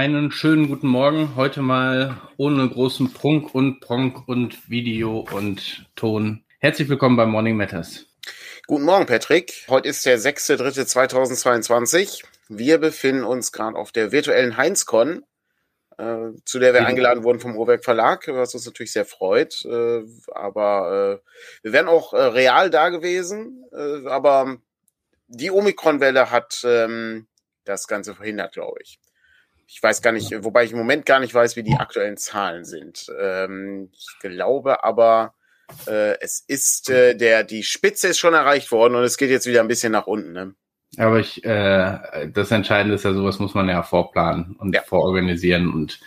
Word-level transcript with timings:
Einen 0.00 0.32
schönen 0.32 0.68
guten 0.68 0.88
Morgen. 0.88 1.36
Heute 1.36 1.60
mal 1.60 2.16
ohne 2.38 2.66
großen 2.66 3.12
Prunk 3.12 3.54
und 3.54 3.80
Pronk 3.80 4.26
und 4.26 4.70
Video 4.70 5.28
und 5.30 5.84
Ton. 5.94 6.42
Herzlich 6.58 6.88
willkommen 6.88 7.18
bei 7.18 7.26
Morning 7.26 7.54
Matters. 7.54 8.06
Guten 8.66 8.84
Morgen, 8.84 9.04
Patrick. 9.04 9.66
Heute 9.68 9.90
ist 9.90 10.06
der 10.06 10.18
6.3.2022. 10.18 12.24
Wir 12.48 12.78
befinden 12.78 13.24
uns 13.24 13.52
gerade 13.52 13.76
auf 13.76 13.92
der 13.92 14.10
virtuellen 14.10 14.56
Heinzcon, 14.56 15.22
äh, 15.98 16.30
zu 16.46 16.58
der 16.58 16.72
wir 16.72 16.86
eingeladen 16.86 17.22
wurden 17.22 17.40
vom 17.40 17.54
Urwerk 17.54 17.84
Verlag, 17.84 18.26
was 18.28 18.54
uns 18.54 18.64
natürlich 18.64 18.92
sehr 18.92 19.04
freut. 19.04 19.66
Äh, 19.66 20.00
aber 20.32 21.20
äh, 21.20 21.62
wir 21.62 21.74
wären 21.74 21.88
auch 21.88 22.14
äh, 22.14 22.22
real 22.22 22.70
da 22.70 22.88
gewesen, 22.88 23.66
äh, 23.70 24.08
aber 24.08 24.56
die 25.26 25.50
Omikron-Welle 25.50 26.30
hat 26.30 26.62
ähm, 26.64 27.26
das 27.66 27.86
Ganze 27.86 28.14
verhindert, 28.14 28.54
glaube 28.54 28.78
ich. 28.82 28.98
Ich 29.72 29.80
weiß 29.80 30.02
gar 30.02 30.10
nicht, 30.10 30.32
wobei 30.42 30.64
ich 30.64 30.72
im 30.72 30.78
Moment 30.78 31.06
gar 31.06 31.20
nicht 31.20 31.32
weiß, 31.32 31.54
wie 31.54 31.62
die 31.62 31.76
aktuellen 31.76 32.16
Zahlen 32.16 32.64
sind. 32.64 33.06
Ähm, 33.20 33.88
ich 33.92 34.08
glaube 34.18 34.82
aber, 34.82 35.34
äh, 35.86 36.18
es 36.20 36.40
ist 36.40 36.90
äh, 36.90 37.14
der, 37.14 37.44
die 37.44 37.62
Spitze 37.62 38.08
ist 38.08 38.18
schon 38.18 38.34
erreicht 38.34 38.72
worden 38.72 38.96
und 38.96 39.04
es 39.04 39.16
geht 39.16 39.30
jetzt 39.30 39.46
wieder 39.46 39.60
ein 39.60 39.68
bisschen 39.68 39.92
nach 39.92 40.08
unten. 40.08 40.32
Ne? 40.32 40.54
Aber 40.98 41.20
ich, 41.20 41.44
äh, 41.44 42.28
das 42.32 42.50
Entscheidende 42.50 42.96
ist 42.96 43.04
ja, 43.04 43.12
sowas 43.12 43.38
muss 43.38 43.54
man 43.54 43.68
ja 43.68 43.84
vorplanen 43.84 44.56
und 44.58 44.74
ja. 44.74 44.82
vororganisieren 44.82 45.72
und 45.72 46.00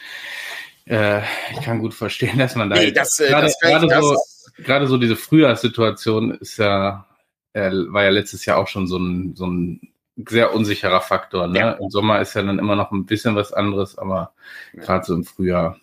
äh, 0.86 1.22
ich 1.52 1.62
kann 1.64 1.80
gut 1.80 1.94
verstehen, 1.94 2.38
dass 2.38 2.56
man 2.56 2.70
da 2.70 2.76
nee, 2.76 2.92
das, 2.92 3.18
äh, 3.22 3.30
gerade, 3.30 3.48
das 3.48 3.60
gerade, 3.62 4.02
so, 4.02 4.18
gerade 4.58 4.88
so 4.88 4.98
diese 4.98 5.16
Frühjahrssituation 5.16 6.32
ist 6.32 6.58
ja, 6.58 7.08
äh, 7.54 7.72
war 7.72 8.04
ja 8.04 8.10
letztes 8.10 8.46
Jahr 8.46 8.58
auch 8.58 8.68
schon 8.68 8.88
so 8.88 8.98
ein, 8.98 9.38
so 9.38 9.48
ein 9.48 9.93
sehr 10.16 10.54
unsicherer 10.54 11.02
Faktor. 11.02 11.48
Ne? 11.48 11.60
Ja. 11.60 11.72
Im 11.74 11.90
Sommer 11.90 12.22
ist 12.22 12.34
ja 12.36 12.44
dann 12.44 12.60
immer 12.60 12.76
noch 12.76 12.92
ein 12.92 13.06
bisschen 13.06 13.36
was 13.36 13.54
anderes, 13.54 13.98
aber 13.98 14.34
ja. 14.74 14.84
gerade 14.84 15.06
so 15.06 15.14
im 15.14 15.24
Frühjahr 15.24 15.78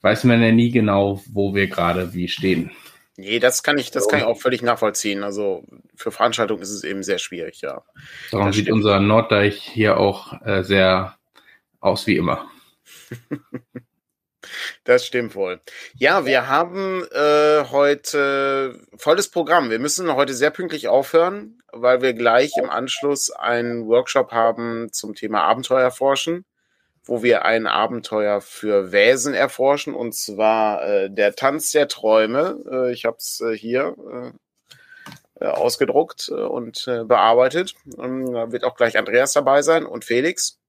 weiß 0.00 0.24
man 0.24 0.42
ja 0.42 0.52
nie 0.52 0.70
genau, 0.70 1.22
wo 1.30 1.54
wir 1.54 1.68
gerade 1.68 2.12
wie 2.14 2.28
stehen. 2.28 2.72
Nee, 3.16 3.38
das 3.38 3.62
kann 3.62 3.78
ich, 3.78 3.90
das 3.90 4.08
kann 4.08 4.20
ich 4.20 4.24
auch 4.24 4.40
völlig 4.40 4.62
nachvollziehen. 4.62 5.22
Also 5.22 5.64
für 5.94 6.10
Veranstaltungen 6.10 6.62
ist 6.62 6.70
es 6.70 6.82
eben 6.82 7.02
sehr 7.02 7.18
schwierig, 7.18 7.60
ja. 7.60 7.82
Darum 8.30 8.52
sieht 8.52 8.70
unser 8.70 9.00
Norddeich 9.00 9.60
hier 9.62 9.98
auch 9.98 10.40
äh, 10.44 10.64
sehr 10.64 11.16
aus 11.80 12.06
wie 12.06 12.16
immer. 12.16 12.50
Das 14.84 15.06
stimmt 15.06 15.34
wohl. 15.34 15.60
Ja, 15.94 16.26
wir 16.26 16.48
haben 16.48 17.06
äh, 17.12 17.64
heute 17.70 18.78
volles 18.96 19.28
Programm. 19.28 19.70
Wir 19.70 19.78
müssen 19.78 20.14
heute 20.14 20.34
sehr 20.34 20.50
pünktlich 20.50 20.88
aufhören, 20.88 21.62
weil 21.72 22.02
wir 22.02 22.14
gleich 22.14 22.52
im 22.58 22.70
Anschluss 22.70 23.30
einen 23.30 23.86
Workshop 23.86 24.32
haben 24.32 24.92
zum 24.92 25.14
Thema 25.14 25.42
Abenteuer 25.42 25.82
erforschen, 25.82 26.44
wo 27.04 27.22
wir 27.22 27.44
ein 27.44 27.66
Abenteuer 27.66 28.40
für 28.40 28.92
Wesen 28.92 29.34
erforschen, 29.34 29.94
und 29.94 30.14
zwar 30.14 30.86
äh, 30.86 31.10
der 31.10 31.34
Tanz 31.34 31.72
der 31.72 31.88
Träume. 31.88 32.62
Äh, 32.70 32.92
ich 32.92 33.04
habe 33.04 33.16
es 33.18 33.40
äh, 33.40 33.56
hier 33.56 33.96
äh, 35.42 35.46
ausgedruckt 35.46 36.28
äh, 36.28 36.34
und 36.34 36.86
äh, 36.86 37.04
bearbeitet. 37.04 37.74
Und 37.96 38.32
da 38.32 38.52
wird 38.52 38.64
auch 38.64 38.76
gleich 38.76 38.96
Andreas 38.96 39.32
dabei 39.32 39.62
sein 39.62 39.86
und 39.86 40.04
Felix 40.04 40.61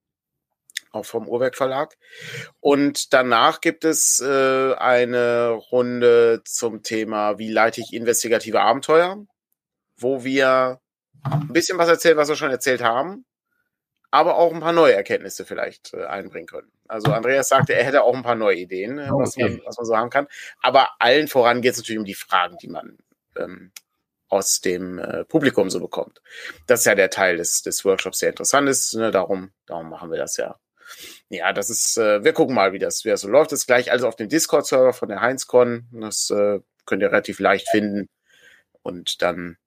auch 0.93 1.05
vom 1.05 1.27
Uhrwerk 1.27 1.57
Verlag. 1.57 1.97
Und 2.59 3.13
danach 3.13 3.61
gibt 3.61 3.83
es 3.83 4.19
äh, 4.19 4.73
eine 4.75 5.49
Runde 5.49 6.41
zum 6.45 6.83
Thema, 6.83 7.37
wie 7.39 7.51
leite 7.51 7.81
ich 7.81 7.93
investigative 7.93 8.61
Abenteuer, 8.61 9.25
wo 9.97 10.23
wir 10.23 10.79
ein 11.23 11.47
bisschen 11.49 11.77
was 11.77 11.89
erzählen, 11.89 12.17
was 12.17 12.29
wir 12.29 12.35
schon 12.35 12.51
erzählt 12.51 12.83
haben, 12.83 13.25
aber 14.11 14.37
auch 14.37 14.53
ein 14.53 14.59
paar 14.59 14.73
neue 14.73 14.93
Erkenntnisse 14.93 15.45
vielleicht 15.45 15.93
äh, 15.93 16.05
einbringen 16.05 16.47
können. 16.47 16.71
Also 16.87 17.11
Andreas 17.11 17.49
sagte, 17.49 17.73
er 17.73 17.85
hätte 17.85 18.03
auch 18.03 18.13
ein 18.13 18.23
paar 18.23 18.35
neue 18.35 18.57
Ideen, 18.57 18.99
äh, 18.99 19.09
was, 19.09 19.35
man, 19.37 19.61
was 19.65 19.77
man 19.77 19.85
so 19.85 19.97
haben 19.97 20.09
kann. 20.09 20.27
Aber 20.61 20.89
allen 20.99 21.27
voran 21.27 21.61
geht 21.61 21.73
es 21.73 21.79
natürlich 21.79 21.99
um 21.99 22.05
die 22.05 22.13
Fragen, 22.13 22.57
die 22.61 22.67
man 22.67 22.97
ähm, 23.37 23.71
aus 24.29 24.61
dem 24.61 24.99
äh, 24.99 25.25
Publikum 25.25 25.69
so 25.69 25.79
bekommt. 25.79 26.21
Das 26.67 26.81
ist 26.81 26.85
ja 26.85 26.95
der 26.95 27.09
Teil 27.09 27.37
des, 27.37 27.63
des 27.63 27.83
Workshops, 27.85 28.19
der 28.19 28.29
interessant 28.29 28.69
ist. 28.69 28.93
Ne? 28.95 29.11
Darum, 29.11 29.51
darum 29.65 29.89
machen 29.89 30.11
wir 30.11 30.17
das 30.17 30.37
ja 30.37 30.59
ja, 31.33 31.53
das 31.53 31.69
ist, 31.69 31.97
äh, 31.97 32.23
wir 32.23 32.33
gucken 32.33 32.55
mal, 32.55 32.73
wie 32.73 32.79
das, 32.79 33.05
wie 33.05 33.09
das 33.09 33.21
so 33.21 33.27
läuft. 33.27 33.51
Das 33.51 33.61
ist 33.61 33.67
gleich 33.67 33.91
alles 33.91 34.03
auf 34.03 34.15
dem 34.15 34.29
Discord-Server 34.29 34.93
von 34.93 35.09
der 35.09 35.21
Heinzcon. 35.21 35.87
Das 35.91 36.29
äh, 36.29 36.59
könnt 36.85 37.01
ihr 37.01 37.11
relativ 37.11 37.39
leicht 37.39 37.69
finden. 37.69 38.09
Und 38.81 39.21
dann 39.21 39.57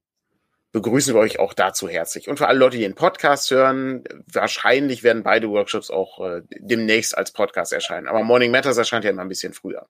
begrüßen 0.72 1.14
wir 1.14 1.20
euch 1.20 1.38
auch 1.38 1.54
dazu 1.54 1.88
herzlich. 1.88 2.28
Und 2.28 2.36
für 2.38 2.48
alle 2.48 2.58
Leute, 2.58 2.76
die 2.76 2.82
den 2.82 2.94
Podcast 2.94 3.50
hören, 3.50 4.04
wahrscheinlich 4.30 5.02
werden 5.02 5.22
beide 5.22 5.48
Workshops 5.48 5.90
auch 5.90 6.24
äh, 6.24 6.42
demnächst 6.50 7.16
als 7.16 7.32
Podcast 7.32 7.72
erscheinen. 7.72 8.08
Aber 8.08 8.22
Morning 8.22 8.50
Matters 8.50 8.76
erscheint 8.76 9.04
ja 9.04 9.10
immer 9.10 9.22
ein 9.22 9.28
bisschen 9.28 9.54
früher. 9.54 9.88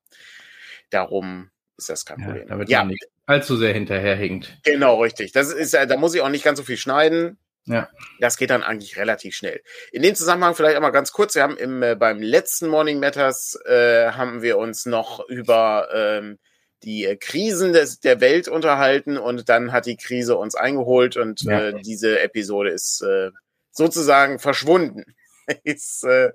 Darum 0.90 1.50
ist 1.76 1.88
das 1.88 2.04
kein 2.04 2.18
Problem. 2.18 2.42
Ja, 2.42 2.48
damit 2.48 2.68
ja. 2.68 2.78
man 2.78 2.88
nicht 2.88 3.04
allzu 3.26 3.56
sehr 3.56 3.74
hinterherhinkt. 3.74 4.58
Genau, 4.62 5.02
richtig. 5.02 5.32
Das 5.32 5.52
ist, 5.52 5.74
da 5.74 5.96
muss 5.96 6.14
ich 6.14 6.20
auch 6.20 6.28
nicht 6.28 6.44
ganz 6.44 6.58
so 6.58 6.64
viel 6.64 6.76
schneiden. 6.76 7.36
Ja. 7.66 7.88
Das 8.20 8.36
geht 8.36 8.50
dann 8.50 8.62
eigentlich 8.62 8.96
relativ 8.96 9.34
schnell. 9.34 9.60
In 9.92 10.02
dem 10.02 10.14
Zusammenhang 10.14 10.54
vielleicht 10.54 10.76
einmal 10.76 10.92
ganz 10.92 11.12
kurz. 11.12 11.34
Wir 11.34 11.42
haben 11.42 11.56
im, 11.56 11.82
äh, 11.82 11.96
beim 11.96 12.22
letzten 12.22 12.68
Morning 12.68 13.00
Matters 13.00 13.58
äh, 13.66 14.12
haben 14.12 14.42
wir 14.42 14.58
uns 14.58 14.86
noch 14.86 15.28
über 15.28 15.88
ähm, 15.92 16.38
die 16.84 17.04
äh, 17.04 17.16
Krisen 17.16 17.72
des, 17.72 17.98
der 18.00 18.20
Welt 18.20 18.46
unterhalten 18.48 19.18
und 19.18 19.48
dann 19.48 19.72
hat 19.72 19.86
die 19.86 19.96
Krise 19.96 20.36
uns 20.36 20.54
eingeholt 20.54 21.16
und 21.16 21.42
ja. 21.42 21.68
äh, 21.68 21.82
diese 21.82 22.20
Episode 22.20 22.70
ist 22.70 23.02
äh, 23.02 23.30
sozusagen 23.72 24.38
verschwunden. 24.38 25.04
ist, 25.64 26.04
äh, 26.04 26.30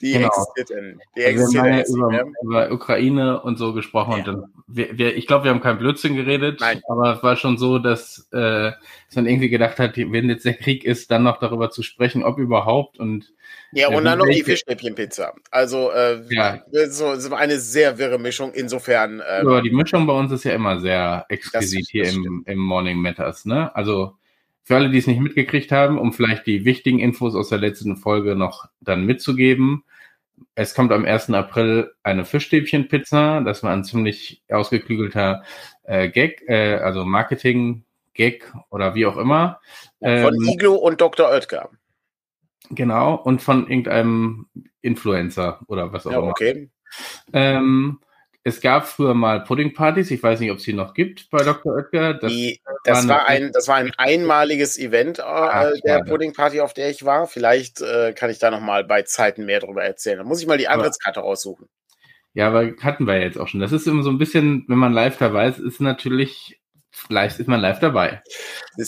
die 0.00 0.12
genau. 0.12 0.28
existiert 0.28 0.70
Die 1.16 1.22
existiert 1.22 1.64
wir 1.64 1.72
haben 1.72 1.78
ja 1.78 2.22
über, 2.22 2.32
über, 2.42 2.72
Ukraine 2.72 3.40
und 3.40 3.56
so 3.56 3.72
gesprochen 3.72 4.12
ja. 4.12 4.18
und 4.18 4.26
dann, 4.26 4.44
wir, 4.66 4.98
wir, 4.98 5.16
ich 5.16 5.26
glaube, 5.26 5.44
wir 5.44 5.50
haben 5.50 5.60
kein 5.60 5.78
Blödsinn 5.78 6.16
geredet, 6.16 6.60
Nein. 6.60 6.82
aber 6.88 7.16
es 7.16 7.22
war 7.22 7.36
schon 7.36 7.56
so, 7.56 7.78
dass, 7.78 8.28
äh, 8.32 8.72
dass 8.72 9.16
man 9.16 9.26
irgendwie 9.26 9.48
gedacht 9.48 9.78
hat, 9.78 9.96
wenn 9.96 10.28
jetzt 10.28 10.44
der 10.44 10.54
Krieg 10.54 10.84
ist, 10.84 11.10
dann 11.10 11.22
noch 11.22 11.38
darüber 11.38 11.70
zu 11.70 11.82
sprechen, 11.82 12.22
ob 12.24 12.38
überhaupt 12.38 12.98
und 12.98 13.32
ja, 13.72 13.88
und 13.88 14.04
dann 14.04 14.18
noch 14.18 14.26
die 14.26 14.42
Fischstäbchenpizza. 14.42 15.34
Also 15.50 15.90
äh, 15.90 16.22
ja. 16.30 16.62
so, 16.88 17.16
so 17.16 17.34
eine 17.34 17.58
sehr 17.58 17.98
wirre 17.98 18.18
Mischung. 18.18 18.52
Insofern. 18.54 19.22
Ähm, 19.28 19.48
ja, 19.48 19.60
die 19.60 19.70
Mischung 19.70 20.06
bei 20.06 20.12
uns 20.12 20.32
ist 20.32 20.44
ja 20.44 20.52
immer 20.52 20.80
sehr 20.80 21.26
exquisit 21.28 21.82
das, 21.82 21.90
hier 21.90 22.04
das 22.04 22.14
im, 22.14 22.44
im 22.46 22.58
Morning 22.58 22.98
Matters. 22.98 23.44
Ne? 23.44 23.74
Also 23.74 24.14
für 24.66 24.74
alle, 24.74 24.90
die 24.90 24.98
es 24.98 25.06
nicht 25.06 25.20
mitgekriegt 25.20 25.70
haben, 25.70 25.96
um 25.96 26.12
vielleicht 26.12 26.44
die 26.44 26.64
wichtigen 26.64 26.98
Infos 26.98 27.36
aus 27.36 27.50
der 27.50 27.58
letzten 27.58 27.96
Folge 27.96 28.34
noch 28.34 28.68
dann 28.80 29.06
mitzugeben. 29.06 29.84
Es 30.56 30.74
kommt 30.74 30.90
am 30.90 31.04
1. 31.04 31.30
April 31.30 31.92
eine 32.02 32.24
Fischstäbchenpizza. 32.24 33.42
Das 33.42 33.62
war 33.62 33.72
ein 33.72 33.84
ziemlich 33.84 34.42
ausgeklügelter 34.50 35.44
äh, 35.84 36.08
Gag, 36.08 36.42
äh, 36.48 36.78
also 36.78 37.04
Marketing-Gag 37.04 38.52
oder 38.70 38.96
wie 38.96 39.06
auch 39.06 39.18
immer. 39.18 39.60
Von 40.00 40.34
ähm, 40.34 40.48
Iglo 40.48 40.74
und 40.74 41.00
Dr. 41.00 41.30
Oetker. 41.30 41.70
Genau, 42.70 43.14
und 43.14 43.42
von 43.42 43.68
irgendeinem 43.68 44.46
Influencer 44.82 45.60
oder 45.68 45.92
was 45.92 46.08
auch 46.08 46.10
ja, 46.10 46.18
immer. 46.18 46.30
Okay. 46.30 46.70
Ähm, 47.32 48.00
es 48.46 48.60
gab 48.60 48.86
früher 48.86 49.12
mal 49.12 49.42
Puddingpartys, 49.42 50.08
ich 50.12 50.22
weiß 50.22 50.38
nicht, 50.38 50.52
ob 50.52 50.58
es 50.58 50.62
sie 50.62 50.72
noch 50.72 50.94
gibt 50.94 51.28
bei 51.30 51.42
Dr. 51.42 51.74
Oetker. 51.74 52.14
Das, 52.14 52.30
Die, 52.30 52.60
das 52.84 53.08
war, 53.08 53.26
ein, 53.26 53.50
das 53.50 53.66
war 53.66 53.74
ein 53.74 53.90
einmaliges 53.96 54.78
Event 54.78 55.18
äh, 55.18 55.22
ah, 55.22 55.72
der 55.84 56.04
Puddingparty, 56.04 56.60
auf 56.60 56.72
der 56.72 56.88
ich 56.88 57.04
war. 57.04 57.26
Vielleicht 57.26 57.80
äh, 57.80 58.12
kann 58.12 58.30
ich 58.30 58.38
da 58.38 58.52
nochmal 58.52 58.84
bei 58.84 59.02
Zeiten 59.02 59.46
mehr 59.46 59.58
darüber 59.58 59.82
erzählen. 59.82 60.18
Da 60.18 60.22
muss 60.22 60.40
ich 60.40 60.46
mal 60.46 60.58
die 60.58 60.68
Antrittskarte 60.68 61.18
raussuchen. 61.18 61.68
Ja, 62.34 62.46
aber 62.46 62.70
hatten 62.82 63.08
wir 63.08 63.20
jetzt 63.20 63.36
auch 63.36 63.48
schon. 63.48 63.58
Das 63.58 63.72
ist 63.72 63.88
immer 63.88 64.04
so 64.04 64.10
ein 64.10 64.18
bisschen, 64.18 64.64
wenn 64.68 64.78
man 64.78 64.92
live 64.92 65.18
dabei 65.18 65.48
ist, 65.48 65.58
ist 65.58 65.80
natürlich 65.80 66.60
live 67.08 67.38
ist 67.38 67.48
man 67.48 67.60
live 67.60 67.80
dabei. 67.80 68.22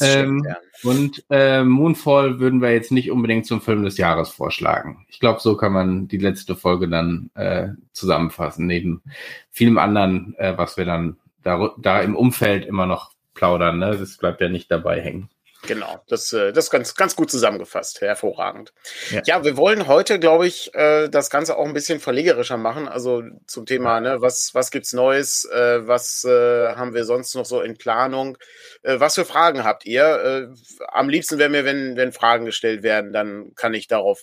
Ähm, 0.01 0.45
ja. 0.47 0.57
Und 0.83 1.25
äh, 1.31 1.65
Moonfall 1.65 2.41
würden 2.41 2.61
wir 2.61 2.73
jetzt 2.73 2.93
nicht 2.93 3.11
unbedingt 3.11 3.47
zum 3.47 3.61
Film 3.61 3.83
des 3.85 3.99
Jahres 3.99 4.31
vorschlagen. 4.31 5.07
Ich 5.09 5.21
glaube, 5.21 5.41
so 5.41 5.57
kann 5.57 5.73
man 5.73 6.09
die 6.09 6.19
letzte 6.19 6.55
Folge 6.55 6.89
dann 6.89 7.31
äh, 7.35 7.69
zusammenfassen, 7.93 8.67
neben 8.67 9.03
vielem 9.51 9.79
anderen, 9.79 10.35
äh, 10.39 10.57
was 10.57 10.77
wir 10.77 10.85
dann 10.85 11.17
da, 11.43 11.75
da 11.79 12.01
im 12.01 12.17
Umfeld 12.17 12.67
immer 12.67 12.87
noch 12.87 13.13
plaudern. 13.35 13.79
Ne? 13.79 13.97
Das 13.99 14.17
bleibt 14.17 14.41
ja 14.41 14.49
nicht 14.49 14.71
dabei 14.71 15.01
hängen. 15.01 15.31
Genau, 15.67 16.03
das, 16.07 16.33
äh, 16.33 16.53
das 16.53 16.67
ist 16.67 16.71
ganz, 16.71 16.95
ganz 16.95 17.17
gut 17.17 17.31
zusammengefasst. 17.31 18.01
Hervorragend. 18.01 18.73
Ja, 19.11 19.23
ja 19.25 19.45
wir 19.45 19.57
wollen 19.57 19.89
heute, 19.89 20.21
glaube 20.21 20.47
ich, 20.47 20.73
äh, 20.75 21.09
das 21.09 21.31
Ganze 21.31 21.57
auch 21.57 21.67
ein 21.67 21.75
bisschen 21.75 21.99
verlegerischer 21.99 22.57
machen. 22.57 22.87
Also 22.87 23.25
zum 23.47 23.67
Thema, 23.67 24.01
ne, 24.01 24.21
was, 24.21 24.55
was 24.55 24.71
gibt's 24.71 24.93
Neues, 24.93 25.45
äh, 25.47 25.87
was 25.87 26.25
haben 26.25 26.95
wir 26.95 27.05
sonst 27.05 27.35
noch 27.35 27.45
so 27.45 27.61
in 27.61 27.77
Planung? 27.77 28.39
Was 28.83 29.15
für 29.17 29.25
Fragen 29.25 29.65
habt 29.65 29.85
ihr? 29.87 30.53
Am 30.89 31.09
liebsten 31.09 31.39
wäre 31.39 31.51
mir, 31.51 31.65
wenn, 31.65 31.97
wenn 31.97 32.13
Fragen 32.13 32.45
gestellt 32.45 32.83
werden, 32.83 33.13
dann 33.13 33.53
kann 33.55 33.75
ich 33.75 33.89
darauf 33.89 34.21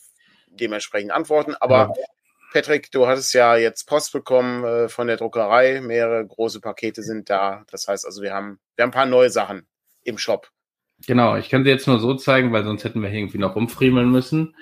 dementsprechend 0.48 1.12
antworten. 1.12 1.56
Aber 1.56 1.94
ja. 1.98 2.06
Patrick, 2.54 2.92
du 2.92 3.08
hattest 3.08 3.34
ja 3.34 3.56
jetzt 3.56 3.86
Post 3.86 4.14
bekommen 4.14 4.90
von 4.90 5.08
der 5.08 5.18
Druckerei. 5.18 5.82
Mehrere 5.82 6.26
große 6.26 6.62
Pakete 6.62 7.04
sind 7.04 7.30
da. 7.30 7.64
Das 7.72 7.88
heißt 7.88 8.06
also, 8.06 8.22
wir 8.22 8.34
haben, 8.34 8.60
wir 8.76 8.84
haben 8.84 8.90
ein 8.90 8.94
paar 8.94 9.06
neue 9.06 9.30
Sachen 9.30 9.68
im 10.04 10.18
Shop 10.18 10.50
Genau, 11.08 11.36
ich 11.36 11.50
kann 11.50 11.64
sie 11.64 11.70
jetzt 11.70 11.88
nur 11.88 12.00
so 12.00 12.16
zeigen, 12.16 12.52
weil 12.52 12.64
sonst 12.64 12.84
hätten 12.84 13.02
wir 13.02 13.12
irgendwie 13.12 13.38
noch 13.38 13.56
rumfriemeln 13.56 14.10
müssen. 14.10 14.56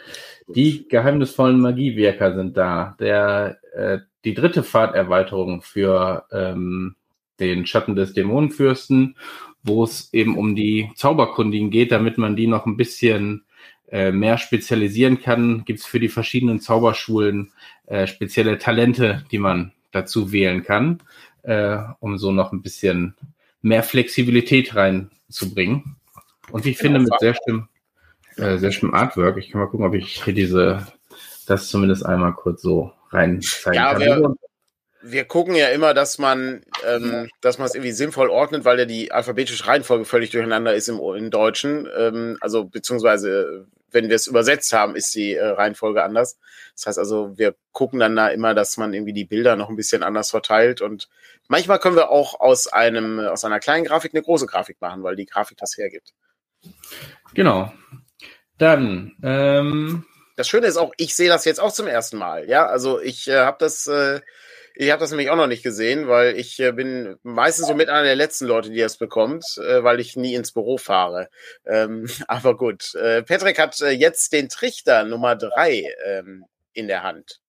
Die 0.48 0.88
geheimnisvollen 0.88 1.60
Magiewerker 1.60 2.36
sind 2.36 2.58
da. 2.58 2.96
Der, 3.00 3.60
äh, 3.74 4.00
die 4.26 4.34
dritte 4.34 4.64
Fahrterweiterung 4.64 5.62
für 5.62 6.26
ähm, 6.32 6.96
den 7.40 7.66
Schatten 7.66 7.96
des 7.96 8.14
Dämonenfürsten, 8.14 9.16
wo 9.64 9.84
es 9.84 10.14
eben 10.14 10.38
um 10.38 10.56
die 10.56 10.92
Zauberkundigen 10.96 11.70
geht, 11.70 11.92
damit 11.92 12.18
man 12.18 12.36
die 12.36 12.48
noch 12.48 12.66
ein 12.66 12.78
bisschen 12.78 13.46
äh, 13.90 14.12
mehr 14.12 14.38
spezialisieren 14.38 15.22
kann, 15.22 15.64
gibt 15.66 15.80
es 15.80 15.86
für 15.86 16.00
die 16.00 16.10
verschiedenen 16.10 16.60
Zauberschulen 16.60 17.52
äh, 17.86 18.08
spezielle 18.08 18.58
Talente, 18.58 19.24
die 19.32 19.38
man 19.38 19.72
dazu 19.92 20.32
wählen 20.32 20.64
kann, 20.64 21.00
äh, 21.44 21.78
um 22.00 22.18
so 22.18 22.32
noch 22.32 22.52
ein 22.52 22.62
bisschen 22.62 23.16
mehr 23.62 23.84
Flexibilität 23.84 24.76
reinzubringen. 24.76 25.96
Und 26.52 26.66
ich 26.66 26.78
finde 26.78 27.00
mit 27.00 27.14
sehr 27.20 27.36
schönem, 27.36 27.70
äh, 28.38 28.58
sehr 28.58 28.72
schönem 28.72 28.94
Artwork, 28.94 29.38
ich 29.38 29.52
kann 29.52 29.62
mal 29.62 29.68
gucken, 29.68 29.86
ob 29.86 29.94
ich 29.94 30.24
hier 30.24 30.34
diese, 30.34 30.86
das 31.48 31.70
zumindest 31.70 32.06
einmal 32.06 32.34
kurz 32.34 32.62
so 32.62 32.92
rein 33.10 33.42
zeigen 33.42 33.76
ja, 33.76 33.94
kann. 33.94 34.02
Wir, 34.02 34.36
wir 35.04 35.26
gucken 35.26 35.54
ja 35.54 35.68
immer, 35.68 35.94
dass 35.94 36.18
man, 36.18 36.64
ähm, 36.86 37.30
dass 37.42 37.58
man 37.58 37.68
es 37.68 37.76
irgendwie 37.76 37.92
sinnvoll 37.92 38.30
ordnet, 38.30 38.66
weil 38.66 38.80
ja 38.80 38.86
die 38.86 39.12
alphabetische 39.12 39.68
Reihenfolge 39.68 40.06
völlig 40.06 40.32
durcheinander 40.32 40.74
ist 40.74 40.88
im, 40.88 41.00
im 41.00 41.30
Deutschen. 41.30 41.88
Ähm, 41.96 42.38
also 42.40 42.66
beziehungsweise, 42.66 43.68
wenn 43.92 44.08
wir 44.08 44.16
es 44.16 44.28
übersetzt 44.28 44.72
haben, 44.72 44.96
ist 44.96 45.14
die 45.14 45.34
äh, 45.34 45.46
Reihenfolge 45.46 46.04
anders. 46.04 46.40
Das 46.76 46.88
heißt 46.88 47.00
also, 47.00 47.38
wir 47.38 47.54
gucken 47.74 48.00
dann 48.00 48.16
da 48.16 48.30
immer, 48.30 48.54
dass 48.54 48.78
man 48.78 48.94
irgendwie 48.94 49.14
die 49.14 49.26
Bilder 49.26 49.58
noch 49.58 49.70
ein 49.70 49.76
bisschen 49.76 50.04
anders 50.04 50.32
verteilt 50.32 50.82
und 50.82 51.10
manchmal 51.50 51.80
können 51.80 51.98
wir 51.98 52.10
auch 52.10 52.40
aus 52.40 52.68
einem 52.68 53.20
aus 53.20 53.44
einer 53.44 53.60
kleinen 53.60 53.84
Grafik 53.84 54.14
eine 54.14 54.24
große 54.24 54.48
Grafik 54.48 54.80
machen, 54.80 55.04
weil 55.04 55.18
die 55.18 55.26
Grafik 55.26 55.58
das 55.58 55.78
hergibt. 55.78 56.14
Genau. 57.34 57.74
Dann 58.58 59.16
ähm 59.24 60.06
das 60.36 60.48
Schöne 60.48 60.66
ist 60.66 60.78
auch, 60.78 60.92
ich 60.98 61.16
sehe 61.16 61.30
das 61.30 61.46
jetzt 61.46 61.60
auch 61.60 61.72
zum 61.72 61.86
ersten 61.86 62.18
Mal. 62.18 62.50
Ja, 62.50 62.66
also 62.66 63.00
ich 63.00 63.28
äh, 63.28 63.40
habe 63.40 63.58
das 63.60 63.86
äh, 63.88 64.22
ich 64.76 64.90
habe 64.90 65.00
das 65.00 65.12
nämlich 65.12 65.30
auch 65.30 65.36
noch 65.36 65.48
nicht 65.48 65.62
gesehen, 65.62 66.08
weil 66.08 66.36
ich 66.36 66.60
äh, 66.60 66.72
bin 66.72 67.18
meistens 67.22 67.68
so 67.68 67.76
mit 67.76 67.90
einer 67.90 68.04
der 68.04 68.16
letzten 68.16 68.48
Leute, 68.48 68.72
die 68.72 68.80
das 68.80 68.98
bekommt, 68.98 69.46
äh, 69.58 69.84
weil 69.84 70.00
ich 70.00 70.16
nie 70.16 70.34
ins 70.34 70.52
Büro 70.52 70.78
fahre. 70.78 71.30
Ähm, 71.66 72.08
aber 72.28 72.58
gut, 72.58 72.96
äh, 72.96 73.22
Patrick 73.22 73.60
hat 73.60 73.80
äh, 73.82 73.92
jetzt 73.92 74.34
den 74.34 74.50
Trichter 74.50 75.04
Nummer 75.04 75.36
drei 75.36 75.94
ähm, 76.06 76.46
in 76.74 76.88
der 76.88 77.04
Hand. 77.04 77.40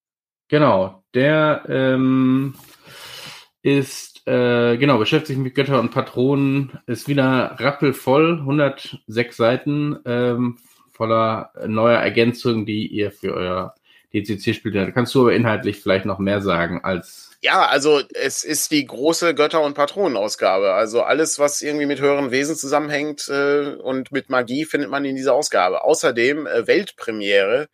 Genau, 0.49 1.03
der 1.15 1.65
ähm, 1.69 2.57
ist, 3.63 4.14
äh, 4.27 4.77
genau, 4.79 4.99
beschäftigt 4.99 5.29
sich 5.29 5.39
mit 5.39 5.55
Götter 5.55 5.81
und 5.81 5.91
Patronen, 5.91 6.79
ist 6.87 7.09
wieder 7.09 7.57
rappelvoll, 7.59 8.39
106 8.41 9.37
Seiten 9.37 9.99
ähm, 10.07 10.57
voller 10.93 11.51
neuer 11.67 11.99
Ergänzungen, 11.99 12.65
die 12.65 12.87
ihr 12.87 13.11
für 13.11 13.35
euer 13.35 13.75
DCC 14.15 14.55
spielt. 14.55 14.77
Da 14.77 14.91
kannst 14.91 15.15
du 15.15 15.23
aber 15.23 15.35
inhaltlich 15.35 15.81
vielleicht 15.81 16.07
noch 16.07 16.19
mehr 16.19 16.41
sagen 16.41 16.81
als. 16.83 17.34
Ja, 17.45 17.67
also 17.67 18.01
es 18.15 18.43
ist 18.43 18.71
die 18.71 18.87
große 18.87 19.35
Götter- 19.35 19.61
und 19.61 19.75
Patronenausgabe. 19.75 20.73
Also 20.73 21.03
alles, 21.03 21.39
was 21.39 21.61
irgendwie 21.61 21.85
mit 21.85 22.01
höheren 22.01 22.31
Wesen 22.31 22.57
zusammenhängt 22.57 23.29
äh, 23.29 23.75
und 23.83 24.11
mit 24.13 24.31
Magie, 24.31 24.65
findet 24.65 24.89
man 24.89 25.05
in 25.05 25.15
dieser 25.15 25.35
Ausgabe. 25.35 25.85
Außerdem 25.85 26.47
äh, 26.47 26.67
Weltpremiere, 26.67 27.69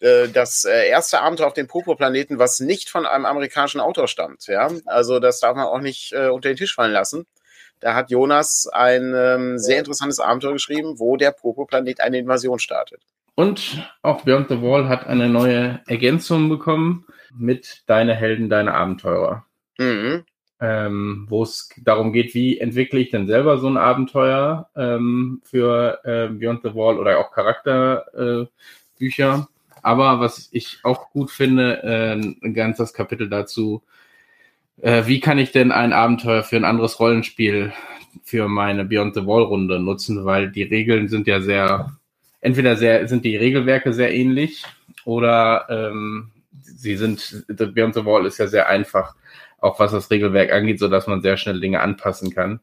äh, 0.00 0.28
das 0.28 0.64
äh, 0.64 0.88
erste 0.88 1.20
Abenteuer 1.20 1.48
auf 1.48 1.52
dem 1.52 1.66
Purpurplaneten, 1.66 2.38
was 2.38 2.60
nicht 2.60 2.88
von 2.88 3.04
einem 3.04 3.26
amerikanischen 3.26 3.82
Autor 3.82 4.08
stammt. 4.08 4.46
Ja, 4.46 4.70
also 4.86 5.20
das 5.20 5.38
darf 5.40 5.54
man 5.54 5.66
auch 5.66 5.82
nicht 5.82 6.14
äh, 6.14 6.28
unter 6.28 6.48
den 6.48 6.56
Tisch 6.56 6.74
fallen 6.74 6.92
lassen. 6.92 7.26
Da 7.80 7.94
hat 7.94 8.10
Jonas 8.10 8.68
ein 8.72 9.12
ähm, 9.14 9.58
sehr 9.58 9.80
interessantes 9.80 10.18
Abenteuer 10.18 10.54
geschrieben, 10.54 10.98
wo 10.98 11.18
der 11.18 11.32
Purpurplanet 11.32 12.00
eine 12.00 12.16
Invasion 12.16 12.58
startet. 12.58 13.02
Und 13.40 13.90
auch 14.02 14.24
Beyond 14.24 14.50
the 14.50 14.60
Wall 14.60 14.86
hat 14.90 15.06
eine 15.06 15.30
neue 15.30 15.80
Ergänzung 15.86 16.50
bekommen 16.50 17.06
mit 17.34 17.84
Deine 17.86 18.14
Helden, 18.14 18.50
deine 18.50 18.74
Abenteurer. 18.74 19.46
Mhm. 19.78 20.24
Ähm, 20.60 21.26
wo 21.30 21.42
es 21.42 21.70
darum 21.82 22.12
geht, 22.12 22.34
wie 22.34 22.58
entwickle 22.58 23.00
ich 23.00 23.08
denn 23.08 23.26
selber 23.26 23.56
so 23.56 23.66
ein 23.66 23.78
Abenteuer 23.78 24.68
ähm, 24.76 25.40
für 25.42 26.00
äh, 26.04 26.28
Beyond 26.28 26.64
the 26.64 26.74
Wall 26.74 26.98
oder 26.98 27.18
auch 27.18 27.32
Charakterbücher. 27.32 28.50
Äh, 29.00 29.80
Aber 29.80 30.20
was 30.20 30.50
ich 30.52 30.80
auch 30.82 31.08
gut 31.08 31.30
finde, 31.30 31.82
äh, 31.82 32.12
ein 32.12 32.52
ganzes 32.52 32.92
Kapitel 32.92 33.30
dazu, 33.30 33.82
äh, 34.82 35.06
wie 35.06 35.20
kann 35.20 35.38
ich 35.38 35.50
denn 35.50 35.72
ein 35.72 35.94
Abenteuer 35.94 36.42
für 36.42 36.56
ein 36.56 36.66
anderes 36.66 37.00
Rollenspiel 37.00 37.72
für 38.22 38.48
meine 38.48 38.84
Beyond 38.84 39.14
the 39.14 39.24
Wall 39.24 39.44
Runde 39.44 39.80
nutzen, 39.80 40.26
weil 40.26 40.50
die 40.50 40.64
Regeln 40.64 41.08
sind 41.08 41.26
ja 41.26 41.40
sehr 41.40 41.96
entweder 42.40 42.76
sehr, 42.76 43.06
sind 43.08 43.24
die 43.24 43.36
Regelwerke 43.36 43.92
sehr 43.92 44.12
ähnlich 44.14 44.64
oder 45.04 45.66
ähm, 45.68 46.30
sie 46.62 46.96
sind, 46.96 47.44
Beyond 47.48 47.94
the 47.94 48.04
Wall 48.04 48.26
ist 48.26 48.38
ja 48.38 48.46
sehr 48.46 48.68
einfach, 48.68 49.14
auch 49.58 49.78
was 49.78 49.92
das 49.92 50.10
Regelwerk 50.10 50.52
angeht, 50.52 50.78
so 50.78 50.88
dass 50.88 51.06
man 51.06 51.22
sehr 51.22 51.36
schnell 51.36 51.60
Dinge 51.60 51.80
anpassen 51.80 52.34
kann. 52.34 52.60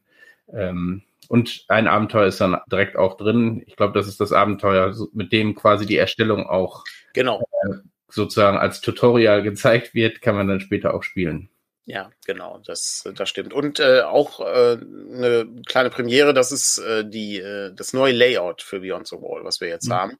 Ähm, 0.52 1.02
und 1.28 1.64
ein 1.68 1.86
Abenteuer 1.86 2.26
ist 2.26 2.40
dann 2.40 2.58
direkt 2.70 2.96
auch 2.96 3.16
drin. 3.16 3.62
Ich 3.66 3.76
glaube, 3.76 3.92
das 3.92 4.08
ist 4.08 4.20
das 4.20 4.32
Abenteuer, 4.32 4.94
mit 5.12 5.32
dem 5.32 5.54
quasi 5.54 5.84
die 5.84 5.98
Erstellung 5.98 6.46
auch 6.46 6.84
genau. 7.12 7.40
Äh, 7.40 7.74
sozusagen 8.08 8.56
als 8.56 8.80
Tutorial 8.80 9.42
gezeigt 9.42 9.94
wird, 9.94 10.22
kann 10.22 10.34
man 10.34 10.48
dann 10.48 10.60
später 10.60 10.94
auch 10.94 11.02
spielen. 11.02 11.50
Ja, 11.88 12.10
genau, 12.26 12.58
das, 12.66 13.08
das 13.14 13.30
stimmt. 13.30 13.54
Und 13.54 13.80
äh, 13.80 14.02
auch 14.02 14.40
äh, 14.40 14.72
eine 14.72 15.48
kleine 15.64 15.88
Premiere, 15.88 16.34
das 16.34 16.52
ist 16.52 16.76
äh, 16.76 17.08
die, 17.08 17.38
äh, 17.38 17.72
das 17.74 17.94
neue 17.94 18.12
Layout 18.12 18.60
für 18.60 18.80
Beyond 18.80 19.08
the 19.08 19.16
Wall, 19.16 19.42
was 19.42 19.62
wir 19.62 19.68
jetzt 19.68 19.88
mhm. 19.88 19.94
haben. 19.94 20.18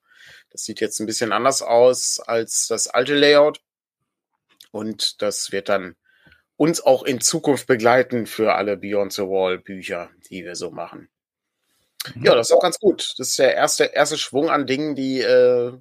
Das 0.51 0.63
sieht 0.63 0.81
jetzt 0.81 0.99
ein 0.99 1.05
bisschen 1.05 1.31
anders 1.31 1.61
aus 1.61 2.21
als 2.21 2.69
das 2.69 2.89
alte 2.89 3.15
Layout. 3.15 3.61
Und 4.71 5.21
das 5.21 5.53
wird 5.53 5.69
dann 5.69 5.97
uns 6.57 6.81
auch 6.81 7.03
in 7.03 7.21
Zukunft 7.21 7.67
begleiten 7.67 8.25
für 8.25 8.55
alle 8.55 8.79
Beyond 8.79 9.13
the 9.13 9.23
Wall 9.23 9.59
Bücher, 9.59 10.09
die 10.31 10.47
wir 10.47 10.57
so 10.57 10.71
machen. 10.71 11.11
Mhm. 12.15 12.25
Ja, 12.25 12.35
das 12.35 12.49
ist 12.49 12.57
auch 12.57 12.63
ganz 12.63 12.79
gut. 12.79 13.13
Das 13.19 13.29
ist 13.29 13.39
der 13.39 13.55
erste, 13.55 13.85
erste 13.85 14.17
Schwung 14.17 14.49
an 14.49 14.67
Dingen, 14.67 14.95
die 14.95 15.21
äh, 15.21 15.75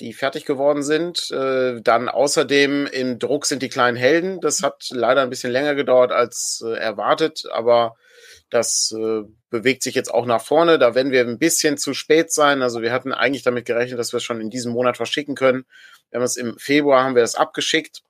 die 0.00 0.12
fertig 0.12 0.44
geworden 0.44 0.82
sind. 0.82 1.30
Äh, 1.30 1.80
dann 1.82 2.08
außerdem 2.08 2.86
im 2.86 3.18
Druck 3.18 3.46
sind 3.46 3.62
die 3.62 3.68
kleinen 3.68 3.96
Helden. 3.96 4.40
Das 4.40 4.62
hat 4.62 4.88
leider 4.90 5.22
ein 5.22 5.30
bisschen 5.30 5.52
länger 5.52 5.74
gedauert 5.74 6.12
als 6.12 6.62
äh, 6.64 6.74
erwartet, 6.76 7.44
aber 7.50 7.96
das 8.50 8.94
äh, 8.96 9.22
bewegt 9.50 9.82
sich 9.82 9.94
jetzt 9.94 10.12
auch 10.12 10.24
nach 10.24 10.42
vorne. 10.42 10.78
Da 10.78 10.94
werden 10.94 11.12
wir 11.12 11.20
ein 11.20 11.38
bisschen 11.38 11.76
zu 11.76 11.94
spät 11.94 12.32
sein. 12.32 12.62
Also 12.62 12.80
wir 12.80 12.92
hatten 12.92 13.12
eigentlich 13.12 13.42
damit 13.42 13.66
gerechnet, 13.66 13.98
dass 13.98 14.12
wir 14.12 14.18
es 14.18 14.24
schon 14.24 14.40
in 14.40 14.50
diesem 14.50 14.72
Monat 14.72 14.96
verschicken 14.96 15.34
können. 15.34 15.64
Wir 16.10 16.18
haben 16.18 16.24
es 16.24 16.36
im 16.36 16.58
Februar 16.58 17.04
haben 17.04 17.14
wir 17.14 17.22
das 17.22 17.34
abgeschickt 17.34 18.02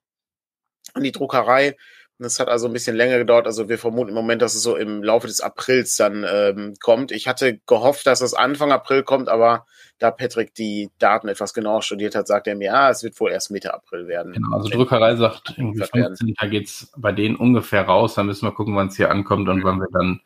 an 0.95 1.02
die 1.02 1.12
Druckerei. 1.12 1.76
Das 2.20 2.40
hat 2.40 2.48
also 2.48 2.66
ein 2.66 2.72
bisschen 2.72 2.96
länger 2.96 3.18
gedauert. 3.18 3.46
Also 3.46 3.68
wir 3.68 3.78
vermuten 3.78 4.08
im 4.08 4.14
Moment, 4.14 4.42
dass 4.42 4.56
es 4.56 4.62
so 4.62 4.76
im 4.76 5.04
Laufe 5.04 5.28
des 5.28 5.40
Aprils 5.40 5.96
dann 5.96 6.26
ähm, 6.28 6.75
kommt. 6.80 7.12
Ich 7.12 7.28
hatte 7.28 7.60
gehofft, 7.66 8.06
dass 8.08 8.20
es 8.22 8.34
Anfang 8.34 8.72
April 8.72 9.04
kommt, 9.04 9.28
aber 9.28 9.66
da 10.00 10.10
Patrick 10.10 10.52
die 10.54 10.90
Daten 10.98 11.28
etwas 11.28 11.54
genauer 11.54 11.82
studiert 11.82 12.16
hat, 12.16 12.26
sagt 12.26 12.48
er 12.48 12.56
mir, 12.56 12.66
ja, 12.66 12.90
es 12.90 13.04
wird 13.04 13.18
wohl 13.20 13.30
erst 13.30 13.52
Mitte 13.52 13.72
April 13.72 14.08
werden. 14.08 14.32
Genau, 14.32 14.56
also 14.56 14.68
Drückerei 14.68 15.14
sagt, 15.14 15.54
irgendwie 15.56 15.84
15. 15.84 16.34
Da 16.37 16.46
geht's 16.46 16.92
bei 16.96 17.12
denen 17.12 17.37
ungefähr 17.37 17.82
raus. 17.82 18.14
Dann 18.14 18.26
müssen 18.26 18.46
wir 18.46 18.52
gucken, 18.52 18.75
wann 18.75 18.88
es 18.88 18.96
hier 18.96 19.10
ankommt 19.10 19.48
und 19.48 19.58
mhm. 19.58 19.64
wann 19.64 19.78
wir 19.78 19.88
dann 19.92 20.20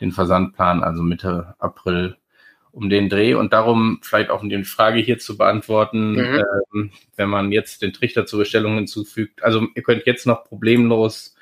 den 0.00 0.10
Versandplan, 0.10 0.82
also 0.82 1.02
Mitte 1.02 1.54
April 1.58 2.16
um 2.72 2.90
den 2.90 3.08
Dreh 3.08 3.34
und 3.34 3.52
darum 3.52 4.00
vielleicht 4.02 4.30
auch 4.30 4.42
um 4.42 4.50
die 4.50 4.64
Frage 4.64 5.00
hier 5.00 5.18
zu 5.18 5.38
beantworten, 5.38 6.12
mhm. 6.12 6.44
ähm, 6.74 6.90
wenn 7.14 7.28
man 7.28 7.52
jetzt 7.52 7.82
den 7.82 7.92
Trichter 7.92 8.26
zur 8.26 8.40
Bestellung 8.40 8.74
hinzufügt. 8.74 9.42
Also 9.44 9.66
ihr 9.74 9.82
könnt 9.82 10.04
jetzt 10.06 10.26
noch 10.26 10.44
problemlos 10.44 11.35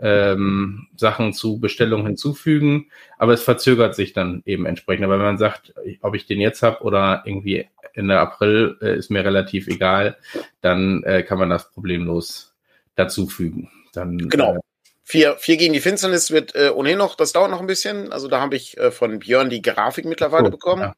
ähm, 0.00 0.88
Sachen 0.96 1.32
zu 1.32 1.60
Bestellungen 1.60 2.06
hinzufügen, 2.06 2.90
aber 3.18 3.32
es 3.32 3.42
verzögert 3.42 3.94
sich 3.94 4.12
dann 4.12 4.42
eben 4.46 4.66
entsprechend. 4.66 5.04
Aber 5.04 5.18
wenn 5.18 5.26
man 5.26 5.38
sagt, 5.38 5.74
ob 6.00 6.14
ich 6.14 6.26
den 6.26 6.40
jetzt 6.40 6.62
habe 6.62 6.82
oder 6.82 7.22
irgendwie 7.26 7.68
Ende 7.92 8.18
April, 8.18 8.78
äh, 8.80 8.96
ist 8.96 9.10
mir 9.10 9.24
relativ 9.24 9.68
egal, 9.68 10.16
dann 10.60 11.02
äh, 11.04 11.22
kann 11.22 11.38
man 11.38 11.50
das 11.50 11.70
problemlos 11.70 12.54
dazufügen. 12.94 13.70
Dann, 13.92 14.18
genau. 14.18 14.56
Äh, 14.56 14.60
Vier, 15.02 15.38
vier 15.38 15.56
gegen 15.56 15.72
die 15.72 15.80
Finsternis 15.80 16.30
wird 16.30 16.54
äh, 16.54 16.70
ohnehin 16.72 16.98
noch, 16.98 17.16
das 17.16 17.32
dauert 17.32 17.50
noch 17.50 17.58
ein 17.58 17.66
bisschen. 17.66 18.12
Also 18.12 18.28
da 18.28 18.40
habe 18.40 18.54
ich 18.54 18.78
äh, 18.78 18.92
von 18.92 19.18
Björn 19.18 19.50
die 19.50 19.60
Grafik 19.60 20.04
mittlerweile 20.04 20.46
oh, 20.46 20.50
bekommen. 20.52 20.82
Ja. 20.82 20.94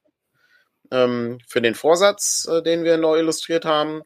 Ähm, 0.90 1.38
für 1.49 1.62
den 1.62 1.75
Vorsatz, 1.75 2.47
äh, 2.47 2.62
den 2.62 2.85
wir 2.85 2.99
neu 2.99 3.21
illustriert 3.21 3.64
haben. 3.64 4.02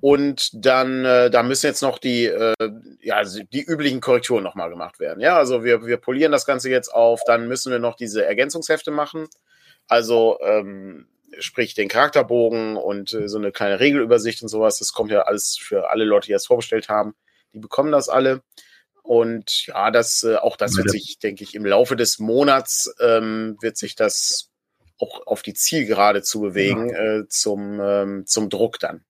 Und 0.00 0.50
dann, 0.52 1.04
äh, 1.04 1.30
da 1.30 1.42
müssen 1.42 1.66
jetzt 1.66 1.82
noch 1.82 1.98
die, 1.98 2.26
äh, 2.26 2.54
ja, 3.00 3.22
die 3.24 3.62
üblichen 3.62 4.00
Korrekturen 4.00 4.44
nochmal 4.44 4.70
gemacht 4.70 5.00
werden. 5.00 5.20
Ja, 5.20 5.36
also 5.36 5.64
wir, 5.64 5.86
wir 5.86 5.96
polieren 5.96 6.32
das 6.32 6.46
Ganze 6.46 6.70
jetzt 6.70 6.92
auf, 6.92 7.20
dann 7.26 7.48
müssen 7.48 7.72
wir 7.72 7.78
noch 7.78 7.96
diese 7.96 8.24
Ergänzungshefte 8.24 8.90
machen. 8.90 9.28
Also, 9.88 10.38
ähm, 10.42 11.06
sprich 11.38 11.74
den 11.74 11.88
Charakterbogen 11.88 12.76
und 12.76 13.12
äh, 13.12 13.28
so 13.28 13.38
eine 13.38 13.52
kleine 13.52 13.80
Regelübersicht 13.80 14.42
und 14.42 14.48
sowas. 14.48 14.78
Das 14.78 14.92
kommt 14.92 15.10
ja 15.10 15.22
alles 15.22 15.58
für 15.60 15.90
alle 15.90 16.04
Leute, 16.04 16.26
die 16.26 16.32
das 16.32 16.46
vorbestellt 16.46 16.88
haben. 16.88 17.14
Die 17.52 17.58
bekommen 17.58 17.92
das 17.92 18.08
alle. 18.08 18.42
Und 19.02 19.66
ja, 19.66 19.90
das, 19.90 20.22
äh, 20.22 20.36
auch 20.36 20.56
das 20.56 20.76
wird 20.76 20.90
sich, 20.90 21.18
denke 21.18 21.44
ich, 21.44 21.54
im 21.54 21.66
Laufe 21.66 21.94
des 21.94 22.18
Monats 22.18 22.94
ähm, 23.00 23.56
wird 23.60 23.76
sich 23.76 23.96
das 23.96 24.50
auch 24.98 25.26
auf 25.26 25.42
die 25.42 25.54
Zielgerade 25.54 26.22
zu 26.22 26.40
bewegen 26.40 26.88
ja. 26.88 27.18
äh, 27.18 27.28
zum, 27.28 27.80
ähm, 27.80 28.26
zum 28.26 28.48
Druck 28.48 28.78
dann. 28.78 29.04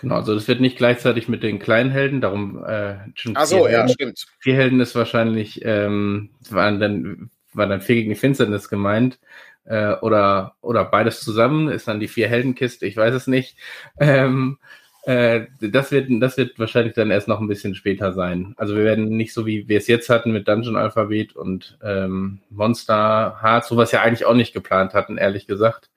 Genau, 0.00 0.16
also 0.16 0.34
das 0.34 0.48
wird 0.48 0.60
nicht 0.60 0.76
gleichzeitig 0.76 1.28
mit 1.28 1.42
den 1.42 1.58
kleinen 1.58 1.90
Helden, 1.90 2.20
darum 2.20 2.64
äh, 2.64 2.96
schon 3.14 3.36
Ach 3.36 3.44
so, 3.44 3.68
ja, 3.68 3.78
Helden. 3.80 3.88
stimmt. 3.90 4.26
Vier 4.40 4.54
Helden 4.54 4.80
ist 4.80 4.94
wahrscheinlich, 4.94 5.60
ähm, 5.64 6.30
waren 6.50 6.80
dann, 6.80 7.30
war 7.52 7.66
dann 7.66 7.80
vier 7.82 7.96
gegen 7.96 8.10
die 8.10 8.16
Finsternis 8.16 8.68
gemeint, 8.68 9.18
äh, 9.64 9.94
oder, 10.00 10.56
oder 10.60 10.84
beides 10.84 11.20
zusammen, 11.20 11.68
ist 11.68 11.86
dann 11.88 12.00
die 12.00 12.08
vier 12.08 12.28
Heldenkiste, 12.28 12.86
ich 12.86 12.96
weiß 12.96 13.14
es 13.14 13.26
nicht. 13.26 13.56
Ähm, 14.00 14.58
äh, 15.04 15.46
das 15.60 15.90
wird, 15.90 16.08
das 16.20 16.36
wird 16.36 16.58
wahrscheinlich 16.58 16.94
dann 16.94 17.10
erst 17.10 17.26
noch 17.28 17.40
ein 17.40 17.48
bisschen 17.48 17.74
später 17.74 18.12
sein. 18.12 18.54
Also 18.56 18.76
wir 18.76 18.84
werden 18.84 19.08
nicht 19.16 19.34
so 19.34 19.46
wie 19.46 19.68
wir 19.68 19.78
es 19.78 19.88
jetzt 19.88 20.08
hatten 20.08 20.32
mit 20.32 20.46
Dungeon 20.46 20.76
Alphabet 20.76 21.34
und 21.34 21.78
ähm, 21.82 22.40
Monster 22.50 23.38
Hearts, 23.42 23.68
so 23.68 23.76
was 23.76 23.90
ja 23.92 24.02
eigentlich 24.02 24.24
auch 24.24 24.34
nicht 24.34 24.52
geplant 24.52 24.94
hatten, 24.94 25.18
ehrlich 25.18 25.46
gesagt, 25.46 25.90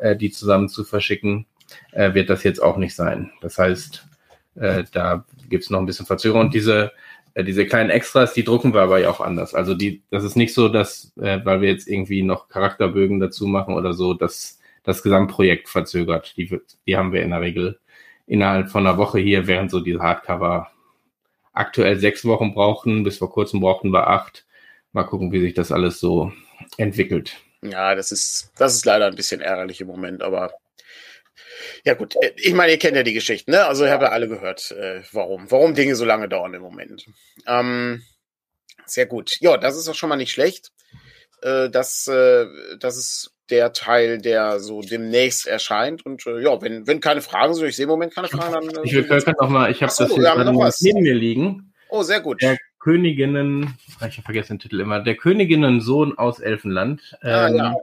äh, 0.00 0.16
die 0.16 0.30
zusammen 0.30 0.68
zu 0.68 0.84
verschicken, 0.84 1.46
äh, 1.92 2.14
wird 2.14 2.30
das 2.30 2.42
jetzt 2.44 2.62
auch 2.62 2.76
nicht 2.76 2.94
sein. 2.94 3.30
Das 3.40 3.58
heißt, 3.58 4.06
äh, 4.56 4.84
da 4.92 5.24
gibt 5.48 5.64
es 5.64 5.70
noch 5.70 5.78
ein 5.78 5.86
bisschen 5.86 6.06
Verzögerung. 6.06 6.46
Und 6.46 6.54
diese, 6.54 6.92
äh, 7.34 7.44
diese 7.44 7.66
kleinen 7.66 7.90
Extras, 7.90 8.34
die 8.34 8.44
drucken 8.44 8.74
wir 8.74 8.82
aber 8.82 8.98
ja 8.98 9.10
auch 9.10 9.20
anders. 9.20 9.54
Also 9.54 9.74
die, 9.74 10.02
das 10.10 10.24
ist 10.24 10.36
nicht 10.36 10.54
so, 10.54 10.68
dass, 10.68 11.12
äh, 11.20 11.40
weil 11.44 11.60
wir 11.60 11.68
jetzt 11.68 11.88
irgendwie 11.88 12.22
noch 12.22 12.48
Charakterbögen 12.48 13.20
dazu 13.20 13.46
machen 13.46 13.74
oder 13.74 13.92
so, 13.92 14.14
dass 14.14 14.58
das 14.82 15.02
Gesamtprojekt 15.02 15.68
verzögert. 15.68 16.36
Die, 16.36 16.60
die 16.86 16.96
haben 16.96 17.12
wir 17.12 17.22
in 17.22 17.30
der 17.30 17.40
Regel 17.40 17.78
innerhalb 18.26 18.70
von 18.70 18.86
einer 18.86 18.96
Woche 18.96 19.18
hier, 19.18 19.46
während 19.46 19.70
so 19.70 19.80
diese 19.80 20.00
Hardcover 20.00 20.70
aktuell 21.52 21.98
sechs 21.98 22.24
Wochen 22.24 22.54
brauchen, 22.54 23.02
bis 23.02 23.18
vor 23.18 23.30
kurzem 23.30 23.60
brauchten 23.60 23.90
wir 23.90 24.06
acht. 24.06 24.46
Mal 24.92 25.04
gucken, 25.04 25.32
wie 25.32 25.40
sich 25.40 25.54
das 25.54 25.72
alles 25.72 26.00
so 26.00 26.32
entwickelt. 26.76 27.36
Ja, 27.62 27.94
das 27.94 28.12
ist, 28.12 28.52
das 28.56 28.74
ist 28.74 28.86
leider 28.86 29.06
ein 29.06 29.16
bisschen 29.16 29.40
ärgerlich 29.40 29.80
im 29.80 29.86
Moment, 29.86 30.22
aber 30.22 30.52
ja 31.84 31.94
gut, 31.94 32.16
äh, 32.20 32.32
ich 32.36 32.54
meine, 32.54 32.72
ihr 32.72 32.78
kennt 32.78 32.96
ja 32.96 33.02
die 33.02 33.14
Geschichte, 33.14 33.50
ne? 33.50 33.66
Also 33.66 33.84
ich 33.84 33.90
habe 33.90 34.04
ja 34.04 34.10
alle 34.10 34.28
gehört, 34.28 34.70
äh, 34.72 35.02
warum, 35.12 35.50
warum 35.50 35.74
Dinge 35.74 35.94
so 35.94 36.04
lange 36.04 36.28
dauern 36.28 36.54
im 36.54 36.62
Moment. 36.62 37.06
Ähm, 37.46 38.02
sehr 38.86 39.06
gut. 39.06 39.36
Ja, 39.40 39.56
das 39.56 39.76
ist 39.76 39.88
auch 39.88 39.94
schon 39.94 40.08
mal 40.08 40.16
nicht 40.16 40.32
schlecht. 40.32 40.72
Äh, 41.42 41.70
das, 41.70 42.06
äh, 42.08 42.46
das 42.78 42.96
ist 42.96 43.34
der 43.50 43.72
Teil, 43.72 44.18
der 44.18 44.60
so 44.60 44.80
demnächst 44.82 45.46
erscheint. 45.46 46.04
Und 46.04 46.26
äh, 46.26 46.40
ja, 46.42 46.60
wenn, 46.62 46.86
wenn 46.86 47.00
keine 47.00 47.20
Fragen 47.20 47.54
sind, 47.54 47.66
ich 47.66 47.76
sehe 47.76 47.84
im 47.84 47.90
Moment 47.90 48.14
keine 48.14 48.28
Fragen, 48.28 48.52
dann. 48.68 48.84
Äh, 48.84 48.86
ich 48.86 48.94
will 48.94 49.34
noch 49.40 49.48
mal, 49.48 49.70
ich 49.70 49.82
habe 49.82 49.92
das 49.96 50.12
hier 50.12 50.22
gerade 50.22 50.44
neben 50.80 51.02
mir 51.02 51.14
liegen. 51.14 51.72
Oh, 51.88 52.02
sehr 52.02 52.20
gut. 52.20 52.40
Der 52.42 52.56
Königinnen, 52.78 53.76
ah, 53.98 54.06
ich 54.06 54.16
habe 54.16 54.24
vergessen 54.24 54.54
den 54.54 54.60
Titel 54.60 54.80
immer, 54.80 55.00
der 55.00 55.16
Königinnen-Sohn 55.16 56.16
aus 56.16 56.40
Elfenland. 56.40 57.16
Ah, 57.20 57.48
ähm, 57.48 57.56
ja. 57.56 57.74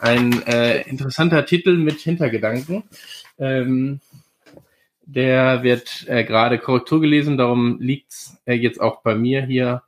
Ein 0.00 0.42
äh, 0.46 0.82
interessanter 0.82 1.46
Titel 1.46 1.76
mit 1.76 2.00
Hintergedanken. 2.00 2.84
Ähm, 3.38 4.00
der 5.06 5.62
wird 5.62 6.06
äh, 6.08 6.24
gerade 6.24 6.58
Korrektur 6.58 7.00
gelesen, 7.00 7.36
darum 7.36 7.80
liegt's 7.80 8.38
äh, 8.46 8.54
jetzt 8.54 8.80
auch 8.80 9.02
bei 9.02 9.14
mir 9.14 9.44
hier 9.44 9.82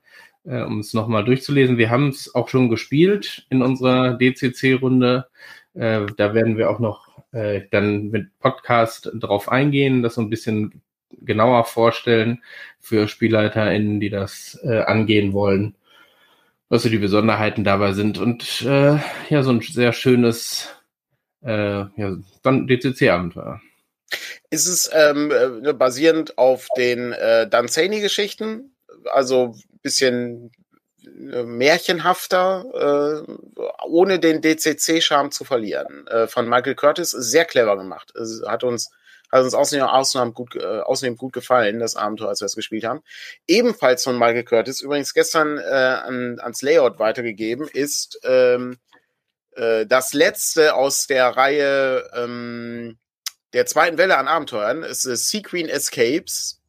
äh, 0.46 0.62
um 0.62 0.80
es 0.80 0.94
nochmal 0.94 1.24
durchzulesen. 1.24 1.78
Wir 1.78 1.90
haben 1.90 2.08
es 2.08 2.34
auch 2.34 2.48
schon 2.48 2.68
gespielt 2.68 3.46
in 3.50 3.62
unserer 3.62 4.14
DCC-Runde. 4.14 5.26
Äh, 5.74 6.06
da 6.16 6.34
werden 6.34 6.56
wir 6.56 6.70
auch 6.70 6.78
noch 6.78 7.08
äh, 7.32 7.62
dann 7.70 8.10
mit 8.10 8.38
Podcast 8.38 9.10
drauf 9.14 9.50
eingehen, 9.50 10.02
das 10.02 10.14
so 10.14 10.22
ein 10.22 10.30
bisschen 10.30 10.82
genauer 11.20 11.64
vorstellen 11.64 12.42
für 12.80 13.08
SpielleiterInnen, 13.08 14.00
die 14.00 14.10
das 14.10 14.58
äh, 14.62 14.80
angehen 14.80 15.32
wollen, 15.32 15.74
was 16.68 16.82
so 16.82 16.88
die 16.88 16.98
Besonderheiten 16.98 17.64
dabei 17.64 17.92
sind. 17.92 18.18
Und 18.18 18.62
äh, 18.62 18.98
ja, 19.28 19.42
so 19.42 19.50
ein 19.50 19.60
sehr 19.60 19.92
schönes 19.92 20.68
äh, 21.44 21.84
ja, 21.96 22.16
DCC-Abenteuer. 22.44 23.60
Ist 24.50 24.66
es 24.66 24.90
ähm, 24.92 25.32
äh, 25.64 25.72
basierend 25.72 26.38
auf 26.38 26.68
den 26.76 27.12
äh, 27.12 27.48
Danzani-Geschichten? 27.48 28.76
Also 29.12 29.54
bisschen 29.82 30.52
äh, 31.04 31.42
märchenhafter, 31.44 33.24
äh, 33.26 33.62
ohne 33.86 34.18
den 34.18 34.40
DCC-Charme 34.40 35.30
zu 35.30 35.44
verlieren. 35.44 36.06
Äh, 36.08 36.26
von 36.26 36.48
Michael 36.48 36.74
Curtis 36.74 37.10
sehr 37.10 37.44
clever 37.44 37.76
gemacht. 37.76 38.12
Es 38.16 38.42
hat 38.46 38.64
uns 38.64 38.90
hat 39.30 39.42
uns 39.42 39.54
außerdem, 39.54 39.84
außerdem, 39.84 40.34
gut, 40.34 40.56
äh, 40.56 40.80
außerdem 40.80 41.16
gut 41.16 41.32
gefallen, 41.32 41.78
das 41.78 41.96
Abenteuer, 41.96 42.28
als 42.28 42.40
wir 42.40 42.46
es 42.46 42.54
gespielt 42.54 42.84
haben. 42.84 43.02
Ebenfalls 43.46 44.04
von 44.04 44.18
Michael 44.18 44.44
Curtis, 44.44 44.80
übrigens 44.80 45.14
gestern 45.14 45.58
äh, 45.58 45.62
an, 45.62 46.38
ans 46.40 46.62
Layout 46.62 46.98
weitergegeben, 46.98 47.68
ist 47.68 48.18
ähm, 48.24 48.78
äh, 49.52 49.86
das 49.86 50.12
letzte 50.12 50.74
aus 50.74 51.06
der 51.06 51.28
Reihe 51.28 52.08
ähm, 52.14 52.98
der 53.52 53.66
zweiten 53.66 53.98
Welle 53.98 54.18
an 54.18 54.28
Abenteuern. 54.28 54.82
Es 54.82 55.04
ist 55.04 55.28
Sea 55.30 55.42
Queen 55.42 55.68
Escapes 55.68 56.60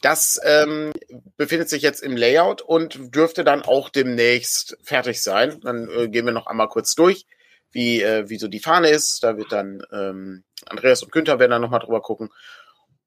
das 0.00 0.40
ähm, 0.44 0.92
befindet 1.36 1.68
sich 1.68 1.82
jetzt 1.82 2.02
im 2.02 2.16
Layout 2.16 2.62
und 2.62 3.14
dürfte 3.14 3.42
dann 3.42 3.62
auch 3.62 3.88
demnächst 3.88 4.76
fertig 4.82 5.22
sein. 5.22 5.60
Dann 5.60 5.88
äh, 5.90 6.08
gehen 6.08 6.24
wir 6.24 6.32
noch 6.32 6.46
einmal 6.46 6.68
kurz 6.68 6.94
durch, 6.94 7.26
wie, 7.72 8.02
äh, 8.02 8.28
wie 8.28 8.38
so 8.38 8.48
die 8.48 8.60
Fahne 8.60 8.88
ist. 8.88 9.22
Da 9.22 9.36
wird 9.36 9.52
dann 9.52 9.82
ähm, 9.92 10.44
Andreas 10.66 11.02
und 11.02 11.12
Günther 11.12 11.38
werden 11.38 11.50
dann 11.50 11.62
nochmal 11.62 11.80
drüber 11.80 12.00
gucken. 12.00 12.30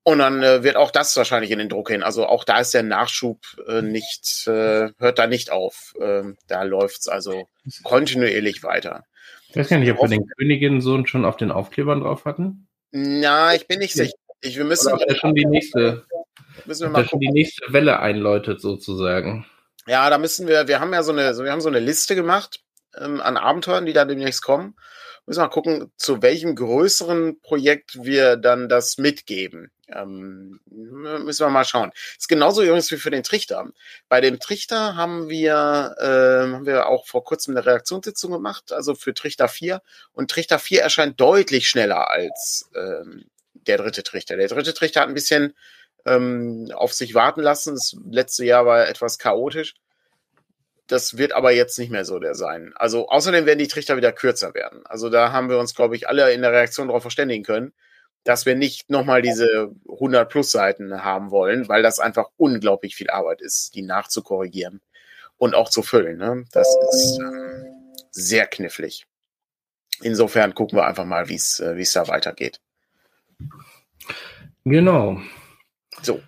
Und 0.04 0.20
dann 0.20 0.42
äh, 0.42 0.64
wird 0.64 0.78
auch 0.78 0.90
das 0.90 1.16
wahrscheinlich 1.16 1.52
in 1.52 1.60
den 1.60 1.70
Druck 1.70 1.90
hin. 1.90 2.02
Also 2.02 2.26
auch 2.26 2.44
da 2.44 2.60
ist 2.60 2.74
der 2.74 2.84
Nachschub 2.84 3.40
äh, 3.68 3.82
nicht, 3.82 4.48
äh, 4.48 4.90
hört 4.98 5.20
da 5.20 5.28
nicht 5.28 5.52
auf. 5.52 5.94
Ähm, 6.02 6.38
da 6.48 6.64
läuft's 6.64 7.08
also 7.08 7.48
kontinuierlich 7.84 8.64
weiter. 8.64 9.04
Ich 9.50 9.56
weiß 9.56 9.70
gar 9.70 9.78
nicht, 9.78 9.92
ob 9.92 10.02
wir 10.02 10.08
den 10.08 10.26
Königinsohn 10.38 11.06
schon 11.06 11.26
auf 11.26 11.38
den 11.38 11.52
Aufklebern 11.52 12.02
drauf 12.02 12.26
hatten. 12.26 12.68
Na, 12.92 13.54
ich 13.54 13.68
bin 13.68 13.80
nicht 13.80 13.94
sicher. 13.94 14.14
Ich, 14.42 14.58
wir 14.58 14.64
müssen 14.64 14.92
Oder 14.92 15.16
schon 15.16 15.36
die 15.36 15.46
nächste 15.46 16.04
müssen 16.66 16.84
wir 16.84 16.90
mal 16.90 17.06
schon 17.06 17.20
die 17.20 17.32
nächste 17.32 17.72
Welle 17.72 18.00
einläutet 18.00 18.62
sozusagen. 18.62 19.46
Ja, 19.88 20.10
da 20.10 20.18
müssen 20.18 20.48
wir, 20.48 20.68
wir 20.68 20.80
haben 20.80 20.94
ja 20.94 21.04
so 21.04 21.12
eine, 21.12 21.38
wir 21.38 21.52
haben 21.52 21.62
so 21.62 21.70
eine 21.70 21.80
Liste 21.80 22.16
gemacht 22.16 22.62
ähm, 22.98 23.22
an 23.22 23.38
Abenteuern, 23.38 23.86
die 23.86 23.94
da 23.94 24.06
demnächst 24.06 24.44
kommen. 24.44 24.76
Müssen 25.26 25.40
wir 25.40 25.46
mal 25.46 25.50
gucken, 25.50 25.92
zu 25.98 26.22
welchem 26.22 26.56
größeren 26.56 27.40
Projekt 27.42 28.04
wir 28.04 28.38
dann 28.38 28.70
das 28.70 28.98
mitgeben. 28.98 29.72
Ähm, 29.88 30.60
müssen 30.66 31.46
wir 31.46 31.50
mal 31.50 31.66
schauen. 31.66 31.92
Ist 32.18 32.30
genauso 32.30 32.64
übrigens 32.64 32.92
wie 32.92 32.98
für 32.98 33.12
den 33.12 33.24
Trichter. 33.24 33.70
Bei 34.10 34.22
dem 34.22 34.40
Trichter 34.40 34.96
haben 34.96 35.30
wir, 35.30 35.96
äh, 36.00 36.54
haben 36.54 36.66
wir 36.66 36.88
auch 36.88 37.06
vor 37.06 37.24
kurzem 37.24 37.56
eine 37.56 37.66
Reaktionssitzung 37.66 38.32
gemacht, 38.32 38.72
also 38.72 38.96
für 38.96 39.14
Trichter 39.14 39.48
4. 39.48 39.82
Und 40.14 40.32
Trichter 40.32 40.60
4 40.60 40.82
erscheint 40.82 41.20
deutlich 41.20 41.68
schneller 41.68 42.10
als 42.10 42.70
ähm, 42.76 43.26
der 43.54 43.78
dritte 43.78 44.04
Trichter. 44.04 44.38
Der 44.38 44.48
dritte 44.48 44.74
Trichter 44.74 45.02
hat 45.02 45.08
ein 45.08 45.14
bisschen 45.14 45.54
ähm, 46.06 46.72
auf 46.74 46.94
sich 46.94 47.14
warten 47.14 47.42
lassen. 47.42 47.76
Das 47.76 47.96
letzte 48.10 48.46
Jahr 48.46 48.66
war 48.66 48.88
etwas 48.88 49.18
chaotisch. 49.18 49.76
Das 50.92 51.18
wird 51.18 51.32
aber 51.32 51.52
jetzt 51.52 51.80
nicht 51.80 51.90
mehr 51.90 52.04
so 52.04 52.20
der 52.20 52.36
sein. 52.36 52.74
Also 52.76 53.08
außerdem 53.08 53.46
werden 53.46 53.60
die 53.60 53.70
Trichter 53.70 53.96
wieder 53.96 54.12
kürzer 54.12 54.54
werden. 54.54 54.86
Also 54.86 55.10
da 55.10 55.32
haben 55.32 55.50
wir 55.50 55.58
uns, 55.58 55.74
glaube 55.74 55.96
ich, 55.96 56.10
alle 56.10 56.34
in 56.34 56.42
der 56.42 56.52
Reaktion 56.52 56.90
darauf 56.90 57.02
verständigen 57.02 57.46
können, 57.46 57.72
dass 58.26 58.46
wir 58.46 58.56
nicht 58.56 58.90
nochmal 58.90 59.22
diese 59.22 59.72
100 59.90 60.30
plus 60.30 60.52
Seiten 60.52 61.02
haben 61.02 61.32
wollen, 61.32 61.70
weil 61.70 61.82
das 61.82 62.00
einfach 62.00 62.28
unglaublich 62.36 62.98
viel 62.98 63.10
Arbeit 63.10 63.40
ist, 63.40 63.74
die 63.74 63.84
nachzukorrigieren 63.84 64.82
und 65.38 65.56
auch 65.56 65.70
zu 65.70 65.82
füllen. 65.82 66.18
Ne? 66.18 66.44
Das 66.52 66.68
ist 66.92 67.20
ähm, 67.22 67.94
sehr 68.12 68.46
knifflig. 68.46 69.08
Insofern 70.02 70.54
gucken 70.54 70.78
wir 70.78 70.86
einfach 70.86 71.06
mal, 71.06 71.30
wie 71.30 71.36
äh, 71.36 71.78
wie 71.78 71.84
es 71.84 71.94
da 71.94 72.10
weitergeht. 72.10 72.60
Genau. 74.66 75.22
So, 76.04 76.22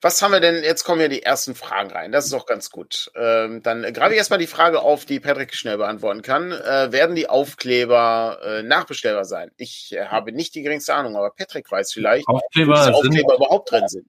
was 0.00 0.22
haben 0.22 0.32
wir 0.32 0.40
denn? 0.40 0.62
Jetzt 0.62 0.84
kommen 0.84 1.00
ja 1.00 1.08
die 1.08 1.22
ersten 1.22 1.54
Fragen 1.54 1.90
rein. 1.90 2.12
Das 2.12 2.26
ist 2.26 2.32
auch 2.32 2.46
ganz 2.46 2.70
gut. 2.70 3.10
Ähm, 3.16 3.62
dann 3.62 3.82
greife 3.92 4.12
ich 4.12 4.18
erstmal 4.18 4.38
die 4.38 4.46
Frage 4.46 4.80
auf, 4.80 5.04
die 5.04 5.20
Patrick 5.20 5.54
schnell 5.54 5.78
beantworten 5.78 6.22
kann. 6.22 6.52
Äh, 6.52 6.92
werden 6.92 7.16
die 7.16 7.28
Aufkleber 7.28 8.38
äh, 8.44 8.62
nachbestellbar 8.62 9.24
sein? 9.24 9.50
Ich 9.56 9.92
äh, 9.92 10.06
habe 10.06 10.32
nicht 10.32 10.54
die 10.54 10.62
geringste 10.62 10.94
Ahnung, 10.94 11.16
aber 11.16 11.30
Patrick 11.30 11.70
weiß 11.70 11.92
vielleicht, 11.92 12.28
Aufkleber, 12.28 12.94
Aufkleber 12.94 13.02
sind, 13.02 13.34
überhaupt 13.34 13.70
drin 13.70 13.88
sind. 13.88 14.06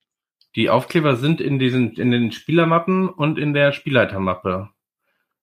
Die 0.56 0.70
Aufkleber 0.70 1.16
sind 1.16 1.42
in 1.42 1.60
diesen, 1.60 1.94
in 1.94 2.12
den 2.12 2.32
Spielermappen 2.32 3.10
und 3.10 3.40
in 3.40 3.54
der 3.54 3.72
Spielleitermappe. 3.72 4.70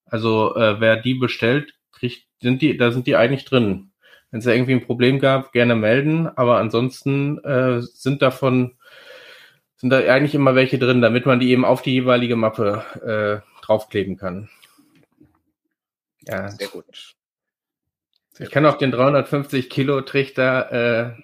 Also 0.05 0.55
äh, 0.55 0.79
wer 0.79 0.97
die 0.97 1.15
bestellt, 1.15 1.73
kriegt, 1.91 2.25
sind 2.41 2.61
die, 2.61 2.77
da 2.77 2.91
sind 2.91 3.07
die 3.07 3.15
eigentlich 3.15 3.45
drin. 3.45 3.91
Wenn 4.31 4.39
es 4.39 4.45
da 4.45 4.51
irgendwie 4.51 4.73
ein 4.73 4.85
Problem 4.85 5.19
gab, 5.19 5.51
gerne 5.53 5.75
melden. 5.75 6.27
Aber 6.27 6.57
ansonsten 6.57 7.43
äh, 7.43 7.81
sind 7.81 8.21
davon 8.21 8.77
sind 9.77 9.89
da 9.89 9.97
eigentlich 9.97 10.35
immer 10.35 10.55
welche 10.55 10.79
drin, 10.79 11.01
damit 11.01 11.25
man 11.25 11.39
die 11.39 11.51
eben 11.51 11.65
auf 11.65 11.81
die 11.81 11.93
jeweilige 11.93 12.35
Mappe 12.35 13.43
äh, 13.43 13.63
draufkleben 13.63 14.17
kann. 14.17 14.49
Ja. 16.21 16.49
Sehr 16.49 16.67
gut. 16.67 17.15
Sehr 18.31 18.47
ich 18.47 18.51
kann 18.51 18.65
auch 18.65 18.77
den 18.77 18.91
350 18.91 19.69
Kilo 19.69 20.01
Trichter 20.01 20.71
äh, 20.71 21.21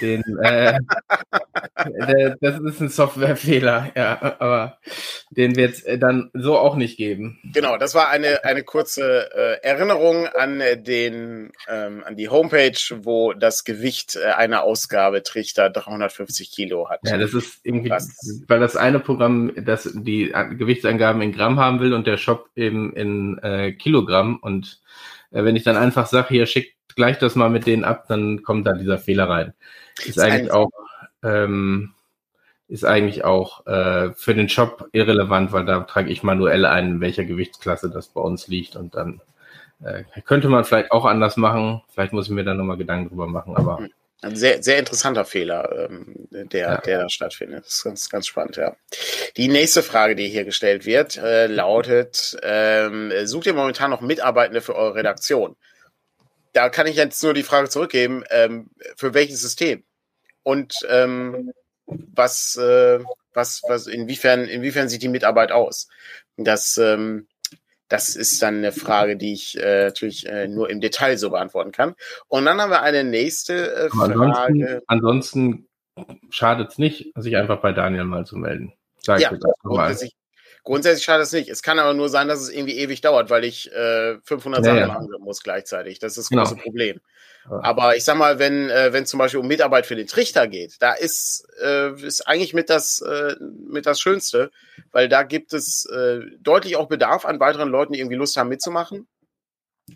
Den, 0.00 0.22
äh, 0.42 0.78
das 2.40 2.60
ist 2.60 2.80
ein 2.80 2.88
Softwarefehler, 2.90 3.90
ja, 3.96 4.36
aber 4.38 4.78
den 5.30 5.56
wird 5.56 5.74
es 5.74 5.82
äh, 5.82 5.98
dann 5.98 6.30
so 6.34 6.58
auch 6.58 6.76
nicht 6.76 6.98
geben. 6.98 7.38
Genau, 7.54 7.78
das 7.78 7.94
war 7.94 8.10
eine, 8.10 8.44
eine 8.44 8.64
kurze 8.64 9.30
äh, 9.34 9.66
Erinnerung 9.66 10.26
an 10.26 10.62
den 10.84 11.52
ähm, 11.68 12.04
an 12.04 12.16
die 12.16 12.28
Homepage, 12.28 12.78
wo 13.02 13.32
das 13.32 13.64
Gewicht 13.64 14.16
äh, 14.16 14.26
einer 14.32 14.62
Ausgabe 14.62 15.22
Trichter 15.22 15.70
350 15.70 16.50
Kilo 16.50 16.90
hat. 16.90 17.00
Ja, 17.04 17.16
das 17.16 17.32
ist 17.32 17.60
irgendwie, 17.62 17.90
Was? 17.90 18.10
weil 18.46 18.60
das 18.60 18.76
eine 18.76 19.00
Programm, 19.00 19.52
das 19.56 19.90
die 19.94 20.32
Gewichtsangaben 20.58 21.22
in 21.22 21.32
Gramm 21.32 21.58
haben 21.58 21.80
will 21.80 21.94
und 21.94 22.06
der 22.06 22.18
Shop 22.18 22.50
eben 22.56 22.94
in 22.94 23.38
äh, 23.38 23.72
Kilogramm 23.72 24.38
und 24.40 24.80
äh, 25.30 25.44
wenn 25.44 25.56
ich 25.56 25.64
dann 25.64 25.76
einfach 25.76 26.06
sage, 26.06 26.28
hier 26.28 26.46
schickt 26.46 26.77
gleich 26.98 27.18
das 27.18 27.36
mal 27.36 27.48
mit 27.48 27.66
denen 27.66 27.84
ab, 27.84 28.06
dann 28.08 28.42
kommt 28.42 28.66
da 28.66 28.72
dieser 28.72 28.98
Fehler 28.98 29.28
rein. 29.30 29.54
Ist, 30.00 30.08
ist 30.08 30.18
eigentlich 30.18 30.50
auch, 30.50 30.70
ähm, 31.22 31.94
ist 32.66 32.84
eigentlich 32.84 33.24
auch 33.24 33.66
äh, 33.66 34.12
für 34.14 34.34
den 34.34 34.48
Shop 34.48 34.88
irrelevant, 34.92 35.52
weil 35.52 35.64
da 35.64 35.80
trage 35.80 36.10
ich 36.10 36.22
manuell 36.22 36.66
ein, 36.66 36.88
in 36.88 37.00
welcher 37.00 37.24
Gewichtsklasse 37.24 37.88
das 37.88 38.08
bei 38.08 38.20
uns 38.20 38.48
liegt 38.48 38.76
und 38.76 38.96
dann 38.96 39.20
äh, 39.82 40.02
könnte 40.24 40.48
man 40.48 40.64
vielleicht 40.64 40.90
auch 40.90 41.04
anders 41.04 41.36
machen. 41.36 41.82
Vielleicht 41.94 42.12
muss 42.12 42.26
ich 42.26 42.32
mir 42.32 42.44
da 42.44 42.54
nochmal 42.54 42.76
Gedanken 42.76 43.10
drüber 43.10 43.28
machen, 43.28 43.56
aber. 43.56 43.78
Ein 44.20 44.34
sehr, 44.34 44.60
sehr 44.64 44.80
interessanter 44.80 45.24
Fehler, 45.24 45.88
ähm, 45.88 46.26
der, 46.30 46.60
ja. 46.60 46.76
der 46.78 47.02
da 47.02 47.08
stattfindet. 47.08 47.64
Das 47.64 47.74
ist 47.74 47.84
ganz, 47.84 48.10
ganz 48.10 48.26
spannend, 48.26 48.56
ja. 48.56 48.74
Die 49.36 49.46
nächste 49.46 49.84
Frage, 49.84 50.16
die 50.16 50.26
hier 50.26 50.44
gestellt 50.44 50.84
wird, 50.86 51.16
äh, 51.18 51.46
lautet, 51.46 52.36
ähm, 52.42 53.12
sucht 53.24 53.46
ihr 53.46 53.54
momentan 53.54 53.92
noch 53.92 54.00
Mitarbeitende 54.00 54.60
für 54.60 54.74
eure 54.74 54.96
Redaktion? 54.96 55.54
Da 56.52 56.68
kann 56.68 56.86
ich 56.86 56.96
jetzt 56.96 57.22
nur 57.22 57.34
die 57.34 57.42
Frage 57.42 57.68
zurückgeben, 57.68 58.24
ähm, 58.30 58.70
für 58.96 59.14
welches 59.14 59.40
System? 59.40 59.84
Und 60.42 60.74
ähm, 60.88 61.52
was, 61.86 62.56
äh, 62.56 63.00
was, 63.34 63.62
was, 63.68 63.86
inwiefern, 63.86 64.44
inwiefern 64.46 64.88
sieht 64.88 65.02
die 65.02 65.08
Mitarbeit 65.08 65.52
aus? 65.52 65.88
Das, 66.36 66.78
ähm, 66.78 67.28
das 67.88 68.16
ist 68.16 68.42
dann 68.42 68.58
eine 68.58 68.72
Frage, 68.72 69.16
die 69.16 69.32
ich 69.32 69.58
äh, 69.58 69.84
natürlich 69.84 70.26
äh, 70.26 70.48
nur 70.48 70.70
im 70.70 70.80
Detail 70.80 71.16
so 71.16 71.30
beantworten 71.30 71.72
kann. 71.72 71.94
Und 72.28 72.44
dann 72.44 72.60
haben 72.60 72.70
wir 72.70 72.82
eine 72.82 73.04
nächste 73.04 73.74
äh, 73.74 73.88
Frage. 73.90 74.14
Ansonsten, 74.14 74.82
ansonsten 74.86 75.68
schadet 76.30 76.70
es 76.70 76.78
nicht, 76.78 77.12
sich 77.16 77.36
einfach 77.36 77.60
bei 77.60 77.72
Daniel 77.72 78.04
mal 78.04 78.26
zu 78.26 78.36
melden. 78.36 78.72
Sag 78.98 79.20
ja, 79.20 79.32
grundsätzlich, 79.62 80.14
Grundsätzlich 80.68 81.04
schadet 81.06 81.26
es 81.26 81.32
nicht. 81.32 81.48
Es 81.48 81.62
kann 81.62 81.78
aber 81.78 81.94
nur 81.94 82.10
sein, 82.10 82.28
dass 82.28 82.40
es 82.40 82.50
irgendwie 82.50 82.76
ewig 82.76 83.00
dauert, 83.00 83.30
weil 83.30 83.42
ich 83.44 83.72
äh, 83.72 84.18
500 84.22 84.66
ja, 84.66 84.74
Sachen 84.74 84.88
machen 84.88 85.08
muss 85.20 85.42
gleichzeitig. 85.42 85.98
Das 85.98 86.12
ist 86.12 86.18
das 86.18 86.28
genau. 86.28 86.42
große 86.42 86.56
Problem. 86.56 87.00
Aber 87.48 87.96
ich 87.96 88.04
sag 88.04 88.18
mal, 88.18 88.38
wenn 88.38 88.68
äh, 88.68 88.92
wenn 88.92 89.06
zum 89.06 89.16
Beispiel 89.16 89.40
um 89.40 89.46
Mitarbeit 89.46 89.86
für 89.86 89.96
den 89.96 90.06
Trichter 90.06 90.46
geht, 90.46 90.76
da 90.80 90.92
ist 90.92 91.48
äh, 91.64 91.94
ist 92.02 92.28
eigentlich 92.28 92.52
mit 92.52 92.68
das 92.68 93.00
äh, 93.00 93.36
mit 93.40 93.86
das 93.86 93.98
Schönste, 93.98 94.50
weil 94.92 95.08
da 95.08 95.22
gibt 95.22 95.54
es 95.54 95.86
äh, 95.86 96.20
deutlich 96.38 96.76
auch 96.76 96.88
Bedarf 96.88 97.24
an 97.24 97.40
weiteren 97.40 97.70
Leuten, 97.70 97.94
die 97.94 98.00
irgendwie 98.00 98.16
Lust 98.16 98.36
haben 98.36 98.50
mitzumachen. 98.50 99.08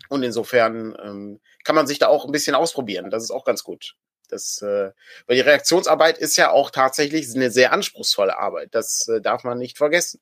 Und 0.09 0.23
insofern 0.23 0.97
ähm, 1.03 1.39
kann 1.63 1.75
man 1.75 1.85
sich 1.85 1.99
da 1.99 2.07
auch 2.07 2.25
ein 2.25 2.31
bisschen 2.31 2.55
ausprobieren. 2.55 3.11
Das 3.11 3.21
ist 3.21 3.29
auch 3.29 3.45
ganz 3.45 3.63
gut. 3.63 3.93
Das, 4.29 4.61
äh, 4.63 4.91
weil 5.27 5.35
die 5.35 5.41
Reaktionsarbeit 5.41 6.17
ist 6.17 6.35
ja 6.37 6.49
auch 6.49 6.71
tatsächlich 6.71 7.33
eine 7.35 7.51
sehr 7.51 7.71
anspruchsvolle 7.71 8.37
Arbeit. 8.37 8.69
Das 8.71 9.07
äh, 9.07 9.21
darf 9.21 9.43
man 9.43 9.59
nicht 9.59 9.77
vergessen. 9.77 10.19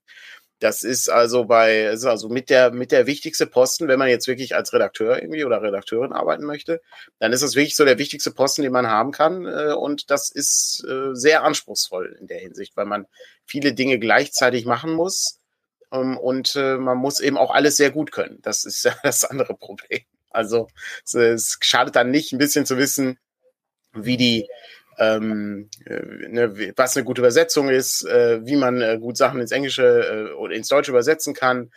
Das 0.62 0.84
ist 0.84 1.10
also 1.10 1.46
bei, 1.46 1.86
ist 1.86 2.06
also 2.06 2.30
mit 2.30 2.52
der, 2.52 2.70
mit 2.72 2.92
der 2.92 3.08
wichtigste 3.08 3.48
Posten, 3.48 3.88
wenn 3.88 3.98
man 3.98 4.10
jetzt 4.10 4.28
wirklich 4.28 4.54
als 4.54 4.72
Redakteur 4.74 5.20
irgendwie 5.20 5.44
oder 5.44 5.64
Redakteurin 5.64 6.14
arbeiten 6.14 6.46
möchte, 6.46 6.82
dann 7.18 7.34
ist 7.34 7.42
das 7.42 7.56
wirklich 7.56 7.76
so 7.76 7.84
der 7.84 7.98
wichtigste 7.98 8.30
Posten, 8.30 8.62
den 8.62 8.72
man 8.72 8.86
haben 8.86 9.12
kann. 9.12 9.48
Äh, 9.48 9.74
und 9.74 10.12
das 10.12 10.30
ist 10.30 10.86
äh, 10.88 11.16
sehr 11.16 11.44
anspruchsvoll 11.44 12.16
in 12.20 12.28
der 12.28 12.38
Hinsicht, 12.38 12.78
weil 12.78 12.86
man 12.86 13.08
viele 13.44 13.74
Dinge 13.74 13.98
gleichzeitig 13.98 14.66
machen 14.68 14.94
muss. 14.94 15.40
Ähm, 15.92 16.16
und 16.16 16.56
äh, 16.56 16.78
man 16.78 17.00
muss 17.00 17.22
eben 17.22 17.38
auch 17.38 17.50
alles 17.50 17.76
sehr 17.78 17.90
gut 17.90 18.12
können. 18.12 18.38
Das 18.44 18.64
ist 18.64 18.84
ja 18.86 18.94
das 19.02 19.26
andere 19.26 19.56
Problem. 19.56 20.02
Also 20.30 20.68
es, 21.04 21.16
es 21.16 21.58
schadet 21.62 21.96
dann 21.96 22.12
nicht, 22.12 22.34
ein 22.34 22.38
bisschen 22.38 22.68
zu 22.68 22.78
wissen, 22.78 23.18
wie 23.94 24.16
die 24.16 24.48
ähm, 25.02 25.70
äh, 25.86 26.28
ne, 26.30 26.74
was 26.76 26.96
eine 26.96 27.04
gute 27.04 27.22
Übersetzung 27.22 27.70
ist, 27.70 28.06
äh, 28.06 28.46
wie 28.46 28.56
man 28.56 28.82
äh, 28.82 29.00
gut 29.00 29.18
Sachen 29.18 29.42
ins 29.42 29.52
Englische 29.52 30.30
äh, 30.32 30.34
oder 30.34 30.54
ins 30.54 30.68
Deutsche 30.68 30.92
übersetzen 30.92 31.34
kann, 31.34 31.72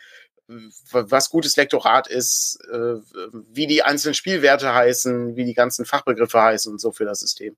was 0.91 1.31
gutes 1.31 1.55
Lektorat 1.55 2.07
ist, 2.07 2.59
äh, 2.71 2.97
wie 3.49 3.65
die 3.65 3.81
einzelnen 3.81 4.13
Spielwerte 4.13 4.71
heißen, 4.71 5.35
wie 5.35 5.43
die 5.43 5.55
ganzen 5.55 5.85
Fachbegriffe 5.85 6.39
heißen 6.39 6.71
und 6.71 6.79
so 6.79 6.91
für 6.91 7.05
das 7.05 7.21
System. 7.21 7.57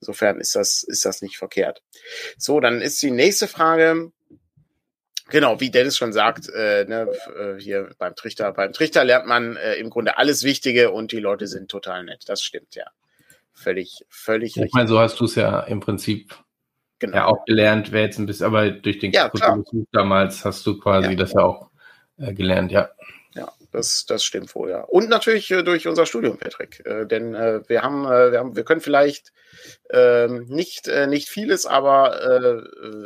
Insofern 0.00 0.40
ist 0.40 0.56
das, 0.56 0.82
ist 0.82 1.04
das 1.04 1.22
nicht 1.22 1.38
verkehrt. 1.38 1.80
So, 2.36 2.58
dann 2.58 2.80
ist 2.80 3.00
die 3.00 3.12
nächste 3.12 3.46
Frage. 3.46 4.10
Genau, 5.28 5.60
wie 5.60 5.70
Dennis 5.70 5.96
schon 5.96 6.12
sagt, 6.12 6.48
äh, 6.48 6.86
ne, 6.88 7.12
hier 7.58 7.90
beim 7.98 8.16
Trichter, 8.16 8.50
beim 8.52 8.72
Trichter 8.72 9.04
lernt 9.04 9.26
man 9.26 9.56
äh, 9.56 9.74
im 9.74 9.90
Grunde 9.90 10.16
alles 10.16 10.42
Wichtige 10.42 10.90
und 10.90 11.12
die 11.12 11.20
Leute 11.20 11.46
sind 11.46 11.70
total 11.70 12.02
nett. 12.02 12.24
Das 12.26 12.42
stimmt, 12.42 12.74
ja 12.74 12.86
völlig, 13.58 14.04
völlig 14.08 14.50
ich 14.50 14.56
richtig. 14.56 14.68
Ich 14.68 14.74
meine, 14.74 14.88
so 14.88 14.98
hast 14.98 15.18
du 15.20 15.24
es 15.24 15.34
ja 15.34 15.60
im 15.60 15.80
Prinzip 15.80 16.34
genau. 16.98 17.16
ja 17.16 17.26
auch 17.26 17.44
gelernt, 17.44 17.92
wer 17.92 18.02
jetzt 18.02 18.18
ein 18.18 18.26
bisschen, 18.26 18.46
aber 18.46 18.70
durch 18.70 18.98
den 18.98 19.12
ja, 19.12 19.28
Besuch 19.28 19.84
damals 19.92 20.44
hast 20.44 20.66
du 20.66 20.78
quasi 20.78 21.10
ja. 21.10 21.14
das 21.16 21.32
ja 21.32 21.40
auch 21.40 21.70
äh, 22.18 22.32
gelernt, 22.32 22.72
ja. 22.72 22.90
Ja, 23.34 23.52
das, 23.72 24.06
das 24.06 24.24
stimmt 24.24 24.54
wohl, 24.54 24.70
ja. 24.70 24.80
Und 24.82 25.08
natürlich 25.08 25.50
äh, 25.50 25.62
durch 25.62 25.86
unser 25.86 26.06
Studium, 26.06 26.38
Patrick. 26.38 26.84
Äh, 26.84 27.06
denn 27.06 27.34
äh, 27.34 27.60
wir, 27.68 27.82
haben, 27.82 28.04
äh, 28.04 28.32
wir 28.32 28.38
haben, 28.38 28.56
wir 28.56 28.64
können 28.64 28.80
vielleicht 28.80 29.32
ähm, 29.90 30.46
nicht, 30.48 30.88
äh, 30.88 31.06
nicht 31.06 31.28
vieles, 31.28 31.66
aber 31.66 32.64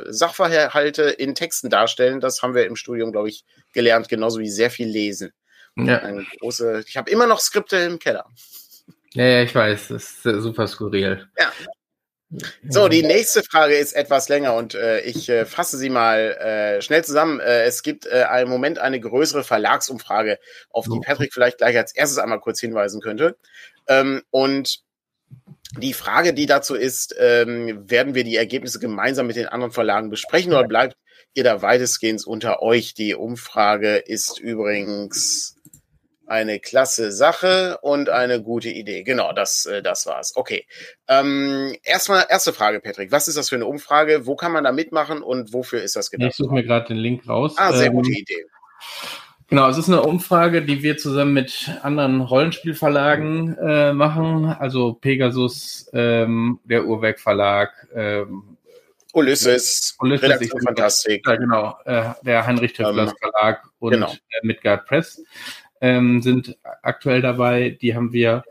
Sachverhalte 0.09 1.03
in 1.03 1.35
Texten 1.35 1.71
darstellen. 1.71 2.21
Das 2.21 2.43
haben 2.43 2.55
wir 2.55 2.67
im 2.67 2.77
Studium, 2.77 3.13
glaube 3.13 3.29
ich, 3.29 3.45
gelernt, 3.73 4.09
genauso 4.09 4.41
wie 4.41 4.51
sehr 4.51 4.71
viel 4.71 4.89
lesen. 4.89 5.33
Ja. 5.77 5.99
Eine 5.99 6.27
große, 6.41 6.85
ich 6.87 6.97
habe 6.97 7.11
immer 7.11 7.27
noch 7.27 7.41
Skripte 7.41 7.77
im 7.77 7.99
Keller. 7.99 8.27
Ja, 9.15 9.25
ja, 9.25 9.43
ich 9.43 9.55
weiß, 9.55 9.89
das 9.89 10.05
ist 10.05 10.23
super 10.23 10.67
skurril. 10.67 11.29
Ja. 11.39 11.53
So, 12.67 12.89
die 12.89 13.03
nächste 13.03 13.43
Frage 13.43 13.75
ist 13.75 13.93
etwas 13.93 14.31
länger 14.31 14.55
und 14.55 14.75
äh, 14.75 15.01
ich 15.01 15.29
äh, 15.29 15.45
fasse 15.45 15.77
sie 15.77 15.91
mal 15.91 16.19
äh, 16.19 16.81
schnell 16.81 17.05
zusammen. 17.05 17.41
Äh, 17.41 17.65
es 17.65 17.83
gibt 17.83 18.07
äh, 18.07 18.25
im 18.41 18.49
Moment 18.49 18.79
eine 18.79 18.99
größere 19.01 19.45
Verlagsumfrage, 19.45 20.39
auf 20.71 20.87
die 20.89 21.01
Patrick 21.01 21.35
vielleicht 21.35 21.59
gleich 21.59 21.77
als 21.77 21.95
erstes 21.95 22.19
einmal 22.19 22.41
kurz 22.41 22.59
hinweisen 22.59 23.03
könnte. 23.03 23.37
Ähm, 23.87 24.23
und 24.31 24.83
die 25.79 25.93
Frage, 25.93 26.33
die 26.33 26.47
dazu 26.47 26.75
ist, 26.75 27.15
ähm, 27.19 27.91
werden 27.91 28.15
wir 28.15 28.25
die 28.25 28.37
Ergebnisse 28.37 28.79
gemeinsam 28.79 29.27
mit 29.27 29.37
den 29.37 29.49
anderen 29.49 29.73
Verlagen 29.73 30.09
besprechen 30.09 30.53
oder 30.53 30.67
bleibt 30.67 30.97
ihr 31.35 31.45
da 31.45 31.61
weitestgehend 31.61 32.27
unter 32.27 32.63
euch? 32.63 32.95
Die 32.95 33.15
Umfrage 33.15 33.97
ist 33.97 34.39
übrigens 34.39 35.57
eine 36.33 36.61
klasse 36.61 37.13
Sache 37.13 37.79
und 37.83 38.09
eine 38.09 38.43
gute 38.43 38.71
Idee. 38.71 39.03
Genau, 39.03 39.35
das, 39.35 39.67
äh, 39.67 39.83
das 39.83 40.07
war's. 40.07 40.33
Okay. 40.35 40.67
Ähm, 41.07 41.77
erstmal, 41.85 42.25
erste 42.31 42.55
Frage, 42.55 42.81
Patrick. 42.81 43.13
Was 43.13 43.29
ist 43.29 43.37
das 43.37 43.51
für 43.51 43.57
eine 43.57 43.67
Umfrage? 43.67 44.25
Wo 44.25 44.35
kann 44.35 44.51
man 44.51 44.65
da 44.65 44.73
mitmachen 44.73 45.23
und 45.23 45.53
wofür 45.53 45.83
ist 45.83 45.95
das 45.95 46.11
gedacht? 46.11 46.31
Ich 46.31 46.37
suche 46.37 46.55
mir 46.55 46.65
gerade 46.65 46.87
den 46.87 46.97
Link 46.97 47.29
raus. 47.29 47.55
Ah, 47.59 47.75
sehr 47.75 47.89
ähm, 47.89 47.93
gute 47.97 48.13
Idee. 48.13 48.47
Genau, 49.49 49.69
es 49.69 49.77
ist 49.77 49.89
eine 49.89 50.01
Umfrage, 50.01 50.63
die 50.63 50.83
wir 50.83 50.97
zusammen 50.97 51.35
mit 51.35 51.71
anderen 51.83 52.23
Rollenspielverlagen 52.23 53.59
äh, 53.59 53.93
machen, 53.93 54.47
also 54.47 54.95
Pegasus, 54.95 55.91
ähm, 55.93 56.61
der 56.65 56.87
Uhrwerk 56.87 57.21
Verlag, 57.21 57.71
ähm, 57.95 58.57
Ulysses, 59.13 59.97
Ulysses 60.01 60.25
Redaktion 60.25 60.63
Fantastik. 60.63 61.27
Ja, 61.27 61.37
genau, 61.37 61.77
äh, 61.85 62.15
der 62.25 62.47
Heinrich 62.47 62.73
Töpflers 62.73 63.11
ähm, 63.11 63.17
Verlag 63.21 63.65
und 63.79 63.91
genau. 63.93 64.11
äh, 64.11 64.47
Midgard 64.47 64.87
Press 64.87 65.23
ähm, 65.83 66.23
sind 66.23 66.57
aktuell 66.83 67.21
dabei. 67.21 67.77
Die 67.83 67.95
haben 67.95 68.13
wir 68.13 68.45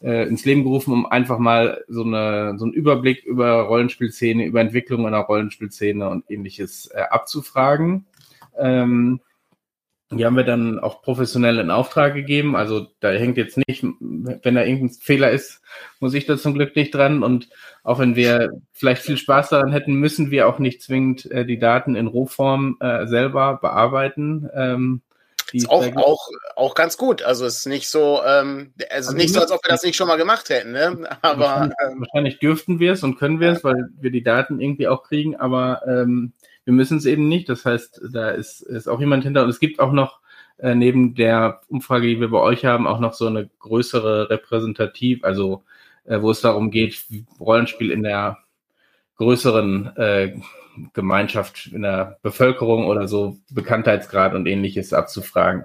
äh, 0.00 0.26
ins 0.28 0.44
Leben 0.44 0.62
gerufen, 0.62 0.92
um 0.92 1.06
einfach 1.06 1.38
mal 1.38 1.84
so, 1.88 2.04
eine, 2.04 2.54
so 2.56 2.64
einen 2.64 2.72
Überblick 2.72 3.24
über 3.24 3.62
Rollenspielszene, 3.62 4.44
über 4.44 4.60
Entwicklung 4.60 5.06
einer 5.06 5.18
Rollenspielszene 5.18 6.08
und 6.08 6.30
ähnliches 6.30 6.86
äh, 6.94 7.00
abzufragen. 7.00 8.06
Ähm, 8.56 9.20
die 10.10 10.24
haben 10.24 10.36
wir 10.36 10.44
dann 10.44 10.78
auch 10.78 11.02
professionell 11.02 11.58
in 11.58 11.70
Auftrag 11.70 12.14
gegeben. 12.14 12.56
Also 12.56 12.86
da 13.00 13.10
hängt 13.10 13.36
jetzt 13.36 13.58
nicht, 13.58 13.82
wenn 13.82 14.54
da 14.54 14.64
irgendein 14.64 14.96
Fehler 15.00 15.30
ist, 15.30 15.60
muss 16.00 16.14
ich 16.14 16.24
da 16.24 16.38
zum 16.38 16.54
Glück 16.54 16.74
nicht 16.76 16.94
dran. 16.94 17.22
Und 17.22 17.50
auch 17.82 17.98
wenn 17.98 18.16
wir 18.16 18.52
vielleicht 18.72 19.02
viel 19.02 19.18
Spaß 19.18 19.50
daran 19.50 19.72
hätten, 19.72 19.94
müssen 19.94 20.30
wir 20.30 20.48
auch 20.48 20.60
nicht 20.60 20.80
zwingend 20.80 21.30
äh, 21.30 21.44
die 21.44 21.58
Daten 21.58 21.94
in 21.94 22.06
Rohform 22.06 22.78
äh, 22.80 23.06
selber 23.06 23.58
bearbeiten. 23.60 24.48
Ähm, 24.54 25.02
ist 25.52 25.70
auch, 25.70 25.84
auch, 25.96 26.28
auch 26.56 26.74
ganz 26.74 26.96
gut. 26.96 27.22
Also 27.22 27.46
es 27.46 27.58
ist 27.58 27.66
nicht 27.66 27.88
so, 27.88 28.20
ähm, 28.26 28.72
ist 28.76 28.90
also 28.90 29.12
nicht 29.12 29.32
so, 29.32 29.40
als 29.40 29.50
ob 29.50 29.64
wir 29.64 29.70
das 29.70 29.82
nicht 29.82 29.96
schon 29.96 30.08
mal 30.08 30.16
gemacht 30.16 30.48
hätten, 30.50 30.72
ne? 30.72 31.08
Aber 31.22 31.40
wahrscheinlich, 31.40 31.76
ähm, 31.86 32.00
wahrscheinlich 32.00 32.38
dürften 32.38 32.78
wir 32.80 32.92
es 32.92 33.02
und 33.02 33.18
können 33.18 33.40
wir 33.40 33.52
es, 33.52 33.64
weil 33.64 33.88
wir 33.98 34.10
die 34.10 34.22
Daten 34.22 34.60
irgendwie 34.60 34.88
auch 34.88 35.04
kriegen, 35.04 35.36
aber 35.36 35.82
ähm, 35.86 36.32
wir 36.64 36.74
müssen 36.74 36.98
es 36.98 37.06
eben 37.06 37.28
nicht. 37.28 37.48
Das 37.48 37.64
heißt, 37.64 38.02
da 38.12 38.30
ist, 38.30 38.60
ist 38.60 38.88
auch 38.88 39.00
jemand 39.00 39.24
hinter 39.24 39.42
und 39.42 39.48
es 39.48 39.60
gibt 39.60 39.80
auch 39.80 39.92
noch 39.92 40.20
äh, 40.58 40.74
neben 40.74 41.14
der 41.14 41.62
Umfrage, 41.68 42.06
die 42.06 42.20
wir 42.20 42.30
bei 42.30 42.40
euch 42.40 42.64
haben, 42.64 42.86
auch 42.86 43.00
noch 43.00 43.14
so 43.14 43.26
eine 43.26 43.48
größere 43.58 44.28
repräsentativ, 44.28 45.24
also 45.24 45.64
äh, 46.04 46.20
wo 46.20 46.30
es 46.30 46.40
darum 46.40 46.70
geht, 46.70 47.04
Rollenspiel 47.40 47.90
in 47.90 48.02
der 48.02 48.38
größeren 49.16 49.96
äh, 49.96 50.36
Gemeinschaft, 50.92 51.70
in 51.72 51.82
der 51.82 52.18
Bevölkerung 52.22 52.86
oder 52.86 53.08
so 53.08 53.38
Bekanntheitsgrad 53.50 54.34
und 54.34 54.46
ähnliches 54.46 54.92
abzufragen. 54.92 55.64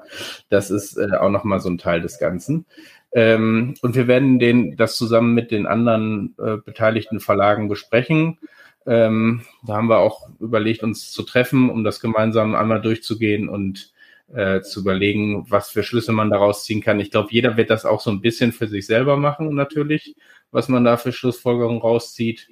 Das 0.50 0.72
ist 0.72 0.98
äh, 0.98 1.16
auch 1.18 1.30
nochmal 1.30 1.60
so 1.60 1.70
ein 1.70 1.78
Teil 1.78 2.02
des 2.02 2.20
Ganzen. 2.20 2.66
Ähm, 3.14 3.76
und 3.82 3.96
wir 3.96 4.08
werden 4.08 4.40
den, 4.40 4.76
das 4.76 4.98
zusammen 4.98 5.34
mit 5.34 5.52
den 5.52 5.68
anderen 5.68 6.36
äh, 6.40 6.58
beteiligten 6.58 7.20
Verlagen 7.20 7.68
besprechen. 7.68 8.40
Ähm, 8.86 9.44
da 9.66 9.76
haben 9.76 9.90
wir 9.90 10.00
auch 10.00 10.28
überlegt, 10.40 10.84
uns 10.84 11.12
zu 11.12 11.24
treffen, 11.24 11.70
um 11.70 11.84
das 11.84 12.00
gemeinsam 12.00 12.56
einmal 12.56 12.82
durchzugehen 12.82 13.48
und 13.50 13.94
äh, 14.34 14.62
zu 14.62 14.82
überlegen, 14.82 15.46
was 15.50 15.70
für 15.70 15.84
Schlüsse 15.84 16.12
man 16.12 16.30
daraus 16.30 16.66
ziehen 16.66 16.82
kann. 16.82 17.00
Ich 17.00 17.12
glaube, 17.12 17.30
jeder 17.32 17.56
wird 17.56 17.70
das 17.70 17.86
auch 17.86 18.02
so 18.02 18.10
ein 18.10 18.22
bisschen 18.22 18.52
für 18.52 18.68
sich 18.68 18.86
selber 18.86 19.16
machen, 19.16 19.54
natürlich, 19.54 20.16
was 20.52 20.70
man 20.70 20.84
da 20.84 20.98
für 20.98 21.12
Schlussfolgerungen 21.12 21.82
rauszieht. 21.82 22.50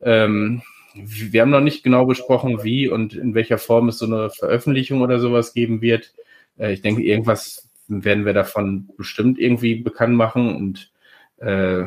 Ähm, 0.00 0.62
wir 0.94 1.40
haben 1.40 1.50
noch 1.50 1.60
nicht 1.60 1.82
genau 1.82 2.06
besprochen, 2.06 2.62
wie 2.62 2.88
und 2.88 3.14
in 3.14 3.34
welcher 3.34 3.58
Form 3.58 3.88
es 3.88 3.98
so 3.98 4.06
eine 4.06 4.30
Veröffentlichung 4.30 5.00
oder 5.00 5.18
sowas 5.18 5.54
geben 5.54 5.80
wird. 5.80 6.14
Äh, 6.58 6.72
ich 6.72 6.82
denke, 6.82 7.02
irgendwas 7.02 7.70
werden 7.88 8.24
wir 8.24 8.32
davon 8.32 8.88
bestimmt 8.96 9.38
irgendwie 9.38 9.76
bekannt 9.76 10.16
machen 10.16 10.54
und 10.54 10.90
äh, 11.38 11.84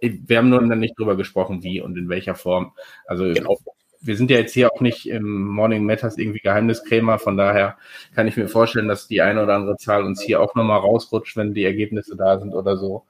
wir 0.00 0.38
haben 0.38 0.48
nur 0.48 0.60
noch 0.60 0.76
nicht 0.76 0.98
drüber 0.98 1.16
gesprochen, 1.16 1.62
wie 1.62 1.80
und 1.80 1.96
in 1.96 2.08
welcher 2.08 2.34
Form. 2.34 2.72
Also 3.06 3.32
genau. 3.32 3.58
wir 4.00 4.16
sind 4.16 4.30
ja 4.30 4.38
jetzt 4.38 4.52
hier 4.52 4.70
auch 4.72 4.80
nicht 4.80 5.08
im 5.08 5.46
Morning 5.46 5.84
Matters 5.84 6.18
irgendwie 6.18 6.40
Geheimniskrämer, 6.40 7.18
von 7.18 7.36
daher 7.36 7.78
kann 8.14 8.26
ich 8.26 8.36
mir 8.36 8.48
vorstellen, 8.48 8.88
dass 8.88 9.08
die 9.08 9.22
eine 9.22 9.42
oder 9.42 9.54
andere 9.54 9.76
Zahl 9.76 10.04
uns 10.04 10.20
hier 10.20 10.40
auch 10.40 10.54
nochmal 10.54 10.80
rausrutscht, 10.80 11.36
wenn 11.36 11.54
die 11.54 11.64
Ergebnisse 11.64 12.16
da 12.16 12.38
sind 12.38 12.54
oder 12.54 12.76
so. 12.76 13.04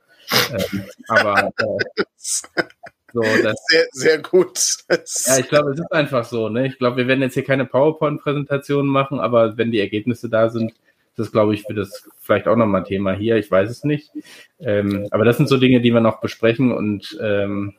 Ähm, 0.53 0.85
aber 1.09 1.53
äh, 1.59 2.05
so, 3.15 3.23
das, 3.23 3.65
sehr, 3.69 3.87
sehr 3.93 4.19
gut. 4.19 4.59
ja, 4.89 5.39
ich 5.39 5.49
glaube, 5.49 5.71
es 5.71 5.79
ist 5.79 5.93
einfach 5.93 6.25
so. 6.25 6.49
Ne? 6.49 6.67
Ich 6.67 6.79
glaube, 6.79 6.97
wir 6.97 7.07
werden 7.07 7.23
jetzt 7.23 7.35
hier 7.35 7.45
keine 7.45 7.65
PowerPoint-Präsentationen 7.65 8.91
machen, 8.91 9.21
aber 9.21 9.57
wenn 9.57 9.71
die 9.71 9.79
Ergebnisse 9.79 10.29
da 10.29 10.51
sind, 10.51 10.75
das 11.17 11.31
glaube 11.31 11.55
ich, 11.55 11.63
für 11.63 11.75
das 11.75 12.09
vielleicht 12.19 12.49
auch 12.49 12.57
nochmal 12.57 12.83
Thema 12.83 13.13
hier. 13.13 13.37
Ich 13.37 13.49
weiß 13.49 13.71
es 13.71 13.85
nicht. 13.85 14.11
Ähm, 14.59 15.07
aber 15.13 15.25
das 15.25 15.37
sind 15.37 15.49
so 15.49 15.59
Dinge, 15.59 15.81
die 15.81 15.93
wir 15.93 16.01
noch 16.01 16.21
besprechen 16.21 16.73
und 16.73 17.17
ähm, 17.23 17.75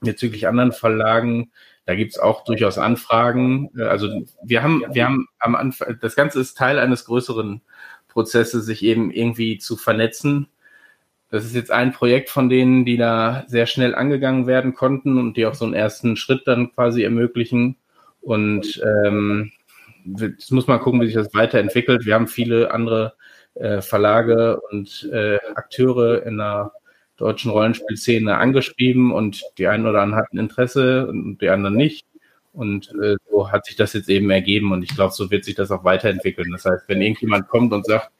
bezüglich 0.00 0.46
anderen 0.46 0.70
Verlagen, 0.70 1.50
da 1.84 1.96
gibt 1.96 2.12
es 2.12 2.18
auch 2.18 2.44
durchaus 2.44 2.78
Anfragen. 2.78 3.70
Also 3.76 4.24
wir 4.44 4.62
haben, 4.62 4.84
wir 4.92 5.04
haben 5.04 5.26
am 5.40 5.56
Anfang, 5.56 5.98
das 6.00 6.14
Ganze 6.14 6.40
ist 6.40 6.56
Teil 6.56 6.78
eines 6.78 7.06
größeren 7.06 7.60
Prozesses, 8.06 8.64
sich 8.64 8.84
eben 8.84 9.10
irgendwie 9.10 9.58
zu 9.58 9.76
vernetzen 9.76 10.46
das 11.34 11.44
ist 11.44 11.56
jetzt 11.56 11.72
ein 11.72 11.90
Projekt 11.90 12.30
von 12.30 12.48
denen, 12.48 12.84
die 12.84 12.96
da 12.96 13.42
sehr 13.48 13.66
schnell 13.66 13.96
angegangen 13.96 14.46
werden 14.46 14.72
konnten 14.72 15.18
und 15.18 15.36
die 15.36 15.46
auch 15.46 15.54
so 15.54 15.64
einen 15.64 15.74
ersten 15.74 16.16
Schritt 16.16 16.42
dann 16.46 16.72
quasi 16.72 17.02
ermöglichen. 17.02 17.76
Und 18.20 18.80
ähm, 18.84 19.50
jetzt 20.04 20.52
muss 20.52 20.68
man 20.68 20.78
gucken, 20.78 21.00
wie 21.00 21.06
sich 21.06 21.16
das 21.16 21.34
weiterentwickelt. 21.34 22.06
Wir 22.06 22.14
haben 22.14 22.28
viele 22.28 22.70
andere 22.70 23.14
äh, 23.54 23.80
Verlage 23.80 24.60
und 24.70 25.10
äh, 25.12 25.38
Akteure 25.56 26.24
in 26.24 26.36
der 26.36 26.70
deutschen 27.16 27.50
Rollenspielszene 27.50 28.36
angeschrieben 28.36 29.12
und 29.12 29.42
die 29.58 29.66
einen 29.66 29.88
oder 29.88 30.02
anderen 30.02 30.22
hatten 30.22 30.38
Interesse 30.38 31.08
und 31.08 31.38
die 31.38 31.48
anderen 31.48 31.74
nicht. 31.74 32.03
Und 32.54 32.94
äh, 33.02 33.16
so 33.28 33.50
hat 33.50 33.66
sich 33.66 33.74
das 33.74 33.94
jetzt 33.94 34.08
eben 34.08 34.30
ergeben 34.30 34.70
und 34.70 34.84
ich 34.84 34.94
glaube, 34.94 35.12
so 35.12 35.28
wird 35.28 35.44
sich 35.44 35.56
das 35.56 35.72
auch 35.72 35.82
weiterentwickeln. 35.82 36.52
Das 36.52 36.64
heißt, 36.64 36.84
wenn 36.86 37.02
irgendjemand 37.02 37.48
kommt 37.48 37.72
und 37.72 37.84
sagt, 37.84 38.12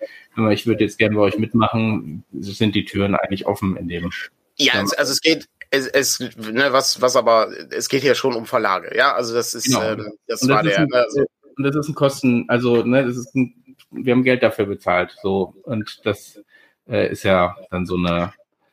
ich 0.51 0.67
würde 0.67 0.83
jetzt 0.83 0.99
gerne 0.99 1.15
bei 1.15 1.23
euch 1.23 1.39
mitmachen, 1.39 2.25
sind 2.33 2.75
die 2.75 2.85
Türen 2.85 3.15
eigentlich 3.15 3.47
offen 3.47 3.77
in 3.77 3.87
dem. 3.87 4.11
Ja, 4.57 4.73
also, 4.75 5.13
es 5.13 5.21
geht, 5.21 5.47
es, 5.71 5.87
es 5.87 6.19
ne, 6.19 6.73
was, 6.73 7.01
was 7.01 7.15
aber, 7.15 7.49
es 7.71 7.89
geht 7.89 8.03
hier 8.03 8.17
schon 8.17 8.35
um 8.35 8.45
Verlage, 8.45 8.97
ja, 8.97 9.15
also 9.15 9.35
das 9.35 9.55
ist, 9.55 9.67
genau. 9.67 9.83
ähm, 9.83 10.13
das, 10.27 10.41
das, 10.41 10.49
war 10.49 10.65
der. 10.65 10.81
Ein, 10.81 10.93
also, 10.93 11.25
und 11.57 11.65
das 11.65 11.77
ist 11.77 11.89
ein 11.89 11.95
Kosten, 11.95 12.45
also 12.49 12.83
ne, 12.83 13.05
das 13.05 13.17
ist 13.17 13.35
ein, 13.37 13.77
wir 13.91 14.13
haben 14.13 14.25
Geld 14.25 14.43
dafür 14.43 14.67
bezahlt, 14.67 15.15
so 15.23 15.55
und 15.63 16.01
das 16.05 16.41
äh, 16.89 17.11
ist 17.11 17.23
ja 17.23 17.57
dann 17.71 17.87
so 17.87 17.97
eine 17.97 18.33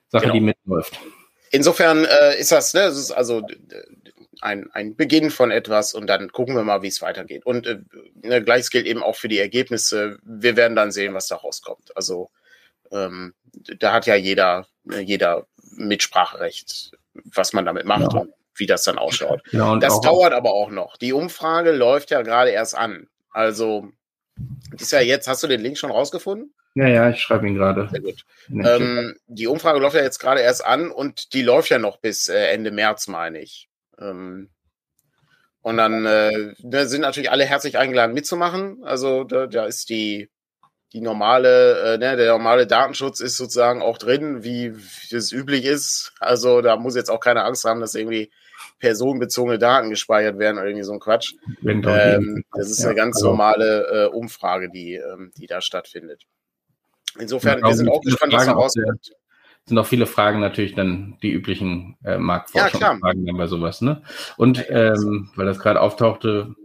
Sache, 0.09 0.23
genau. 0.23 0.33
die 0.33 0.41
mitläuft. 0.41 0.99
Insofern 1.51 2.05
äh, 2.05 2.39
ist 2.39 2.51
das, 2.51 2.73
ne, 2.73 2.81
das 2.81 2.97
ist 2.97 3.11
also 3.11 3.41
ein, 4.41 4.69
ein 4.73 4.95
Beginn 4.95 5.29
von 5.29 5.51
etwas 5.51 5.93
und 5.93 6.07
dann 6.07 6.31
gucken 6.31 6.55
wir 6.55 6.63
mal, 6.63 6.81
wie 6.81 6.87
es 6.87 7.01
weitergeht. 7.01 7.45
Und 7.45 7.67
äh, 7.67 7.79
ne, 8.21 8.43
gleiches 8.43 8.69
gilt 8.69 8.87
eben 8.87 9.03
auch 9.03 9.15
für 9.15 9.27
die 9.27 9.39
Ergebnisse. 9.39 10.17
Wir 10.23 10.55
werden 10.55 10.75
dann 10.75 10.91
sehen, 10.91 11.13
was 11.13 11.27
da 11.27 11.35
rauskommt. 11.35 11.95
Also 11.95 12.29
ähm, 12.91 13.33
da 13.79 13.93
hat 13.93 14.05
ja 14.05 14.15
jeder, 14.15 14.67
ne, 14.83 15.01
jeder 15.01 15.45
Mitspracherecht, 15.75 16.91
was 17.13 17.53
man 17.53 17.65
damit 17.65 17.85
macht 17.85 18.13
ja. 18.13 18.19
und 18.19 18.33
wie 18.55 18.65
das 18.65 18.83
dann 18.83 18.97
ausschaut. 18.97 19.41
Ja, 19.51 19.77
das 19.77 20.01
dauert 20.01 20.33
aber 20.33 20.51
auch 20.53 20.69
noch. 20.69 20.97
Die 20.97 21.13
Umfrage 21.13 21.71
läuft 21.71 22.11
ja 22.11 22.21
gerade 22.21 22.49
erst 22.49 22.75
an. 22.75 23.07
Also 23.31 23.89
ist 24.77 24.91
ja 24.91 25.01
jetzt, 25.01 25.27
hast 25.27 25.43
du 25.43 25.47
den 25.47 25.61
Link 25.61 25.77
schon 25.77 25.91
rausgefunden? 25.91 26.53
Ja, 26.73 26.87
ja, 26.87 27.09
ich 27.09 27.21
schreibe 27.21 27.47
ihn 27.47 27.55
gerade. 27.55 27.89
Sehr 27.91 28.01
gut. 28.01 28.25
Ähm, 28.49 29.15
die 29.27 29.47
Umfrage 29.47 29.79
läuft 29.79 29.95
ja 29.95 30.03
jetzt 30.03 30.19
gerade 30.19 30.41
erst 30.41 30.65
an 30.65 30.89
und 30.89 31.33
die 31.33 31.41
läuft 31.41 31.69
ja 31.69 31.79
noch 31.79 31.97
bis 31.97 32.29
äh, 32.29 32.47
Ende 32.47 32.71
März, 32.71 33.07
meine 33.07 33.39
ich. 33.39 33.67
Ähm, 34.01 34.49
und 35.61 35.77
dann 35.77 36.05
äh, 36.05 36.53
da 36.59 36.85
sind 36.85 37.01
natürlich 37.01 37.31
alle 37.31 37.45
herzlich 37.45 37.77
eingeladen 37.77 38.13
mitzumachen. 38.13 38.83
Also 38.83 39.23
da, 39.23 39.47
da 39.47 39.65
ist 39.65 39.89
die 39.89 40.29
die 40.93 41.01
normale, 41.01 41.93
äh, 41.93 41.97
ne, 41.97 42.17
der 42.17 42.31
normale 42.31 42.67
Datenschutz 42.67 43.21
ist 43.21 43.37
sozusagen 43.37 43.81
auch 43.81 43.97
drin, 43.97 44.43
wie, 44.43 44.73
es 45.11 45.31
üblich 45.31 45.65
ist. 45.65 46.13
Also 46.19 46.61
da 46.61 46.75
muss 46.75 46.95
jetzt 46.95 47.09
auch 47.09 47.21
keine 47.21 47.45
Angst 47.45 47.63
haben, 47.63 47.79
dass 47.79 47.95
irgendwie 47.95 48.29
personenbezogene 48.79 49.57
Daten 49.57 49.89
gespeichert 49.89 50.37
werden 50.37 50.57
oder 50.57 50.67
irgendwie 50.67 50.83
so 50.83 50.93
ein 50.93 50.99
Quatsch. 50.99 51.35
Ähm, 51.63 52.43
das 52.53 52.69
ist 52.69 52.83
eine 52.83 52.95
ganz 52.95 53.21
normale 53.21 53.87
äh, 53.87 54.07
Umfrage, 54.07 54.69
die, 54.69 54.95
ähm, 54.95 55.31
die 55.37 55.47
da 55.47 55.61
stattfindet. 55.61 56.23
Insofern, 57.17 57.61
wir 57.61 57.73
sind 57.73 57.89
auch 57.89 58.01
gespannt, 58.01 58.33
was 58.33 58.45
da 58.45 58.51
rauskommt 58.51 59.11
sind 59.65 59.77
auch 59.77 59.85
viele 59.85 60.05
Fragen 60.05 60.39
natürlich 60.39 60.75
dann 60.75 61.17
die 61.21 61.31
üblichen 61.31 61.97
äh, 62.03 62.17
Marktforschungsfragen 62.17 63.25
ja, 63.25 63.33
bei 63.33 63.47
sowas, 63.47 63.81
ne? 63.81 64.01
Und 64.37 64.65
ähm, 64.69 65.29
weil 65.35 65.45
das 65.45 65.59
gerade 65.59 65.81
auftauchte, 65.81 66.55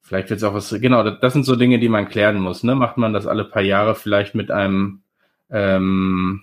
vielleicht 0.00 0.30
wird 0.30 0.38
es 0.38 0.44
auch 0.44 0.54
was, 0.54 0.70
genau, 0.80 1.02
das, 1.02 1.20
das, 1.20 1.32
sind 1.32 1.44
so 1.44 1.56
Dinge, 1.56 1.78
die 1.78 1.88
man 1.88 2.08
klären 2.08 2.40
muss, 2.40 2.62
ne? 2.62 2.74
Macht 2.74 2.96
man 2.96 3.12
das 3.12 3.26
alle 3.26 3.44
paar 3.44 3.62
Jahre 3.62 3.94
vielleicht 3.94 4.34
mit 4.34 4.50
einem 4.50 5.02
ähm, 5.50 6.42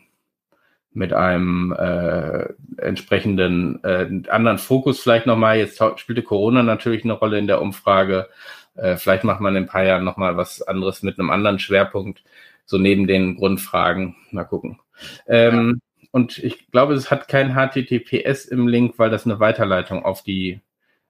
mit 0.95 1.11
einem 1.13 1.73
äh, 1.73 2.53
entsprechenden 2.77 3.83
äh, 3.83 4.07
anderen 4.29 4.57
Fokus 4.57 5.01
vielleicht 5.01 5.25
nochmal. 5.25 5.57
Jetzt 5.57 5.81
spielte 5.97 6.23
Corona 6.23 6.63
natürlich 6.63 7.03
eine 7.03 7.13
Rolle 7.13 7.37
in 7.37 7.47
der 7.47 7.61
Umfrage. 7.61 8.29
Äh, 8.75 8.95
vielleicht 8.95 9.25
macht 9.25 9.41
man 9.41 9.55
in 9.55 9.63
ein 9.63 9.69
paar 9.69 9.83
Jahren 9.83 10.05
nochmal 10.05 10.37
was 10.37 10.61
anderes 10.61 11.03
mit 11.03 11.19
einem 11.19 11.31
anderen 11.31 11.59
Schwerpunkt, 11.59 12.23
so 12.65 12.77
neben 12.77 13.07
den 13.07 13.35
Grundfragen. 13.35 14.15
Mal 14.31 14.45
gucken. 14.45 14.79
Ähm, 15.27 15.81
und 16.11 16.37
ich 16.37 16.71
glaube, 16.71 16.93
es 16.93 17.11
hat 17.11 17.27
kein 17.27 17.55
HTTPS 17.55 18.45
im 18.45 18.67
Link, 18.67 18.97
weil 18.97 19.09
das 19.09 19.25
eine 19.25 19.39
Weiterleitung 19.39 20.05
auf 20.05 20.23
die, 20.23 20.61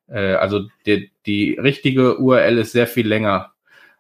äh, 0.08 0.34
also 0.34 0.68
die, 0.86 1.12
die 1.26 1.54
richtige 1.60 2.18
URL 2.18 2.58
ist 2.58 2.72
sehr 2.72 2.88
viel 2.88 3.08
länger 3.08 3.54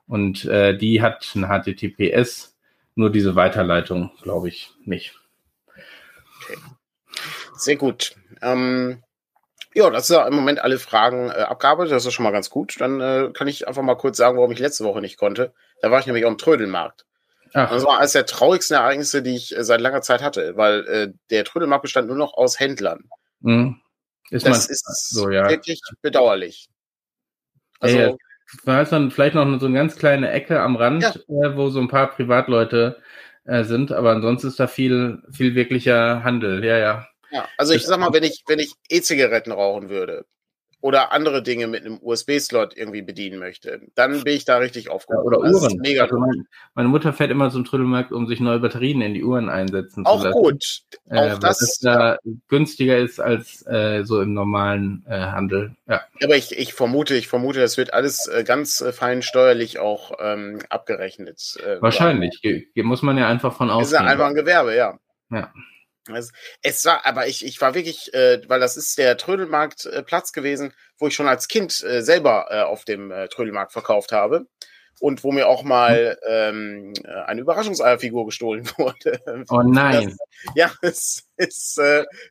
und 0.08 0.46
äh, 0.46 0.78
die 0.78 1.02
hat 1.02 1.32
ein 1.36 1.46
HTTPS, 1.46 2.56
nur 2.96 3.12
diese 3.12 3.36
Weiterleitung, 3.36 4.12
glaube 4.22 4.48
ich, 4.48 4.72
nicht. 4.84 5.14
Okay. 6.44 6.58
Sehr 7.56 7.76
gut. 7.76 8.16
Ähm, 8.42 9.04
ja, 9.74 9.90
das 9.90 10.10
ist 10.10 10.16
ja 10.16 10.26
im 10.28 10.36
Moment 10.36 10.60
alle 10.60 10.80
Fragen 10.80 11.30
äh, 11.30 11.42
abgearbeitet. 11.42 11.92
Das 11.92 12.06
ist 12.06 12.14
schon 12.14 12.24
mal 12.24 12.32
ganz 12.32 12.50
gut. 12.50 12.76
Dann 12.80 13.02
äh, 13.02 13.30
kann 13.34 13.48
ich 13.48 13.68
einfach 13.68 13.82
mal 13.82 13.96
kurz 13.96 14.18
sagen, 14.18 14.38
warum 14.38 14.52
ich 14.52 14.60
letzte 14.60 14.86
Woche 14.86 15.02
nicht 15.02 15.18
konnte. 15.18 15.54
Da 15.82 15.92
war 15.92 16.00
ich 16.00 16.06
nämlich 16.06 16.26
am 16.26 16.38
Trödelmarkt. 16.38 17.06
Ach. 17.58 17.70
Das 17.70 17.86
war 17.86 18.00
eines 18.00 18.12
der 18.12 18.26
traurigsten 18.26 18.76
Ereignisse, 18.76 19.24
die 19.24 19.38
ich 19.38 19.56
äh, 19.56 19.64
seit 19.64 19.80
langer 19.80 20.02
Zeit 20.02 20.22
hatte, 20.22 20.58
weil 20.58 20.86
äh, 20.88 21.14
der 21.30 21.46
Trödelmarkt 21.46 21.84
bestand 21.84 22.10
nur 22.10 22.18
noch 22.18 22.34
aus 22.34 22.60
Händlern. 22.60 23.06
Mhm. 23.40 23.80
Ist 24.30 24.46
das 24.46 24.68
ist 24.68 25.10
so, 25.10 25.30
ja. 25.30 25.48
wirklich 25.50 25.80
bedauerlich. 26.02 26.68
Also, 27.80 27.98
ja, 27.98 28.16
da 28.66 28.82
ist 28.82 28.92
dann 28.92 29.10
vielleicht 29.10 29.36
noch 29.36 29.60
so 29.60 29.68
eine 29.68 29.76
ganz 29.76 29.96
kleine 29.96 30.32
Ecke 30.32 30.60
am 30.60 30.76
Rand, 30.76 31.04
ja. 31.04 31.12
äh, 31.12 31.56
wo 31.56 31.70
so 31.70 31.80
ein 31.80 31.88
paar 31.88 32.12
Privatleute 32.12 33.02
äh, 33.46 33.64
sind, 33.64 33.94
aber 33.94 34.12
ansonsten 34.12 34.50
ist 34.50 34.60
da 34.60 34.68
viel, 34.68 35.24
viel 35.32 35.56
wirklicher 35.56 36.26
Handel. 36.26 36.62
Ja, 36.66 36.78
ja. 36.78 37.08
Ja, 37.32 37.48
also 37.58 37.74
ich 37.74 37.86
sag 37.86 38.00
mal, 38.00 38.12
wenn 38.12 38.24
ich, 38.24 38.44
wenn 38.48 38.60
ich 38.60 38.74
E-Zigaretten 38.90 39.54
rauchen 39.54 39.90
würde, 39.90 40.26
oder 40.86 41.12
andere 41.12 41.42
Dinge 41.42 41.66
mit 41.66 41.84
einem 41.84 41.98
USB-Slot 42.00 42.78
irgendwie 42.78 43.02
bedienen 43.02 43.40
möchte, 43.40 43.82
dann 43.96 44.24
bin 44.24 44.36
ich 44.36 44.46
da 44.46 44.58
richtig 44.58 44.92
aufgehoben. 44.92 45.26
oder 45.26 45.40
Uhren. 45.40 45.80
Mega 45.80 46.04
also 46.04 46.20
mein, 46.20 46.46
meine 46.76 46.90
Mutter 46.90 47.12
fährt 47.12 47.32
immer 47.32 47.50
zum 47.50 47.66
Trödelmarkt, 47.66 48.12
um 48.12 48.28
sich 48.28 48.40
neue 48.40 48.60
Batterien 48.60 49.02
in 49.02 49.16
die 49.16 49.24
Uhren 49.24 49.50
einsetzen 49.50 50.06
auch 50.06 50.20
zu 50.20 50.28
lassen. 50.28 50.40
Gut. 50.40 50.82
Auch 51.10 51.16
äh, 51.16 51.40
das, 51.40 51.58
das 51.58 51.80
da 51.80 52.18
günstiger 52.50 53.00
ist 53.00 53.20
als 53.20 53.66
äh, 53.66 54.04
so 54.04 54.22
im 54.22 54.36
normalen 54.36 55.04
äh, 55.10 55.18
Handel. 55.18 55.76
Ja. 55.90 56.02
Aber 56.24 56.36
ich, 56.36 56.56
ich 56.56 56.76
vermute, 56.76 57.16
ich 57.16 57.28
vermute, 57.28 57.60
das 57.60 57.78
wird 57.78 57.92
alles 57.92 58.28
äh, 58.28 58.44
ganz 58.44 58.80
äh, 58.80 58.94
fein 58.94 59.24
steuerlich 59.24 59.80
auch 59.80 60.12
ähm, 60.20 60.60
abgerechnet. 60.70 61.58
Äh, 61.66 61.82
Wahrscheinlich. 61.82 62.42
Ge 62.44 62.68
muss 62.84 63.02
man 63.02 63.18
ja 63.18 63.28
einfach 63.28 63.56
von 63.56 63.72
ausgehen. 63.72 63.86
Ist 63.86 64.06
ja 64.06 64.12
einfach 64.12 64.28
ein 64.28 64.36
Gewerbe, 64.36 64.76
ja. 64.76 65.00
Ja. 65.32 65.52
Es, 66.14 66.32
es, 66.62 66.86
war, 66.86 67.06
aber 67.06 67.28
ich, 67.28 67.46
ich 67.46 67.60
war 67.62 67.74
wirklich, 67.74 68.14
äh, 68.14 68.42
weil 68.48 68.60
das 68.60 68.78
ist 68.78 68.98
der 68.98 69.18
Trödelmarktplatz 69.18 70.30
äh, 70.30 70.34
gewesen, 70.34 70.74
wo 71.00 71.08
ich 71.08 71.16
schon 71.16 71.28
als 71.28 71.48
Kind 71.48 71.84
äh, 71.84 72.02
selber 72.02 72.48
äh, 72.50 72.62
auf 72.62 72.86
dem 72.86 73.12
äh, 73.12 73.28
Trödelmarkt 73.28 73.72
verkauft 73.72 74.12
habe 74.12 74.46
und 75.00 75.24
wo 75.24 75.32
mir 75.32 75.48
auch 75.48 75.64
mal 75.64 76.18
ähm, 76.28 76.94
äh, 77.04 77.12
eine 77.26 77.42
Überraschungseierfigur 77.42 78.26
gestohlen 78.26 78.70
wurde. 78.78 79.20
Oh 79.50 79.62
nein. 79.62 80.16
Das, 80.46 80.56
ja, 80.56 80.72
es 80.82 81.28
ist, 81.38 81.82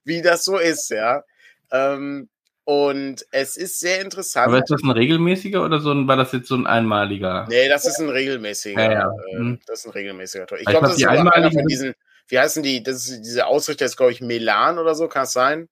wie 0.04 0.22
das 0.22 0.44
so 0.44 0.58
ist, 0.58 0.90
ja. 0.90 1.24
Ähm, 1.72 2.28
und 2.66 3.26
es 3.30 3.58
ist 3.58 3.78
sehr 3.78 4.00
interessant. 4.00 4.48
Aber 4.48 4.58
ist 4.58 4.70
das 4.70 4.82
ein 4.82 4.90
regelmäßiger 4.90 5.62
oder 5.62 5.80
so 5.80 5.92
ein, 5.92 6.08
war 6.08 6.16
das 6.16 6.32
jetzt 6.32 6.48
so 6.48 6.54
ein 6.54 6.66
einmaliger? 6.66 7.46
Nee, 7.48 7.68
das 7.68 7.84
ist 7.84 7.98
ein 7.98 8.08
regelmäßiger. 8.08 8.82
Ja, 8.82 8.92
ja. 8.92 9.10
Hm. 9.32 9.60
das 9.66 9.80
ist 9.80 9.86
ein 9.86 9.92
regelmäßiger 9.92 10.46
Tor. 10.46 10.58
Ich 10.58 10.64
glaube, 10.64 10.86
das 10.86 10.96
ist 10.96 11.06
einer 11.06 11.52
von 11.52 11.66
diesen, 11.66 11.94
wie 12.28 12.38
heißen 12.38 12.62
die, 12.62 12.82
das 12.82 13.08
ist, 13.08 13.20
diese 13.20 13.46
Ausrichter 13.46 13.84
ist, 13.84 13.96
glaube 13.96 14.12
ich, 14.12 14.20
Melan 14.20 14.78
oder 14.78 14.94
so, 14.94 15.08
kann 15.08 15.24
es 15.24 15.32
sein? 15.32 15.68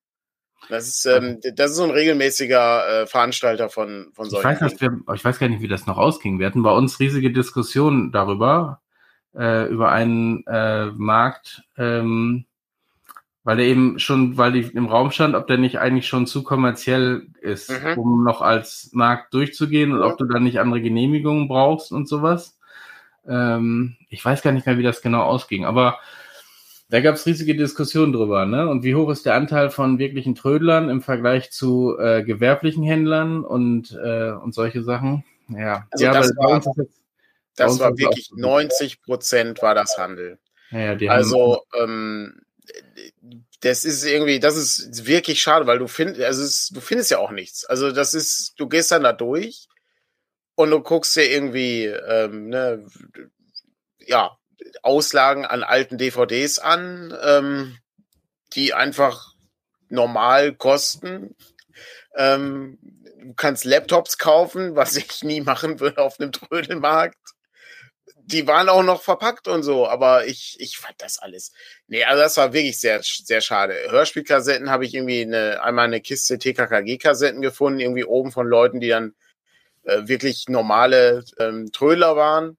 Das 0.69 0.87
ist, 0.87 1.07
ähm, 1.07 1.41
das 1.55 1.73
ist 1.73 1.77
so 1.77 1.85
ein 1.85 1.91
regelmäßiger 1.91 3.03
äh, 3.03 3.07
Veranstalter 3.07 3.69
von, 3.69 4.11
von 4.15 4.31
solchen. 4.31 4.49
Ich 4.53 4.61
weiß, 4.61 4.81
wir, 4.81 5.01
ich 5.15 5.25
weiß 5.25 5.39
gar 5.39 5.49
nicht, 5.49 5.63
wie 5.63 5.69
das 5.69 5.87
noch 5.87 5.99
ausging. 5.99 6.39
Wir 6.39 6.47
hatten 6.47 6.63
bei 6.63 6.71
uns 6.71 7.01
riesige 7.01 7.33
Diskussionen 7.33 8.13
darüber, 8.13 8.81
äh, 9.35 9.69
über 9.69 9.91
einen 9.91 10.47
äh, 10.47 10.87
Markt, 10.87 11.63
ähm, 11.77 12.45
weil 13.45 13.57
der 13.57 13.67
eben 13.67 13.99
schon, 13.99 14.37
weil 14.37 14.53
die 14.53 14.61
im 14.61 14.87
Raum 14.87 15.11
stand, 15.11 15.35
ob 15.35 15.49
der 15.49 15.59
nicht 15.59 15.81
eigentlich 15.81 16.07
schon 16.07 16.29
zu 16.29 16.45
kommerziell 16.45 17.27
ist, 17.41 17.71
mhm. 17.71 17.99
um 17.99 18.25
noch 18.25 18.41
als 18.41 18.91
Markt 18.93 19.35
durchzugehen 19.35 19.93
und 19.93 20.01
ja. 20.01 20.07
ob 20.07 20.19
du 20.19 20.27
dann 20.27 20.45
nicht 20.45 20.61
andere 20.61 20.81
Genehmigungen 20.81 21.49
brauchst 21.49 21.91
und 21.91 22.09
sowas. 22.09 22.57
Ähm, 23.27 23.97
ich 24.09 24.25
weiß 24.25 24.43
gar 24.43 24.53
nicht 24.53 24.67
mehr, 24.67 24.79
wie 24.79 24.85
das 24.85 25.03
genau 25.03 25.23
ausging, 25.23 25.65
aber 25.65 25.99
da 26.93 27.01
gab 27.01 27.15
es 27.15 27.25
riesige 27.25 27.57
Diskussionen 27.57 28.13
drüber, 28.13 28.45
ne? 28.45 28.69
Und 28.69 28.83
wie 28.83 28.95
hoch 28.95 29.09
ist 29.09 29.25
der 29.25 29.33
Anteil 29.33 29.71
von 29.71 29.99
wirklichen 29.99 30.35
Trödlern 30.35 30.91
im 30.91 31.01
Vergleich 31.01 31.51
zu 31.51 31.97
äh, 31.99 32.23
gewerblichen 32.23 32.85
Händlern 32.85 33.45
und, 33.45 33.93
äh, 33.93 34.33
und 34.33 34.55
solche 34.55 34.83
Sachen? 34.83 35.25
Ja, 35.49 35.89
also 35.91 36.05
ja, 36.05 36.13
das 36.13 36.37
war, 36.37 36.55
jetzt, 36.57 36.69
das 37.57 37.81
war 37.81 37.97
wirklich 37.97 38.31
90 38.37 39.01
Prozent 39.01 39.63
war 39.63 39.75
das 39.75 39.97
Handel. 39.97 40.39
Ja, 40.71 40.93
ja, 40.93 41.11
also 41.11 41.63
ähm, 41.81 42.43
das 43.61 43.87
ist 43.87 44.05
irgendwie, 44.05 44.39
das 44.39 44.59
ist 44.59 45.07
wirklich 45.07 45.41
schade, 45.41 45.67
weil 45.67 45.79
du 45.79 45.87
findest, 45.87 46.21
also 46.21 46.43
es, 46.43 46.69
du 46.75 46.83
findest 46.83 47.11
ja 47.11 47.21
auch 47.21 47.31
nichts. 47.31 47.65
Also 47.65 47.91
das 47.91 48.13
ist, 48.13 48.53
du 48.59 48.69
gehst 48.69 48.91
dann 48.91 49.05
da 49.05 49.15
durch 49.15 49.67
und 50.57 50.71
du 50.71 50.81
guckst 50.81 51.17
dir 51.17 51.31
irgendwie, 51.31 51.87
ähm, 51.87 52.51
ne, 52.51 52.85
ja, 54.07 54.37
Auslagen 54.83 55.45
an 55.45 55.63
alten 55.63 55.99
DVDs 55.99 56.59
an, 56.59 57.17
ähm, 57.23 57.79
die 58.55 58.75
einfach 58.75 59.35
normal 59.89 60.55
kosten. 60.55 61.37
Ähm, 62.17 62.79
du 63.21 63.35
kannst 63.35 63.65
Laptops 63.65 64.19
kaufen, 64.19 64.75
was 64.75 64.97
ich 64.97 65.23
nie 65.23 65.41
machen 65.41 65.81
würde 65.81 65.99
auf 65.99 66.19
einem 66.19 66.33
Trödelmarkt. 66.33 67.17
Die 68.25 68.47
waren 68.47 68.69
auch 68.69 68.83
noch 68.83 69.03
verpackt 69.03 69.49
und 69.49 69.63
so, 69.63 69.89
aber 69.89 70.27
ich, 70.27 70.57
ich 70.61 70.79
fand 70.79 70.95
das 70.99 71.19
alles. 71.19 71.53
Nee, 71.89 72.05
also 72.05 72.23
das 72.23 72.37
war 72.37 72.53
wirklich 72.53 72.79
sehr, 72.79 73.01
sehr 73.03 73.41
schade. 73.41 73.75
Hörspielkassetten 73.91 74.71
habe 74.71 74.85
ich 74.85 74.95
irgendwie 74.95 75.23
eine, 75.23 75.63
einmal 75.63 75.87
eine 75.87 76.01
Kiste 76.01 76.39
TKKG-Kassetten 76.39 77.43
gefunden, 77.43 77.81
irgendwie 77.81 78.05
oben 78.05 78.31
von 78.31 78.47
Leuten, 78.47 78.81
die 78.81 78.89
dann 78.89 79.15
äh, 79.83 80.03
wirklich 80.07 80.49
normale 80.49 81.25
ähm, 81.39 81.73
Trödler 81.73 82.17
waren 82.17 82.57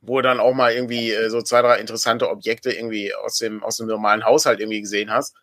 wo 0.00 0.20
dann 0.20 0.40
auch 0.40 0.54
mal 0.54 0.72
irgendwie 0.72 1.12
äh, 1.12 1.30
so 1.30 1.42
zwei, 1.42 1.62
drei 1.62 1.78
interessante 1.78 2.28
Objekte 2.28 2.72
irgendwie 2.72 3.14
aus 3.14 3.38
dem, 3.38 3.62
aus 3.62 3.76
dem 3.76 3.86
normalen 3.86 4.24
Haushalt 4.24 4.60
irgendwie 4.60 4.80
gesehen 4.80 5.10
hast. 5.10 5.34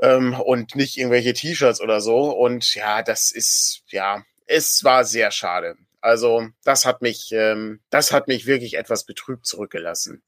Ähm, 0.00 0.34
und 0.34 0.74
nicht 0.74 0.98
irgendwelche 0.98 1.32
T-Shirts 1.32 1.80
oder 1.80 2.00
so. 2.00 2.30
Und 2.30 2.74
ja, 2.74 3.02
das 3.02 3.30
ist, 3.30 3.82
ja, 3.88 4.22
es 4.46 4.82
war 4.84 5.04
sehr 5.04 5.30
schade. 5.30 5.76
Also, 6.00 6.48
das 6.64 6.84
hat 6.84 7.00
mich, 7.02 7.30
ähm, 7.32 7.80
das 7.90 8.12
hat 8.12 8.26
mich 8.26 8.46
wirklich 8.46 8.74
etwas 8.74 9.04
betrübt 9.04 9.46
zurückgelassen. 9.46 10.22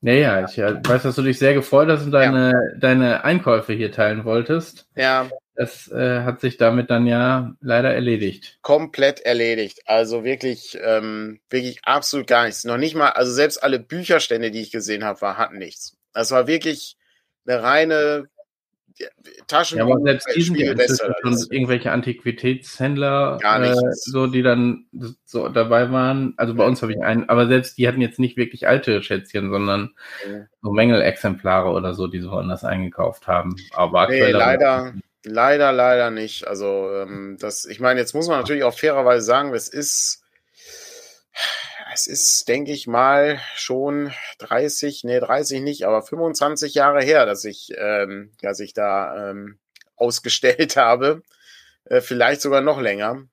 Naja, 0.00 0.46
ich 0.48 0.56
weiß, 0.56 1.02
dass 1.02 1.14
du 1.14 1.22
dich 1.22 1.38
sehr 1.38 1.52
gefreut 1.52 1.90
hast 1.90 2.04
und 2.04 2.12
deine, 2.12 2.52
ja. 2.52 2.78
deine 2.78 3.24
Einkäufe 3.24 3.74
hier 3.74 3.92
teilen 3.92 4.24
wolltest. 4.24 4.86
Ja. 4.96 5.28
Das 5.60 5.92
äh, 5.92 6.22
hat 6.22 6.40
sich 6.40 6.56
damit 6.56 6.88
dann 6.88 7.06
ja 7.06 7.54
leider 7.60 7.92
erledigt. 7.92 8.58
Komplett 8.62 9.20
erledigt. 9.20 9.82
Also 9.84 10.24
wirklich, 10.24 10.78
ähm, 10.82 11.38
wirklich 11.50 11.84
absolut 11.84 12.26
gar 12.26 12.46
nichts. 12.46 12.64
Noch 12.64 12.78
nicht 12.78 12.94
mal, 12.94 13.10
also 13.10 13.30
selbst 13.30 13.62
alle 13.62 13.78
Bücherstände, 13.78 14.50
die 14.50 14.62
ich 14.62 14.70
gesehen 14.70 15.04
habe, 15.04 15.20
war, 15.20 15.36
hatten 15.36 15.58
nichts. 15.58 15.98
Das 16.14 16.30
war 16.30 16.46
wirklich 16.46 16.96
eine 17.44 17.62
reine 17.62 18.28
Taschen. 19.48 19.76
Ja, 19.76 19.84
aber 19.84 20.00
selbst 20.00 20.28
die 20.34 20.40
sind 20.40 20.56
ja 20.56 20.76
schon 20.78 21.36
irgendwelche 21.50 21.92
Antiquitätshändler, 21.92 23.38
äh, 23.42 23.74
so 23.92 24.28
die 24.28 24.40
dann 24.40 24.86
so 25.26 25.50
dabei 25.50 25.90
waren. 25.90 26.32
Also 26.38 26.54
bei 26.54 26.64
uns 26.64 26.80
habe 26.80 26.92
ich 26.92 27.02
einen, 27.02 27.28
aber 27.28 27.48
selbst 27.48 27.76
die 27.76 27.86
hatten 27.86 28.00
jetzt 28.00 28.18
nicht 28.18 28.38
wirklich 28.38 28.66
alte 28.66 29.02
Schätzchen, 29.02 29.50
sondern 29.50 29.90
ja. 30.26 30.46
so 30.62 30.70
Mängelexemplare 30.72 31.68
oder 31.68 31.92
so, 31.92 32.06
die 32.06 32.22
sie 32.22 32.30
woanders 32.30 32.64
eingekauft 32.64 33.26
haben. 33.26 33.56
Aber 33.72 34.08
nee, 34.08 34.30
leider, 34.30 34.94
Leider, 35.24 35.72
leider 35.72 36.10
nicht. 36.10 36.46
Also, 36.46 36.90
ähm, 36.94 37.36
das, 37.38 37.66
ich 37.66 37.80
meine, 37.80 38.00
jetzt 38.00 38.14
muss 38.14 38.28
man 38.28 38.40
natürlich 38.40 38.64
auch 38.64 38.76
fairerweise 38.76 39.24
sagen, 39.24 39.52
es 39.54 39.68
ist, 39.68 40.22
es 41.92 42.06
ist, 42.06 42.48
denke 42.48 42.72
ich 42.72 42.86
mal, 42.86 43.40
schon 43.54 44.12
30, 44.38 45.04
nee, 45.04 45.20
30 45.20 45.60
nicht, 45.60 45.84
aber 45.84 46.02
25 46.02 46.74
Jahre 46.74 47.02
her, 47.02 47.26
dass 47.26 47.44
ich, 47.44 47.72
ähm, 47.76 48.32
dass 48.40 48.60
ich 48.60 48.72
da 48.72 49.30
ähm, 49.30 49.58
ausgestellt 49.96 50.76
habe. 50.76 51.22
Äh, 51.84 52.00
vielleicht 52.00 52.40
sogar 52.40 52.62
noch 52.62 52.80
länger. 52.80 53.24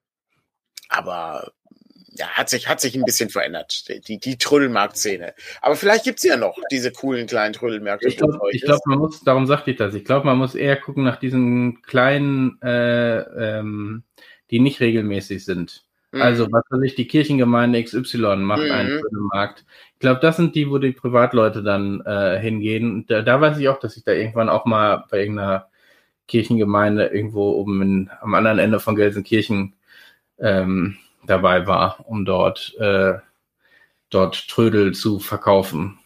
Aber 0.90 1.52
ja, 2.18 2.28
hat 2.28 2.50
sich, 2.50 2.68
hat 2.68 2.82
sich 2.82 2.96
ein 2.96 3.06
bisschen 3.06 3.30
verändert, 3.30 3.86
die, 4.08 4.20
die 4.20 4.38
Trödelmarkt-Szene. 4.38 5.34
Aber 5.62 5.76
vielleicht 5.76 6.06
gibt's 6.06 6.24
ja 6.24 6.38
noch 6.38 6.58
diese 6.72 6.92
coolen 6.92 7.28
kleinen 7.28 7.54
Trödelmärkte. 7.54 8.08
Ich 8.08 8.18
glaube, 8.18 8.40
glaub, 8.52 8.86
man 8.86 9.00
muss, 9.00 9.22
darum 9.22 9.46
sagte 9.46 9.72
ich 9.72 9.78
das, 9.78 9.94
ich 9.94 10.06
glaube, 10.06 10.26
man 10.26 10.38
muss 10.38 10.56
eher 10.56 10.78
gucken 10.78 11.04
nach 11.04 11.18
diesen 11.18 11.82
kleinen, 11.82 12.62
äh, 12.62 13.20
ähm, 13.20 14.04
die 14.50 14.60
nicht 14.60 14.80
regelmäßig 14.80 15.46
sind. 15.46 15.86
Mhm. 16.12 16.22
Also, 16.22 16.48
was 16.52 16.64
weiß 16.70 16.82
ich, 16.84 16.96
die 16.96 17.08
Kirchengemeinde 17.08 17.84
XY 17.84 18.38
macht 18.38 18.64
mhm. 18.64 18.72
einen 18.72 19.02
Trödelmarkt. 19.02 19.66
Ich 19.94 20.00
glaube, 20.00 20.20
das 20.22 20.38
sind 20.38 20.56
die, 20.56 20.70
wo 20.70 20.78
die 20.78 20.92
Privatleute 20.92 21.64
dann 21.64 22.02
äh, 22.06 22.40
hingehen. 22.40 23.06
Da, 23.08 23.22
da 23.22 23.42
weiß 23.42 23.58
ich 23.58 23.70
auch, 23.70 23.80
dass 23.80 23.98
ich 23.98 24.04
da 24.04 24.12
irgendwann 24.12 24.50
auch 24.50 24.66
mal 24.66 25.06
bei 25.10 25.20
irgendeiner 25.20 25.68
Kirchengemeinde 26.28 27.08
irgendwo 27.08 27.52
oben 27.52 27.82
in, 27.82 28.10
am 28.22 28.34
anderen 28.34 28.60
Ende 28.60 28.80
von 28.80 28.96
Gelsenkirchen 28.96 29.74
ähm, 30.40 30.98
dabei 31.30 31.68
war, 31.68 32.06
um 32.08 32.26
dort, 32.26 32.76
äh, 32.80 33.14
dort 34.10 34.48
Trödel 34.48 34.94
zu 34.94 35.20
verkaufen. 35.20 36.00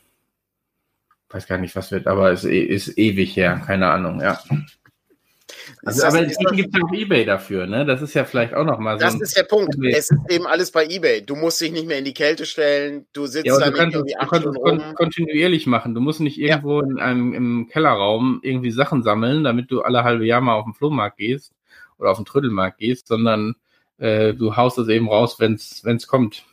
Weiß 1.29 1.47
gar 1.47 1.57
nicht, 1.57 1.75
was 1.75 1.91
wird, 1.91 2.07
aber 2.07 2.31
es 2.31 2.43
ist 2.43 2.97
ewig 2.97 3.36
her, 3.38 3.62
keine 3.65 3.89
Ahnung, 3.89 4.19
ja. 4.19 4.39
Also, 5.84 6.05
aber 6.05 6.19
inzwischen 6.19 6.55
gibt 6.55 6.75
es 6.75 6.79
ja 6.79 6.86
auch 6.86 6.93
Ebay 6.93 7.25
dafür, 7.25 7.65
ne? 7.65 7.86
Das 7.86 8.01
ist 8.01 8.13
ja 8.13 8.23
vielleicht 8.25 8.53
auch 8.53 8.65
nochmal 8.65 8.99
so. 8.99 9.05
Das 9.05 9.19
ist 9.19 9.36
der 9.36 9.43
Punkt. 9.43 9.71
Problem. 9.71 9.95
Es 9.95 10.12
ist 10.12 10.19
eben 10.29 10.45
alles 10.45 10.71
bei 10.71 10.86
Ebay. 10.86 11.21
Du 11.25 11.36
musst 11.36 11.60
dich 11.60 11.71
nicht 11.71 11.88
mehr 11.88 11.97
in 11.97 12.05
die 12.05 12.13
Kälte 12.13 12.45
stellen, 12.45 13.05
du 13.13 13.25
sitzt 13.25 13.47
ja, 13.47 13.57
da 13.57 13.67
irgendwie 13.67 14.13
du 14.19 14.27
kannst 14.27 14.45
es 14.45 14.55
kon 14.55 14.95
kontinuierlich 14.95 15.67
machen. 15.67 15.95
Du 15.95 16.01
musst 16.01 16.19
nicht 16.19 16.39
irgendwo 16.39 16.81
ja. 16.81 16.88
in 16.88 16.99
einem 16.99 17.34
im 17.34 17.67
Kellerraum 17.67 18.39
irgendwie 18.43 18.71
Sachen 18.71 19.03
sammeln, 19.03 19.43
damit 19.43 19.71
du 19.71 19.81
alle 19.81 20.03
halbe 20.03 20.25
Jahr 20.25 20.41
mal 20.41 20.55
auf 20.55 20.65
den 20.65 20.73
Flohmarkt 20.73 21.17
gehst 21.17 21.53
oder 21.97 22.12
auf 22.12 22.17
den 22.17 22.25
Trödelmarkt 22.25 22.77
gehst, 22.77 23.07
sondern 23.07 23.55
äh, 24.01 24.33
du 24.33 24.55
haust 24.55 24.77
es 24.79 24.87
eben 24.87 25.07
raus, 25.07 25.39
wenn 25.39 25.55
es 25.55 26.07
kommt. 26.07 26.43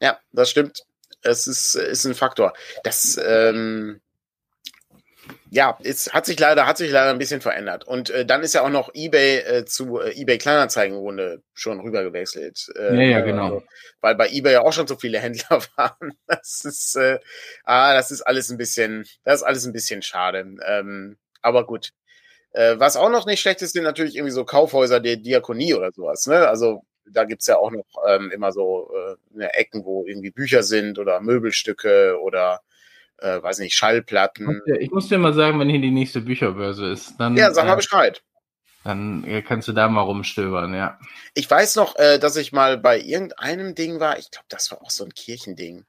Ja, 0.00 0.18
das 0.32 0.50
stimmt. 0.50 0.82
Es 1.22 1.46
ist, 1.46 1.74
ist 1.74 2.04
ein 2.04 2.14
Faktor. 2.14 2.52
Das, 2.84 3.18
ähm, 3.24 4.00
ja, 5.50 5.78
es 5.82 6.12
hat 6.12 6.26
sich 6.26 6.38
leider, 6.38 6.66
hat 6.66 6.76
sich 6.76 6.90
leider 6.90 7.10
ein 7.10 7.18
bisschen 7.18 7.40
verändert. 7.40 7.84
Und 7.84 8.10
äh, 8.10 8.26
dann 8.26 8.42
ist 8.42 8.54
ja 8.54 8.62
auch 8.62 8.70
noch 8.70 8.90
eBay 8.92 9.38
äh, 9.38 9.64
zu 9.64 10.00
äh, 10.00 10.20
eBay 10.20 10.38
Kleinanzeigenrunde 10.38 11.42
schon 11.54 11.80
rübergewechselt. 11.80 12.72
Äh, 12.76 12.96
ja, 12.96 13.18
ja, 13.18 13.20
genau. 13.20 13.44
Also, 13.44 13.62
weil 14.00 14.16
bei 14.16 14.28
eBay 14.28 14.54
ja 14.54 14.60
auch 14.62 14.72
schon 14.72 14.86
so 14.86 14.96
viele 14.96 15.18
Händler 15.20 15.62
waren. 15.76 16.12
Das 16.26 16.64
ist, 16.64 16.96
äh, 16.96 17.20
ah, 17.64 17.94
das 17.94 18.10
ist 18.10 18.22
alles 18.22 18.50
ein 18.50 18.58
bisschen, 18.58 19.06
das 19.24 19.40
ist 19.40 19.46
alles 19.46 19.64
ein 19.64 19.72
bisschen 19.72 20.02
schade. 20.02 20.56
Ähm, 20.66 21.16
aber 21.40 21.66
gut. 21.66 21.90
Äh, 22.50 22.78
was 22.78 22.96
auch 22.96 23.10
noch 23.10 23.26
nicht 23.26 23.40
schlecht 23.40 23.62
ist, 23.62 23.74
sind 23.74 23.84
natürlich 23.84 24.16
irgendwie 24.16 24.32
so 24.32 24.44
Kaufhäuser 24.44 24.98
der 24.98 25.16
Diakonie 25.16 25.74
oder 25.74 25.92
sowas. 25.92 26.26
Ne? 26.26 26.48
Also 26.48 26.82
da 27.10 27.24
gibt's 27.24 27.46
ja 27.46 27.56
auch 27.56 27.70
noch 27.70 27.86
ähm, 28.08 28.30
immer 28.30 28.52
so 28.52 28.90
äh, 29.38 29.44
Ecken, 29.44 29.84
wo 29.84 30.04
irgendwie 30.06 30.30
Bücher 30.30 30.62
sind 30.62 30.98
oder 30.98 31.20
Möbelstücke 31.20 32.18
oder 32.20 32.60
äh, 33.18 33.42
weiß 33.42 33.58
nicht, 33.60 33.74
Schallplatten. 33.74 34.62
Ich 34.78 34.90
muss 34.90 35.08
dir 35.08 35.18
mal 35.18 35.32
sagen, 35.32 35.58
wenn 35.58 35.70
hier 35.70 35.80
die 35.80 35.90
nächste 35.90 36.20
Bücherbörse 36.20 36.90
ist, 36.90 37.14
dann. 37.18 37.36
Ja, 37.36 37.52
sag 37.52 37.66
mal 37.66 37.74
äh, 37.74 37.76
Bescheid. 37.76 38.22
Dann 38.84 39.24
äh, 39.24 39.42
kannst 39.42 39.66
du 39.66 39.72
da 39.72 39.88
mal 39.88 40.02
rumstöbern, 40.02 40.72
ja. 40.74 40.98
Ich 41.34 41.50
weiß 41.50 41.76
noch, 41.76 41.96
äh, 41.96 42.18
dass 42.18 42.36
ich 42.36 42.52
mal 42.52 42.78
bei 42.78 43.00
irgendeinem 43.00 43.74
Ding 43.74 43.98
war, 43.98 44.18
ich 44.18 44.30
glaube, 44.30 44.46
das 44.48 44.70
war 44.70 44.80
auch 44.80 44.90
so 44.90 45.04
ein 45.04 45.12
Kirchending. 45.12 45.84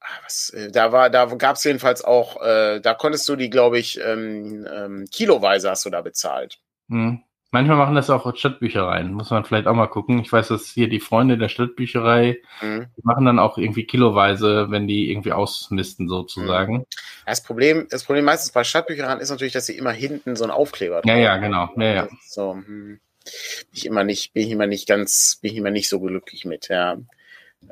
Ah, 0.00 0.18
was, 0.24 0.50
äh, 0.50 0.72
da 0.72 0.90
war, 0.90 1.10
da 1.10 1.26
gab 1.26 1.56
es 1.56 1.64
jedenfalls 1.64 2.02
auch, 2.02 2.42
äh, 2.42 2.80
da 2.80 2.94
konntest 2.94 3.28
du 3.28 3.36
die, 3.36 3.50
glaube 3.50 3.78
ich, 3.78 4.00
ähm, 4.00 4.66
ähm, 4.68 5.06
kiloweise 5.12 5.70
hast 5.70 5.84
du 5.84 5.90
da 5.90 6.00
bezahlt. 6.00 6.58
Hm. 6.88 7.22
Manchmal 7.54 7.76
machen 7.76 7.94
das 7.94 8.08
auch 8.08 8.34
Stadtbüchereien, 8.34 9.12
muss 9.12 9.30
man 9.30 9.44
vielleicht 9.44 9.66
auch 9.66 9.74
mal 9.74 9.86
gucken. 9.86 10.20
Ich 10.20 10.32
weiß, 10.32 10.48
dass 10.48 10.68
hier 10.68 10.88
die 10.88 11.00
Freunde 11.00 11.36
der 11.36 11.50
Stadtbücherei 11.50 12.38
mhm. 12.62 12.86
die 12.96 13.02
machen 13.04 13.26
dann 13.26 13.38
auch 13.38 13.58
irgendwie 13.58 13.84
kiloweise, 13.84 14.70
wenn 14.70 14.88
die 14.88 15.10
irgendwie 15.10 15.32
ausmisten 15.32 16.08
sozusagen. 16.08 16.78
Mhm. 16.78 16.86
Das 17.26 17.42
Problem, 17.42 17.86
das 17.90 18.04
Problem 18.04 18.24
meistens 18.24 18.52
bei 18.52 18.64
Stadtbüchereien 18.64 19.20
ist 19.20 19.28
natürlich, 19.28 19.52
dass 19.52 19.66
sie 19.66 19.76
immer 19.76 19.92
hinten 19.92 20.34
so 20.34 20.44
einen 20.44 20.50
Aufkleber 20.50 21.02
Ja, 21.04 21.16
ja, 21.16 21.36
genau. 21.36 21.68
Ja, 21.76 21.94
ja. 21.94 22.08
So, 22.26 22.54
hm, 22.54 22.98
bin 23.22 23.70
ich 23.74 23.84
immer 23.84 24.04
nicht, 24.04 24.32
bin 24.32 24.46
ich 24.46 24.50
immer 24.50 24.66
nicht 24.66 24.88
ganz, 24.88 25.38
bin 25.42 25.52
ich 25.52 25.58
immer 25.58 25.70
nicht 25.70 25.90
so 25.90 26.00
glücklich 26.00 26.46
mit, 26.46 26.68
ja. 26.68 26.96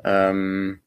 Ähm, 0.03 0.81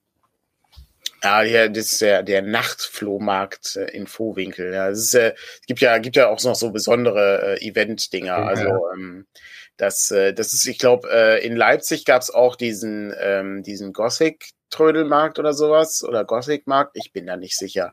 ja, 1.25 1.43
ja, 1.43 1.69
das 1.69 1.93
ist 1.93 2.01
der, 2.03 2.23
der 2.23 2.43
Nachtflohmarkt 2.43 3.77
äh, 3.77 3.91
in 3.97 4.07
Vohwinkel. 4.07 4.75
Ja, 4.75 4.91
es 4.91 4.99
ist, 4.99 5.15
äh, 5.15 5.35
gibt 5.67 5.81
ja, 5.81 5.97
gibt 5.99 6.17
ja 6.17 6.29
auch 6.29 6.43
noch 6.45 6.55
so 6.55 6.71
besondere 6.71 7.57
äh, 7.57 7.67
Event-Dinger. 7.67 8.27
Ja. 8.27 8.45
Also 8.45 8.69
ähm, 8.93 9.27
das, 9.79 10.11
äh, 10.11 10.35
das 10.35 10.53
ist, 10.53 10.67
ich 10.67 10.79
glaube, 10.79 11.09
äh, 11.11 11.45
in 11.45 11.57
Leipzig 11.57 12.05
gab 12.05 12.21
es 12.21 12.31
auch 12.31 12.57
diesen, 12.57 13.15
ähm, 13.19 13.63
diesen 13.63 13.95
Gothic-Trödelmarkt 13.95 15.39
oder 15.39 15.55
sowas 15.55 16.05
oder 16.05 16.25
Gothic-Markt. 16.25 16.93
Ich 16.95 17.13
bin 17.13 17.27
da 17.27 17.37
nicht 17.37 17.57
sicher. 17.57 17.93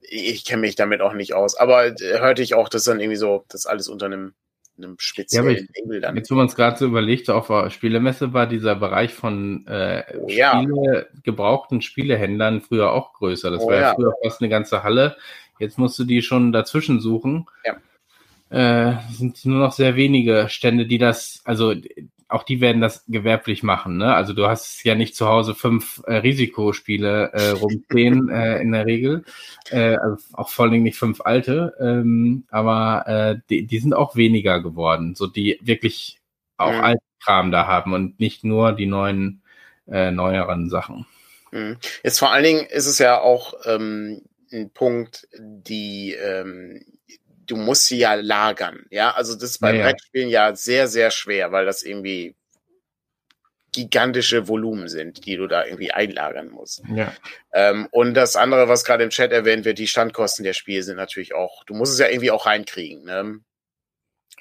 Ich 0.00 0.44
kenne 0.44 0.62
mich 0.62 0.74
damit 0.74 1.02
auch 1.02 1.12
nicht 1.12 1.34
aus. 1.34 1.54
Aber 1.54 1.86
äh, 1.86 1.94
hörte 2.00 2.42
ich 2.42 2.54
auch, 2.54 2.70
dass 2.70 2.84
dann 2.84 3.00
irgendwie 3.00 3.16
so, 3.16 3.44
das 3.48 3.66
alles 3.66 3.88
unter 3.88 4.06
einem 4.06 4.34
einem 4.78 4.96
speziellen 4.98 5.56
ja, 5.56 5.82
Label 5.82 6.00
dann. 6.00 6.16
Jetzt, 6.16 6.30
wo 6.30 6.34
man 6.34 6.46
es 6.46 6.54
gerade 6.54 6.78
so 6.78 6.86
überlegt, 6.86 7.30
auf 7.30 7.48
der 7.48 7.70
Spielemesse 7.70 8.32
war 8.32 8.46
dieser 8.46 8.74
Bereich 8.74 9.12
von 9.12 9.66
äh, 9.66 10.04
oh, 10.18 10.28
Spiele, 10.28 11.08
gebrauchten 11.22 11.82
Spielehändlern 11.82 12.62
früher 12.62 12.92
auch 12.92 13.12
größer. 13.12 13.50
Das 13.50 13.62
oh, 13.62 13.68
war 13.68 13.74
ja, 13.74 13.80
ja 13.80 13.94
früher 13.94 14.12
fast 14.22 14.40
eine 14.40 14.48
ganze 14.48 14.82
Halle. 14.82 15.16
Jetzt 15.58 15.78
musst 15.78 15.98
du 15.98 16.04
die 16.04 16.22
schon 16.22 16.52
dazwischen 16.52 17.00
suchen. 17.00 17.46
Ja. 17.64 17.76
Äh, 18.50 18.98
sind 19.12 19.44
nur 19.44 19.60
noch 19.60 19.72
sehr 19.72 19.96
wenige 19.96 20.48
Stände, 20.48 20.86
die 20.86 20.98
das, 20.98 21.40
also 21.44 21.74
auch 22.32 22.42
die 22.42 22.60
werden 22.60 22.80
das 22.80 23.04
gewerblich 23.08 23.62
machen. 23.62 23.96
Ne? 23.98 24.14
Also 24.14 24.32
du 24.32 24.46
hast 24.46 24.82
ja 24.84 24.94
nicht 24.94 25.14
zu 25.14 25.26
Hause 25.26 25.54
fünf 25.54 26.02
äh, 26.06 26.14
Risikospiele 26.14 27.32
äh, 27.32 27.50
rumstehen 27.50 28.28
äh, 28.30 28.60
in 28.60 28.72
der 28.72 28.86
Regel, 28.86 29.24
äh, 29.70 29.96
also 29.96 30.16
auch 30.32 30.48
vor 30.48 30.66
allem 30.66 30.82
nicht 30.82 30.98
fünf 30.98 31.20
alte, 31.20 31.74
ähm, 31.80 32.44
aber 32.50 33.06
äh, 33.06 33.38
die, 33.50 33.66
die 33.66 33.78
sind 33.78 33.94
auch 33.94 34.16
weniger 34.16 34.60
geworden, 34.62 35.14
so 35.14 35.26
die 35.26 35.58
wirklich 35.62 36.18
auch 36.56 36.72
mhm. 36.72 36.80
alten 36.80 37.04
Kram 37.22 37.52
da 37.52 37.66
haben 37.66 37.92
und 37.92 38.18
nicht 38.18 38.44
nur 38.44 38.72
die 38.72 38.86
neuen 38.86 39.42
äh, 39.88 40.10
neueren 40.10 40.70
Sachen. 40.70 41.06
Mhm. 41.50 41.76
Jetzt 42.02 42.18
vor 42.18 42.32
allen 42.32 42.44
Dingen 42.44 42.66
ist 42.66 42.86
es 42.86 42.98
ja 42.98 43.20
auch 43.20 43.54
ähm, 43.66 44.22
ein 44.52 44.70
Punkt, 44.70 45.28
die 45.38 46.14
ähm, 46.14 46.84
du 47.52 47.58
musst 47.58 47.86
sie 47.86 47.98
ja 47.98 48.14
lagern. 48.14 48.86
Ja, 48.90 49.10
also 49.10 49.34
das 49.34 49.50
ist 49.50 49.58
beim 49.58 49.76
ja, 49.76 49.82
Brettspielen 49.82 50.30
ja 50.30 50.56
sehr, 50.56 50.88
sehr 50.88 51.10
schwer, 51.10 51.52
weil 51.52 51.66
das 51.66 51.82
irgendwie 51.82 52.34
gigantische 53.72 54.48
Volumen 54.48 54.88
sind, 54.88 55.26
die 55.26 55.36
du 55.36 55.46
da 55.46 55.64
irgendwie 55.64 55.92
einlagern 55.92 56.48
musst. 56.48 56.82
Ja. 56.94 57.12
Ähm, 57.52 57.88
und 57.90 58.14
das 58.14 58.36
andere, 58.36 58.68
was 58.68 58.84
gerade 58.84 59.04
im 59.04 59.10
Chat 59.10 59.32
erwähnt 59.32 59.66
wird, 59.66 59.78
die 59.78 59.86
Standkosten 59.86 60.44
der 60.44 60.54
Spiele 60.54 60.82
sind 60.82 60.96
natürlich 60.96 61.34
auch, 61.34 61.62
du 61.64 61.74
musst 61.74 61.92
es 61.92 61.98
ja 61.98 62.08
irgendwie 62.08 62.30
auch 62.30 62.46
reinkriegen. 62.46 63.04
Ne? 63.04 63.40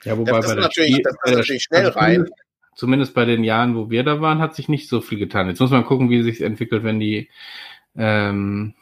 Ja, 0.03 0.17
wobei 0.17 0.31
das, 0.31 0.45
das 0.45 0.55
bei 0.55 0.61
natürlich, 0.61 0.91
Spiel, 0.93 1.03
das 1.03 1.15
ist 1.25 1.35
natürlich 1.35 1.63
schnell 1.63 1.85
also 1.85 1.99
rein. 1.99 2.29
Zumindest, 2.75 3.13
bei 3.13 3.25
den 3.25 3.43
Jahren, 3.43 3.75
wo 3.75 3.89
wir 3.89 4.03
da 4.03 4.21
waren, 4.21 4.39
hat 4.39 4.55
sich 4.55 4.69
nicht 4.69 4.87
so 4.87 5.01
viel 5.01 5.19
getan. 5.19 5.49
Jetzt 5.49 5.59
muss 5.59 5.71
man 5.71 5.85
gucken, 5.85 6.09
wie 6.09 6.19
es 6.19 6.25
sich 6.25 6.41
entwickelt, 6.41 6.85
wenn 6.85 7.01
die 7.01 7.29
ähm, 7.97 8.73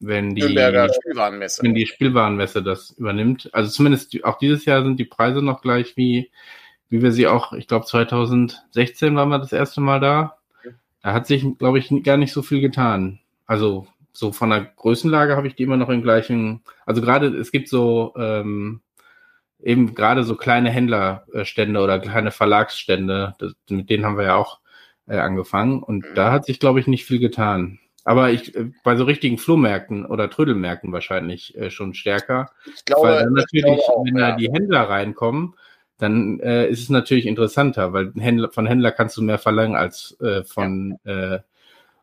wenn 0.00 0.34
die, 0.34 0.42
Spielwarenmesse. 0.42 1.62
wenn 1.62 1.74
die 1.74 1.86
Spielwarenmesse 1.86 2.62
das 2.62 2.90
übernimmt. 2.90 3.48
Also 3.52 3.70
zumindest 3.70 4.22
auch 4.24 4.38
dieses 4.38 4.64
Jahr 4.64 4.82
sind 4.82 4.98
die 4.98 5.04
Preise 5.04 5.42
noch 5.42 5.62
gleich 5.62 5.96
wie, 5.96 6.30
wie 6.88 7.02
wir 7.02 7.12
sie 7.12 7.26
auch, 7.26 7.52
ich 7.52 7.66
glaube 7.66 7.86
2016 7.86 9.16
waren 9.16 9.28
wir 9.28 9.38
das 9.38 9.52
erste 9.52 9.80
Mal 9.80 10.00
da. 10.00 10.38
Da 11.02 11.12
hat 11.12 11.26
sich, 11.26 11.44
glaube 11.58 11.78
ich, 11.78 11.92
gar 12.02 12.16
nicht 12.16 12.32
so 12.32 12.42
viel 12.42 12.60
getan. 12.60 13.20
Also 13.46 13.86
so 14.12 14.32
von 14.32 14.50
der 14.50 14.64
Größenlage 14.64 15.36
habe 15.36 15.46
ich 15.46 15.54
die 15.54 15.62
immer 15.62 15.76
noch 15.76 15.88
im 15.88 16.02
gleichen, 16.02 16.62
also 16.84 17.00
gerade 17.00 17.28
es 17.28 17.52
gibt 17.52 17.68
so 17.68 18.14
ähm, 18.16 18.80
eben 19.62 19.94
gerade 19.94 20.24
so 20.24 20.36
kleine 20.36 20.70
Händlerstände 20.70 21.80
oder 21.80 21.98
kleine 21.98 22.30
Verlagsstände, 22.30 23.34
das, 23.38 23.54
mit 23.68 23.90
denen 23.90 24.04
haben 24.04 24.16
wir 24.16 24.24
ja 24.24 24.36
auch 24.36 24.60
äh, 25.06 25.18
angefangen 25.18 25.82
und 25.82 26.04
mhm. 26.10 26.14
da 26.14 26.32
hat 26.32 26.46
sich, 26.46 26.60
glaube 26.60 26.80
ich, 26.80 26.86
nicht 26.86 27.04
viel 27.04 27.18
getan. 27.18 27.78
Aber 28.06 28.30
ich, 28.30 28.54
äh, 28.54 28.70
bei 28.84 28.94
so 28.94 29.02
richtigen 29.02 29.36
Flohmärkten 29.36 30.06
oder 30.06 30.30
Trödelmärkten 30.30 30.92
wahrscheinlich 30.92 31.56
äh, 31.56 31.70
schon 31.70 31.92
stärker. 31.92 32.52
Ich 32.74 32.84
glaube, 32.84 33.08
weil 33.08 33.24
dann 33.24 33.32
natürlich, 33.32 33.64
auch, 33.66 34.04
wenn 34.04 34.14
da 34.14 34.36
die 34.36 34.50
Händler 34.50 34.88
reinkommen, 34.88 35.54
dann 35.98 36.38
äh, 36.38 36.68
ist 36.68 36.82
es 36.82 36.88
natürlich 36.88 37.26
interessanter, 37.26 37.92
weil 37.92 38.12
Händler, 38.16 38.50
von 38.52 38.66
Händler 38.66 38.92
kannst 38.92 39.16
du 39.16 39.22
mehr 39.22 39.38
verlangen 39.38 39.74
als 39.74 40.16
äh, 40.20 40.44
von 40.44 41.00
ja. 41.04 41.34
äh, 41.34 41.40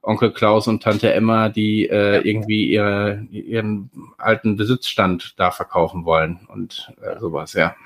Onkel 0.01 0.33
Klaus 0.33 0.67
und 0.67 0.83
Tante 0.83 1.13
Emma, 1.13 1.47
die 1.47 1.87
äh, 1.87 2.15
ja. 2.15 2.21
irgendwie 2.21 2.65
ihre, 2.65 3.25
ihren 3.31 3.89
alten 4.17 4.57
Besitzstand 4.57 5.39
da 5.39 5.51
verkaufen 5.51 6.03
wollen 6.03 6.45
und 6.49 6.91
äh, 7.01 7.17
sowas, 7.17 7.53
ja. 7.53 7.77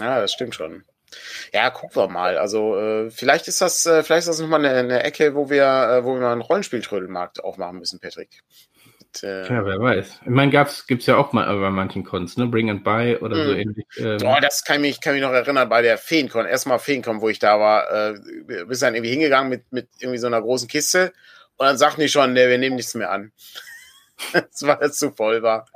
Ja, 0.00 0.22
das 0.22 0.32
stimmt 0.32 0.54
schon. 0.54 0.84
Ja, 1.52 1.70
gucken 1.70 1.96
wir 1.96 2.08
mal. 2.08 2.38
Also 2.38 2.78
äh, 2.78 3.10
vielleicht 3.10 3.48
ist 3.48 3.60
das, 3.60 3.86
äh, 3.86 4.02
vielleicht 4.02 4.20
ist 4.20 4.28
das 4.28 4.40
nochmal 4.40 4.64
eine, 4.64 4.78
eine 4.78 5.02
Ecke, 5.02 5.34
wo 5.34 5.50
wir, 5.50 5.64
äh, 5.64 6.04
wo 6.04 6.14
wir 6.14 6.20
mal 6.20 6.32
einen 6.32 6.40
Rollenspieltrödelmarkt 6.40 7.42
aufmachen 7.42 7.78
müssen, 7.78 8.00
Patrick. 8.00 8.42
Mit, 8.98 9.22
äh, 9.22 9.48
ja, 9.48 9.64
wer 9.64 9.80
weiß. 9.80 10.20
Ich 10.22 10.30
meine, 10.30 10.50
gab's, 10.50 10.86
gibt's 10.86 11.06
ja 11.06 11.16
auch 11.16 11.32
mal 11.32 11.46
bei 11.58 11.70
manchen 11.70 12.04
Cons, 12.04 12.36
ne? 12.36 12.46
Bring 12.46 12.70
and 12.70 12.84
Buy 12.84 13.16
oder 13.16 13.36
mh. 13.36 13.44
so 13.44 13.50
hm. 13.50 13.58
ähnlich. 13.58 13.86
Ähm. 13.98 14.18
Oh, 14.24 14.36
das 14.40 14.64
kann 14.64 14.80
mich, 14.80 15.00
kann 15.00 15.14
mich 15.14 15.22
noch 15.22 15.32
erinnern 15.32 15.68
bei 15.68 15.82
der 15.82 15.98
Feencon. 15.98 16.46
Erstmal 16.46 16.78
Feencon, 16.78 17.20
wo 17.20 17.28
ich 17.28 17.38
da 17.38 17.58
war, 17.60 18.12
äh, 18.12 18.14
bist 18.66 18.82
dann 18.82 18.94
irgendwie 18.94 19.10
hingegangen 19.10 19.50
mit, 19.50 19.70
mit 19.72 19.88
irgendwie 19.98 20.18
so 20.18 20.26
einer 20.26 20.40
großen 20.40 20.68
Kiste 20.68 21.12
und 21.56 21.66
dann 21.66 21.78
sagten 21.78 22.00
die 22.00 22.08
schon, 22.08 22.32
ne, 22.32 22.48
wir 22.48 22.58
nehmen 22.58 22.76
nichts 22.76 22.94
mehr 22.94 23.10
an. 23.10 23.32
das 24.32 24.62
war 24.62 24.82
jetzt 24.82 24.98
zu 24.98 25.10
voll 25.10 25.42
war. 25.42 25.66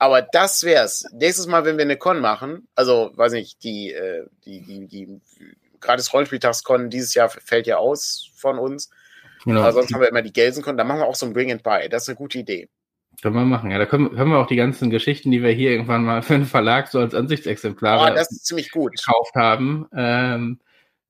Aber 0.00 0.22
das 0.22 0.64
wär's. 0.64 1.04
Nächstes 1.12 1.46
Mal, 1.46 1.66
wenn 1.66 1.76
wir 1.76 1.84
eine 1.84 1.98
Con 1.98 2.20
machen, 2.20 2.66
also 2.74 3.12
weiß 3.14 3.32
nicht, 3.32 3.62
die, 3.62 3.92
äh, 3.92 4.24
die, 4.46 4.62
die, 4.62 4.86
die, 4.88 5.20
das 5.78 6.12
Rollenspieltags-Con 6.14 6.88
dieses 6.88 7.12
Jahr 7.12 7.28
fällt 7.28 7.66
ja 7.66 7.76
aus 7.76 8.30
von 8.34 8.58
uns. 8.58 8.88
Genau. 9.44 9.60
Aber 9.60 9.74
sonst 9.74 9.92
haben 9.92 10.00
wir 10.00 10.08
immer 10.08 10.22
die 10.22 10.32
Gelsenkon, 10.32 10.78
da 10.78 10.84
machen 10.84 11.00
wir 11.00 11.06
auch 11.06 11.14
so 11.14 11.26
ein 11.26 11.34
Bring 11.34 11.52
and 11.52 11.62
Buy. 11.62 11.90
Das 11.90 12.04
ist 12.04 12.08
eine 12.08 12.16
gute 12.16 12.38
Idee. 12.38 12.70
Können 13.20 13.34
wir 13.34 13.44
machen, 13.44 13.70
ja. 13.70 13.76
Da 13.76 13.84
können, 13.84 14.16
können 14.16 14.30
wir 14.30 14.38
auch 14.38 14.46
die 14.46 14.56
ganzen 14.56 14.88
Geschichten, 14.88 15.30
die 15.30 15.42
wir 15.42 15.50
hier 15.50 15.70
irgendwann 15.70 16.02
mal 16.02 16.22
für 16.22 16.34
einen 16.34 16.46
Verlag 16.46 16.88
so 16.88 16.98
als 16.98 17.14
Ansichtsexemplare 17.14 18.14
oh, 18.18 18.86
gekauft 18.86 19.34
haben, 19.34 19.86
ähm, 19.94 20.60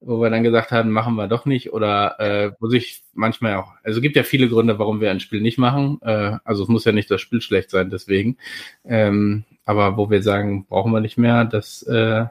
wo 0.01 0.21
wir 0.21 0.31
dann 0.31 0.43
gesagt 0.43 0.71
haben, 0.71 0.91
machen 0.91 1.15
wir 1.15 1.29
doch 1.29 1.45
nicht 1.45 1.73
oder 1.73 2.19
äh, 2.19 2.53
wo 2.59 2.69
sich 2.69 3.03
manchmal 3.13 3.57
auch, 3.57 3.73
also 3.83 4.01
gibt 4.01 4.17
ja 4.17 4.23
viele 4.23 4.49
Gründe, 4.49 4.79
warum 4.79 5.01
wir 5.01 5.11
ein 5.11 5.21
Spiel 5.21 5.41
nicht 5.41 5.59
machen. 5.59 6.01
Äh, 6.03 6.39
also 6.45 6.63
es 6.63 6.69
muss 6.69 6.85
ja 6.85 6.93
nicht 6.93 7.11
das 7.11 7.21
Spiel 7.21 7.43
schlecht 7.43 7.71
sein, 7.71 7.91
deswegen. 7.91 8.39
Ähm, 8.85 9.45
aber 9.65 9.97
wo 9.97 10.11
wir 10.11 10.23
sagen, 10.23 10.67
brauchen 10.67 10.93
wir 10.93 11.01
nicht 11.01 11.19
mehr, 11.19 11.45
das 11.45 11.83
äh, 11.83 12.25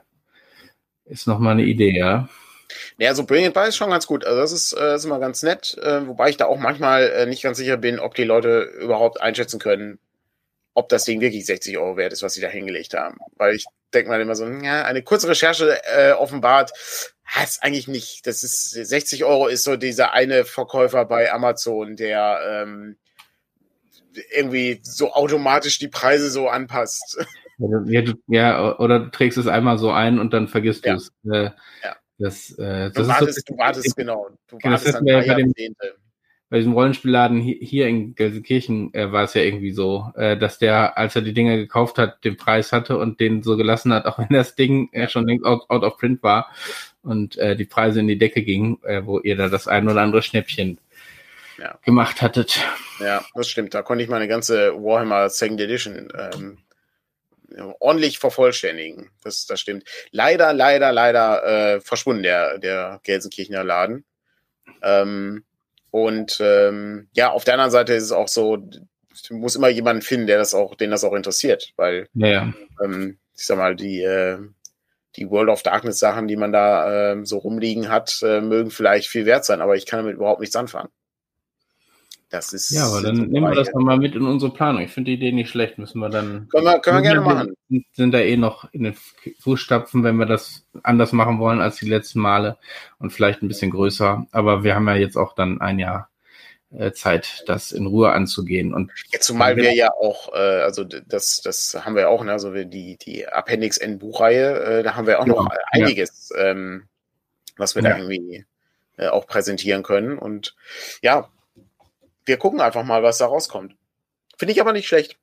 ist 1.05 1.27
nochmal 1.27 1.53
eine 1.53 1.63
Idee, 1.63 1.95
ja. 1.95 2.27
Ja, 2.97 3.15
so 3.15 3.23
Bring 3.23 3.45
It 3.45 3.53
By 3.53 3.67
ist 3.67 3.77
schon 3.77 3.89
ganz 3.89 4.07
gut. 4.07 4.25
Also 4.25 4.39
das 4.39 4.51
ist, 4.51 4.73
äh, 4.73 4.95
ist 4.95 5.05
immer 5.05 5.19
ganz 5.19 5.43
nett, 5.43 5.77
äh, 5.81 6.07
wobei 6.07 6.29
ich 6.29 6.37
da 6.37 6.45
auch 6.45 6.57
manchmal 6.57 7.09
äh, 7.09 7.25
nicht 7.25 7.43
ganz 7.43 7.57
sicher 7.57 7.77
bin, 7.77 7.99
ob 7.99 8.15
die 8.15 8.23
Leute 8.23 8.61
überhaupt 8.79 9.21
einschätzen 9.21 9.59
können, 9.59 9.99
ob 10.73 10.89
das 10.89 11.05
Ding 11.05 11.19
wirklich 11.21 11.45
60 11.45 11.77
Euro 11.77 11.97
wert 11.97 12.13
ist, 12.13 12.23
was 12.23 12.33
sie 12.33 12.41
da 12.41 12.47
hingelegt 12.47 12.93
haben. 12.93 13.17
Weil 13.37 13.55
ich 13.55 13.65
denke 13.93 14.09
mal 14.09 14.21
immer 14.21 14.35
so, 14.35 14.47
ja, 14.47 14.83
eine 14.83 15.01
kurze 15.01 15.27
Recherche 15.29 15.79
äh, 15.83 16.11
offenbart, 16.11 16.71
ist 17.43 17.63
eigentlich 17.63 17.87
nicht. 17.87 18.25
Das 18.25 18.43
ist 18.43 18.71
60 18.71 19.23
Euro 19.25 19.47
ist 19.47 19.63
so 19.63 19.75
dieser 19.75 20.13
eine 20.13 20.45
Verkäufer 20.45 21.05
bei 21.05 21.31
Amazon, 21.31 21.95
der 21.95 22.39
ähm, 22.43 22.97
irgendwie 24.35 24.79
so 24.83 25.13
automatisch 25.13 25.79
die 25.79 25.87
Preise 25.87 26.29
so 26.29 26.49
anpasst. 26.49 27.25
Ja, 27.87 28.01
du, 28.01 28.13
ja, 28.27 28.79
oder 28.79 28.99
du 28.99 29.11
trägst 29.11 29.37
es 29.37 29.47
einmal 29.47 29.77
so 29.77 29.91
ein 29.91 30.17
und 30.17 30.33
dann 30.33 30.47
vergisst 30.47 30.85
ja. 30.85 30.93
du 30.93 30.97
es. 30.97 31.11
Äh, 31.29 31.51
ja. 31.83 31.95
Das, 32.17 32.51
äh, 32.57 32.91
das 32.91 32.93
du, 32.93 33.07
wartest, 33.07 33.47
so, 33.47 33.53
du 33.53 33.59
wartest, 33.59 33.95
genau. 33.95 34.29
Du 34.47 34.57
wartest 34.63 34.93
dann 34.93 35.05
bei 35.05 35.21
dem, 35.21 35.53
bei 36.49 36.57
diesem 36.57 36.73
Rollenspielladen 36.73 37.39
hier 37.39 37.87
in 37.87 38.15
Gelsenkirchen 38.15 38.93
äh, 38.93 39.11
war 39.11 39.23
es 39.23 39.35
ja 39.35 39.41
irgendwie 39.41 39.71
so, 39.71 40.11
äh, 40.15 40.35
dass 40.35 40.57
der, 40.57 40.97
als 40.97 41.15
er 41.15 41.21
die 41.21 41.33
Dinge 41.33 41.57
gekauft 41.57 41.97
hat, 41.97 42.23
den 42.25 42.37
Preis 42.37 42.71
hatte 42.71 42.97
und 42.97 43.19
den 43.19 43.43
so 43.43 43.55
gelassen 43.55 43.93
hat, 43.93 44.05
auch 44.05 44.17
wenn 44.17 44.29
das 44.29 44.55
Ding 44.55 44.89
äh, 44.91 45.07
schon 45.07 45.27
längst 45.27 45.45
out, 45.45 45.69
out 45.69 45.83
of 45.83 45.97
print 45.97 46.23
war 46.23 46.49
und 47.03 47.37
äh, 47.37 47.55
die 47.55 47.65
Preise 47.65 47.99
in 47.99 48.07
die 48.07 48.17
Decke 48.17 48.43
gingen, 48.43 48.81
äh, 48.83 49.05
wo 49.05 49.19
ihr 49.19 49.35
da 49.35 49.49
das 49.49 49.67
ein 49.67 49.87
oder 49.87 50.01
andere 50.01 50.21
Schnäppchen 50.21 50.79
ja. 51.57 51.77
gemacht 51.83 52.21
hattet. 52.21 52.59
Ja, 52.99 53.23
das 53.33 53.49
stimmt. 53.49 53.73
Da 53.73 53.81
konnte 53.81 54.03
ich 54.03 54.09
meine 54.09 54.27
ganze 54.27 54.73
Warhammer 54.73 55.29
Second 55.29 55.61
Edition 55.61 56.11
ähm, 56.17 56.57
ordentlich 57.79 58.19
vervollständigen. 58.19 59.09
Das, 59.23 59.45
das 59.45 59.59
stimmt. 59.59 59.83
Leider, 60.11 60.53
leider, 60.53 60.91
leider 60.91 61.43
äh, 61.75 61.81
verschwunden 61.81 62.23
der, 62.23 62.59
der 62.59 62.99
Gelsenkirchener 63.03 63.63
Laden. 63.63 64.05
Ähm, 64.81 65.43
und 65.91 66.37
ähm, 66.41 67.09
ja, 67.13 67.31
auf 67.31 67.43
der 67.43 67.55
anderen 67.55 67.71
Seite 67.71 67.93
ist 67.93 68.03
es 68.03 68.11
auch 68.11 68.27
so, 68.27 68.69
muss 69.31 69.55
immer 69.55 69.69
jemanden 69.69 70.01
finden, 70.01 70.27
der 70.27 70.37
das 70.37 70.53
auch, 70.53 70.75
den 70.75 70.91
das 70.91 71.03
auch 71.03 71.13
interessiert, 71.13 71.73
weil 71.75 72.07
ja. 72.13 72.53
ähm, 72.83 73.17
ich 73.35 73.45
sag 73.45 73.57
mal, 73.57 73.75
die, 73.75 74.01
äh, 74.01 74.37
die 75.15 75.29
World 75.29 75.49
of 75.49 75.63
Darkness 75.63 75.99
Sachen, 75.99 76.27
die 76.27 76.37
man 76.37 76.51
da 76.51 77.13
äh, 77.13 77.25
so 77.25 77.37
rumliegen 77.37 77.89
hat, 77.89 78.21
äh, 78.23 78.41
mögen 78.41 78.71
vielleicht 78.71 79.07
viel 79.07 79.25
wert 79.25 79.45
sein, 79.45 79.61
aber 79.61 79.75
ich 79.75 79.85
kann 79.85 79.99
damit 79.99 80.15
überhaupt 80.15 80.41
nichts 80.41 80.55
anfangen. 80.55 80.89
Das 82.29 82.53
ist. 82.53 82.69
Ja, 82.69 82.85
aber 82.85 83.01
dann 83.01 83.29
nehmen 83.29 83.49
wir 83.49 83.55
das 83.55 83.73
nochmal 83.73 83.97
mit 83.97 84.13
in 84.13 84.21
unsere 84.21 84.53
Planung. 84.53 84.83
Ich 84.83 84.91
finde 84.91 85.09
die 85.09 85.17
Idee 85.17 85.31
nicht 85.31 85.49
schlecht. 85.49 85.79
Müssen 85.79 85.99
wir 85.99 86.09
dann. 86.09 86.47
Können 86.49 86.65
wir, 86.65 86.79
können 86.79 86.97
wir 86.97 87.01
gerne 87.01 87.21
machen. 87.21 87.55
Sind 87.93 88.13
da 88.13 88.19
eh 88.19 88.37
noch 88.37 88.71
in 88.71 88.83
den 88.83 88.95
Fußstapfen, 89.39 90.03
wenn 90.03 90.17
wir 90.17 90.27
das 90.27 90.63
anders 90.83 91.11
machen 91.11 91.39
wollen 91.39 91.59
als 91.59 91.77
die 91.77 91.89
letzten 91.89 92.19
Male 92.19 92.57
und 92.99 93.11
vielleicht 93.11 93.41
ein 93.41 93.47
bisschen 93.47 93.71
größer. 93.71 94.27
Aber 94.31 94.63
wir 94.63 94.75
haben 94.75 94.87
ja 94.87 94.95
jetzt 94.95 95.17
auch 95.17 95.33
dann 95.33 95.59
ein 95.59 95.79
Jahr 95.79 96.09
Zeit, 96.93 97.43
das 97.47 97.71
in 97.71 97.87
Ruhe 97.87 98.11
anzugehen. 98.11 98.73
Und 98.73 98.91
ja, 99.11 99.19
zumal 99.19 99.55
wir 99.55 99.73
ja 99.73 99.91
auch, 99.91 100.33
äh, 100.33 100.61
also 100.61 100.83
das, 100.83 101.41
das 101.41 101.75
haben 101.83 101.95
wir 101.95 102.09
auch, 102.09 102.23
ne, 102.23 102.31
also 102.31 102.53
wir 102.53 102.65
die, 102.65 102.97
die 102.97 103.27
Appendix 103.27 103.77
N 103.77 103.97
Buchreihe, 103.97 104.79
äh, 104.79 104.83
da 104.83 104.95
haben 104.95 105.07
wir 105.07 105.19
auch 105.19 105.25
ja, 105.25 105.33
noch 105.33 105.49
einiges, 105.71 106.31
ja. 106.35 106.51
ähm, 106.51 106.87
was 107.57 107.75
wir 107.75 107.81
da 107.81 107.97
irgendwie 107.97 108.45
äh, 108.97 109.07
auch 109.07 109.25
präsentieren 109.25 109.81
können. 109.81 110.19
Und 110.19 110.55
ja, 111.01 111.29
wir 112.25 112.37
gucken 112.37 112.61
einfach 112.61 112.83
mal, 112.83 113.01
was 113.01 113.17
da 113.17 113.25
rauskommt. 113.25 113.75
Finde 114.37 114.53
ich 114.53 114.61
aber 114.61 114.73
nicht 114.73 114.87
schlecht. 114.87 115.17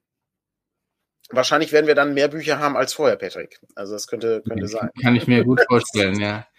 Wahrscheinlich 1.31 1.73
werden 1.73 1.87
wir 1.87 1.95
dann 1.95 2.15
mehr 2.15 2.29
Bücher 2.29 2.59
haben 2.59 2.77
als 2.77 2.93
vorher, 2.93 3.17
Patrick. 3.17 3.61
Also 3.75 3.95
das 3.95 4.07
könnte, 4.07 4.43
könnte 4.47 4.69
sein. 4.69 4.91
Kann 5.03 5.17
ich 5.17 5.27
mir 5.27 5.45
gut 5.45 5.61
vorstellen, 5.69 6.19
ja. 6.21 6.47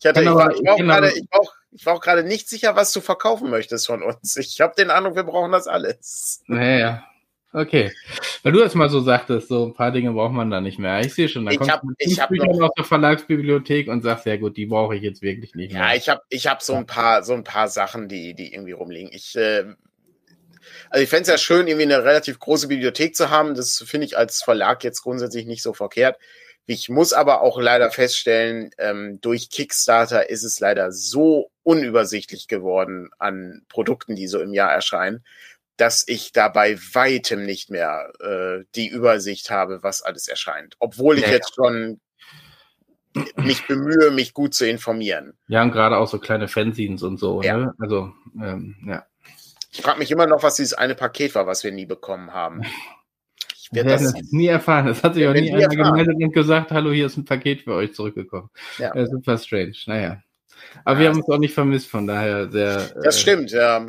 Ich, 0.00 0.06
hatte, 0.06 0.20
ich, 0.20 0.26
war, 0.26 0.52
ich, 0.52 0.64
war 0.64 0.74
auch 0.74 0.78
gerade, 0.78 1.12
ich, 1.12 1.24
war 1.30 1.40
auch, 1.40 1.54
ich 1.76 1.84
war 1.84 1.94
auch 1.94 2.00
gerade 2.00 2.24
nicht 2.24 2.48
sicher, 2.48 2.74
was 2.74 2.92
du 2.92 3.02
verkaufen 3.02 3.50
möchtest 3.50 3.86
von 3.86 4.02
uns. 4.02 4.36
Ich 4.38 4.60
habe 4.62 4.74
den 4.76 4.90
Eindruck, 4.90 5.14
wir 5.14 5.24
brauchen 5.24 5.52
das 5.52 5.66
alles. 5.66 6.42
Naja, 6.46 7.04
okay. 7.52 7.92
Weil 8.42 8.52
du 8.52 8.60
das 8.60 8.74
mal 8.74 8.88
so 8.88 9.00
sagtest, 9.00 9.48
so 9.48 9.66
ein 9.66 9.74
paar 9.74 9.92
Dinge 9.92 10.12
braucht 10.12 10.32
man 10.32 10.50
da 10.50 10.62
nicht 10.62 10.78
mehr. 10.78 11.00
Ich 11.00 11.12
sehe 11.12 11.28
schon, 11.28 11.44
da 11.44 11.54
kommt 11.54 11.70
hab, 11.70 11.82
ich 11.98 12.18
hab 12.18 12.30
Bücher 12.30 12.48
aus 12.48 12.70
der 12.78 12.84
Verlagsbibliothek 12.84 13.88
und 13.88 14.02
sagst, 14.02 14.24
ja 14.24 14.38
gut, 14.38 14.56
die 14.56 14.64
brauche 14.64 14.96
ich 14.96 15.02
jetzt 15.02 15.20
wirklich 15.20 15.54
nicht 15.54 15.74
mehr. 15.74 15.82
Ja, 15.82 15.94
ich 15.94 16.08
habe 16.08 16.22
ich 16.30 16.46
hab 16.46 16.62
so 16.62 16.72
ein 16.72 16.86
paar 16.86 17.22
so 17.22 17.34
ein 17.34 17.44
paar 17.44 17.68
Sachen, 17.68 18.08
die, 18.08 18.32
die 18.32 18.54
irgendwie 18.54 18.72
rumliegen. 18.72 19.10
Ich 19.12 19.36
äh, 19.36 19.74
also 20.88 21.02
ich 21.02 21.10
fände 21.10 21.22
es 21.22 21.28
ja 21.28 21.38
schön, 21.38 21.66
irgendwie 21.68 21.84
eine 21.84 22.04
relativ 22.04 22.38
große 22.38 22.68
Bibliothek 22.68 23.14
zu 23.14 23.28
haben. 23.28 23.54
Das 23.54 23.84
finde 23.86 24.06
ich 24.06 24.16
als 24.16 24.42
Verlag 24.42 24.82
jetzt 24.82 25.02
grundsätzlich 25.02 25.46
nicht 25.46 25.62
so 25.62 25.74
verkehrt. 25.74 26.18
Ich 26.66 26.88
muss 26.88 27.12
aber 27.12 27.42
auch 27.42 27.60
leider 27.60 27.90
feststellen, 27.90 28.70
ähm, 28.78 29.20
durch 29.20 29.50
Kickstarter 29.50 30.28
ist 30.28 30.42
es 30.42 30.58
leider 30.58 30.90
so 30.90 31.50
unübersichtlich 31.62 32.48
geworden 32.48 33.10
an 33.18 33.62
Produkten, 33.68 34.16
die 34.16 34.26
so 34.26 34.40
im 34.40 34.52
Jahr 34.52 34.72
erscheinen, 34.72 35.24
dass 35.76 36.04
ich 36.06 36.32
da 36.32 36.48
bei 36.48 36.76
weitem 36.92 37.44
nicht 37.44 37.70
mehr 37.70 38.12
äh, 38.20 38.64
die 38.74 38.88
Übersicht 38.88 39.50
habe, 39.50 39.82
was 39.82 40.02
alles 40.02 40.26
erscheint. 40.26 40.74
Obwohl 40.80 41.18
ich 41.18 41.26
ja, 41.26 41.32
jetzt 41.32 41.54
schon 41.54 42.00
mich 43.36 43.66
bemühe, 43.66 44.10
mich 44.10 44.34
gut 44.34 44.54
zu 44.54 44.66
informieren. 44.66 45.34
Ja, 45.48 45.62
und 45.62 45.72
gerade 45.72 45.96
auch 45.96 46.08
so 46.08 46.18
kleine 46.18 46.48
Fanzines 46.48 47.02
und 47.02 47.18
so. 47.18 47.42
Ja. 47.42 47.56
Ne? 47.56 47.74
Also, 47.78 48.12
ähm, 48.40 48.76
ja. 48.86 49.06
Ich 49.70 49.82
frage 49.82 49.98
mich 49.98 50.10
immer 50.10 50.26
noch, 50.26 50.42
was 50.42 50.56
dieses 50.56 50.74
eine 50.74 50.94
Paket 50.94 51.34
war, 51.34 51.46
was 51.46 51.62
wir 51.62 51.72
nie 51.72 51.86
bekommen 51.86 52.32
haben. 52.32 52.62
Wir 53.72 53.84
werden 53.84 54.06
es 54.06 54.32
nie 54.32 54.46
erfahren. 54.46 54.88
Es 54.88 55.02
hat 55.02 55.14
sich 55.14 55.26
auch 55.26 55.32
nie 55.32 55.52
einer 55.52 55.68
gemeldet 55.68 56.16
und 56.16 56.32
gesagt, 56.32 56.70
hallo, 56.70 56.92
hier 56.92 57.06
ist 57.06 57.16
ein 57.16 57.24
Paket 57.24 57.62
für 57.62 57.74
euch 57.74 57.94
zurückgekommen. 57.94 58.50
Ja. 58.78 58.94
Äh, 58.94 59.06
super 59.06 59.38
strange. 59.38 59.74
Naja. 59.86 60.22
Aber 60.84 60.96
ja, 60.96 61.00
wir 61.00 61.08
haben 61.10 61.20
es 61.20 61.28
auch 61.28 61.38
nicht 61.38 61.54
vermisst, 61.54 61.88
von 61.88 62.06
daher 62.06 62.50
sehr. 62.50 62.88
Das 63.02 63.16
äh, 63.16 63.20
stimmt, 63.20 63.50
ja. 63.50 63.86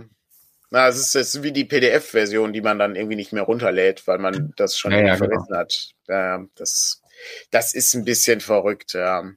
Na, 0.70 0.88
es 0.88 0.98
ist, 0.98 1.16
es 1.16 1.36
ist 1.36 1.44
wie 1.44 1.52
die 1.52 1.66
PDF-Version, 1.66 2.52
die 2.52 2.62
man 2.62 2.78
dann 2.78 2.96
irgendwie 2.96 3.16
nicht 3.16 3.32
mehr 3.32 3.44
runterlädt, 3.44 4.06
weil 4.06 4.18
man 4.18 4.54
das 4.58 4.78
schon 4.78 4.92
ja, 4.92 5.00
ja, 5.00 5.16
vergessen 5.16 5.46
genau. 5.48 5.60
hat. 5.60 5.90
Ja, 6.08 6.46
das, 6.56 7.02
das 7.52 7.74
ist 7.74 7.94
ein 7.94 8.04
bisschen 8.04 8.42
verrückt, 8.42 8.94
ja. 8.94 9.32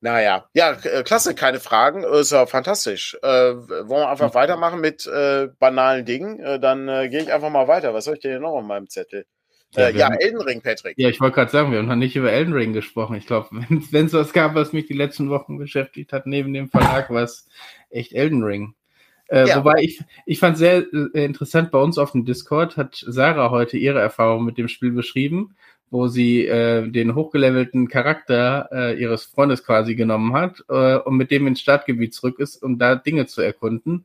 Naja, 0.00 0.48
ja, 0.54 0.72
äh, 0.82 1.02
klasse, 1.02 1.34
keine 1.34 1.60
Fragen. 1.60 2.02
Ist 2.02 2.32
ja 2.32 2.46
fantastisch. 2.46 3.16
Äh, 3.22 3.28
wollen 3.28 3.88
wir 3.88 4.08
einfach 4.08 4.34
weitermachen 4.34 4.80
mit 4.80 5.06
äh, 5.06 5.48
banalen 5.58 6.06
Dingen? 6.06 6.40
Äh, 6.40 6.58
dann 6.58 6.88
äh, 6.88 7.08
gehe 7.08 7.22
ich 7.22 7.32
einfach 7.32 7.50
mal 7.50 7.68
weiter. 7.68 7.92
Was 7.92 8.06
soll 8.06 8.14
ich 8.14 8.20
denn 8.20 8.32
hier 8.32 8.40
noch 8.40 8.54
auf 8.54 8.64
meinem 8.64 8.88
Zettel? 8.88 9.26
Ja, 9.74 9.88
äh, 9.88 9.96
ja 9.96 10.08
Elden 10.14 10.40
Ring, 10.40 10.60
Patrick. 10.60 10.98
Ja, 10.98 11.08
ich 11.08 11.20
wollte 11.20 11.36
gerade 11.36 11.50
sagen, 11.50 11.70
wir 11.70 11.78
haben 11.78 11.86
noch 11.86 11.94
nicht 11.94 12.16
über 12.16 12.32
Elden 12.32 12.52
Ring 12.52 12.72
gesprochen. 12.72 13.16
Ich 13.16 13.26
glaube, 13.26 13.48
wenn 13.90 14.06
es 14.06 14.12
was 14.12 14.32
gab, 14.32 14.54
was 14.54 14.72
mich 14.72 14.86
die 14.86 14.94
letzten 14.94 15.30
Wochen 15.30 15.58
beschäftigt 15.58 16.12
hat, 16.12 16.26
neben 16.26 16.52
dem 16.52 16.68
Verlag, 16.68 17.10
war 17.10 17.22
es 17.22 17.48
echt 17.90 18.12
Elden 18.12 18.42
Ring. 18.42 18.74
Äh, 19.28 19.48
ja. 19.48 19.58
Wobei 19.58 19.82
ich, 19.82 20.00
ich 20.26 20.40
fand 20.40 20.58
sehr 20.58 20.84
äh, 20.92 21.24
interessant, 21.24 21.70
bei 21.70 21.78
uns 21.78 21.98
auf 21.98 22.12
dem 22.12 22.24
Discord 22.24 22.76
hat 22.76 23.04
Sarah 23.06 23.50
heute 23.50 23.78
ihre 23.78 24.00
Erfahrung 24.00 24.44
mit 24.44 24.58
dem 24.58 24.66
Spiel 24.66 24.90
beschrieben, 24.90 25.54
wo 25.88 26.08
sie 26.08 26.46
äh, 26.46 26.88
den 26.90 27.14
hochgelevelten 27.14 27.86
Charakter 27.88 28.68
äh, 28.72 29.00
ihres 29.00 29.24
Freundes 29.24 29.64
quasi 29.64 29.94
genommen 29.94 30.32
hat 30.32 30.64
äh, 30.68 30.96
und 30.96 31.16
mit 31.16 31.30
dem 31.30 31.46
ins 31.46 31.60
Stadtgebiet 31.60 32.12
zurück 32.12 32.40
ist, 32.40 32.60
um 32.60 32.76
da 32.78 32.96
Dinge 32.96 33.26
zu 33.26 33.40
erkunden. 33.40 34.04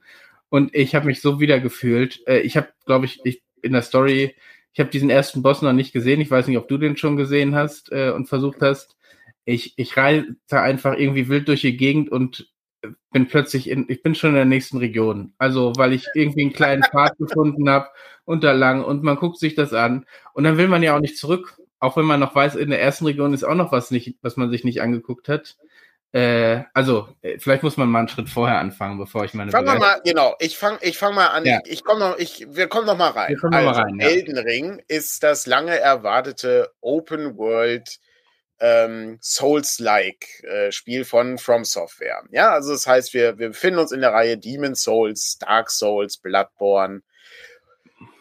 Und 0.50 0.76
ich 0.76 0.94
habe 0.94 1.08
mich 1.08 1.22
so 1.22 1.40
wieder 1.40 1.60
gefühlt. 1.60 2.22
Äh, 2.28 2.42
ich 2.42 2.56
habe, 2.56 2.68
glaube 2.86 3.06
ich, 3.06 3.20
ich, 3.24 3.42
in 3.64 3.74
der 3.74 3.82
Story 3.82 4.36
ich 4.76 4.80
habe 4.82 4.90
diesen 4.90 5.10
ersten 5.10 5.42
Boss 5.42 5.62
noch 5.62 5.72
nicht 5.72 5.94
gesehen. 5.94 6.20
Ich 6.20 6.30
weiß 6.30 6.48
nicht, 6.48 6.58
ob 6.58 6.68
du 6.68 6.78
den 6.78 6.98
schon 6.98 7.16
gesehen 7.16 7.56
hast 7.56 7.94
äh, 7.94 8.12
und 8.12 8.28
versucht 8.28 8.62
hast. 8.62 8.98
Ich, 9.46 9.74
ich 9.78 9.96
reite 9.96 10.36
einfach 10.50 10.98
irgendwie 10.98 11.30
wild 11.30 11.48
durch 11.48 11.62
die 11.62 11.78
Gegend 11.78 12.12
und 12.12 12.54
bin 13.14 13.28
plötzlich 13.28 13.70
in, 13.70 13.86
ich 13.88 14.04
bin 14.04 14.16
schon 14.16 14.32
in 14.32 14.36
der 14.36 14.44
nächsten 14.44 14.78
Region. 14.78 15.34
Also, 15.38 15.72
weil 15.78 15.94
ich 15.94 16.06
irgendwie 16.14 16.42
einen 16.42 16.52
kleinen 16.52 16.84
Pfad 16.84 17.18
gefunden 17.18 17.70
habe 17.70 17.88
und 18.26 18.44
da 18.44 18.52
lang 18.52 18.84
und 18.84 19.02
man 19.02 19.16
guckt 19.16 19.40
sich 19.40 19.56
das 19.56 19.72
an 19.72 20.06
und 20.34 20.44
dann 20.44 20.58
will 20.58 20.68
man 20.68 20.84
ja 20.84 20.94
auch 20.94 21.02
nicht 21.02 21.18
zurück, 21.18 21.58
auch 21.80 21.96
wenn 21.96 22.06
man 22.06 22.20
noch 22.20 22.36
weiß, 22.36 22.56
in 22.56 22.70
der 22.70 22.82
ersten 22.82 23.06
Region 23.06 23.34
ist 23.34 23.46
auch 23.46 23.56
noch 23.56 23.72
was 23.72 23.92
nicht, 23.92 24.18
was 24.24 24.36
man 24.36 24.50
sich 24.50 24.66
nicht 24.66 24.82
angeguckt 24.82 25.30
hat. 25.30 25.56
Äh, 26.16 26.64
also, 26.74 27.10
äh, 27.22 27.40
vielleicht 27.40 27.62
muss 27.62 27.76
man 27.76 27.90
mal 27.90 28.00
einen 28.00 28.08
Schritt 28.08 28.30
vorher 28.30 28.60
anfangen, 28.60 28.98
bevor 28.98 29.26
ich 29.26 29.34
meine. 29.34 29.52
Fangen 29.52 29.68
wir 29.68 29.78
mal, 29.78 30.00
genau. 30.06 30.34
Ich 30.40 30.58
fange 30.58 30.78
ich 30.80 30.98
fang 30.98 31.14
mal 31.14 31.28
an. 31.28 31.44
Ja. 31.44 31.60
Ich, 31.66 31.84
komme 31.84 32.00
noch, 32.00 32.18
ich, 32.18 32.48
wir 32.50 32.68
kommen 32.68 32.86
noch 32.86 32.98
mal 32.98 33.10
rein. 33.10 33.32
Wir 33.32 33.38
kommen 33.38 33.54
also, 33.54 33.70
mal 33.70 33.82
rein. 33.82 34.00
Ja. 34.00 34.08
Elden 34.08 34.38
Ring 34.38 34.82
ist 34.88 35.24
das 35.24 35.46
lange 35.46 35.78
erwartete 35.78 36.72
Open 36.80 37.38
World 37.38 38.00
ähm, 38.62 39.18
Souls-like 39.22 40.42
äh, 40.46 40.72
Spiel 40.72 41.04
von 41.04 41.38
From 41.38 41.66
Software. 41.66 42.24
Ja, 42.32 42.54
also 42.54 42.72
das 42.72 42.88
heißt, 42.88 43.14
wir, 43.14 43.38
wir 43.38 43.50
befinden 43.50 43.80
uns 43.80 43.92
in 43.92 44.00
der 44.00 44.14
Reihe 44.14 44.38
Demon 44.38 44.76
Souls, 44.76 45.38
Dark 45.38 45.70
Souls, 45.70 46.18
Bloodborne 46.18 47.02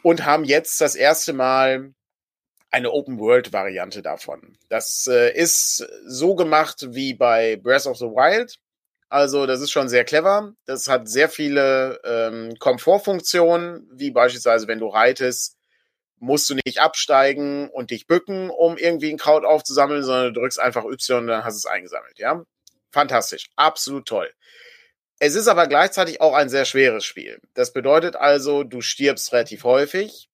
und 0.02 0.24
haben 0.24 0.42
jetzt 0.42 0.80
das 0.80 0.96
erste 0.96 1.32
Mal 1.32 1.94
eine 2.74 2.90
Open-World-Variante 2.90 4.02
davon. 4.02 4.58
Das 4.68 5.06
äh, 5.06 5.32
ist 5.32 5.86
so 6.06 6.34
gemacht 6.34 6.88
wie 6.90 7.14
bei 7.14 7.54
Breath 7.54 7.86
of 7.86 7.98
the 7.98 8.06
Wild. 8.06 8.58
Also 9.08 9.46
das 9.46 9.60
ist 9.60 9.70
schon 9.70 9.88
sehr 9.88 10.04
clever. 10.04 10.54
Das 10.66 10.88
hat 10.88 11.08
sehr 11.08 11.28
viele 11.28 12.00
ähm, 12.02 12.56
Komfortfunktionen, 12.58 13.88
wie 13.92 14.10
beispielsweise, 14.10 14.66
wenn 14.66 14.80
du 14.80 14.88
reitest, 14.88 15.56
musst 16.18 16.50
du 16.50 16.56
nicht 16.66 16.80
absteigen 16.80 17.70
und 17.70 17.92
dich 17.92 18.08
bücken, 18.08 18.50
um 18.50 18.76
irgendwie 18.76 19.12
ein 19.12 19.18
Kraut 19.18 19.44
aufzusammeln, 19.44 20.02
sondern 20.02 20.34
du 20.34 20.40
drückst 20.40 20.58
einfach 20.58 20.84
Y 20.84 21.18
und 21.18 21.26
dann 21.28 21.44
hast 21.44 21.54
du 21.54 21.68
es 21.68 21.72
eingesammelt. 21.72 22.18
Ja, 22.18 22.42
fantastisch, 22.90 23.50
absolut 23.54 24.06
toll. 24.06 24.32
Es 25.20 25.36
ist 25.36 25.46
aber 25.46 25.68
gleichzeitig 25.68 26.20
auch 26.20 26.34
ein 26.34 26.48
sehr 26.48 26.64
schweres 26.64 27.04
Spiel. 27.04 27.40
Das 27.54 27.72
bedeutet 27.72 28.16
also, 28.16 28.64
du 28.64 28.80
stirbst 28.80 29.32
relativ 29.32 29.62
häufig 29.62 30.28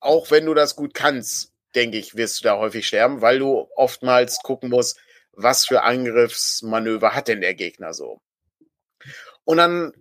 auch 0.00 0.30
wenn 0.30 0.46
du 0.46 0.54
das 0.54 0.76
gut 0.76 0.94
kannst, 0.94 1.52
denke 1.74 1.98
ich, 1.98 2.16
wirst 2.16 2.40
du 2.40 2.44
da 2.44 2.58
häufig 2.58 2.86
sterben, 2.86 3.20
weil 3.20 3.38
du 3.38 3.68
oftmals 3.76 4.38
gucken 4.42 4.70
musst, 4.70 4.98
was 5.32 5.66
für 5.66 5.82
Angriffsmanöver 5.82 7.14
hat 7.14 7.28
denn 7.28 7.40
der 7.40 7.54
Gegner 7.54 7.94
so. 7.94 8.20
Und 9.44 9.58
dann 9.58 9.92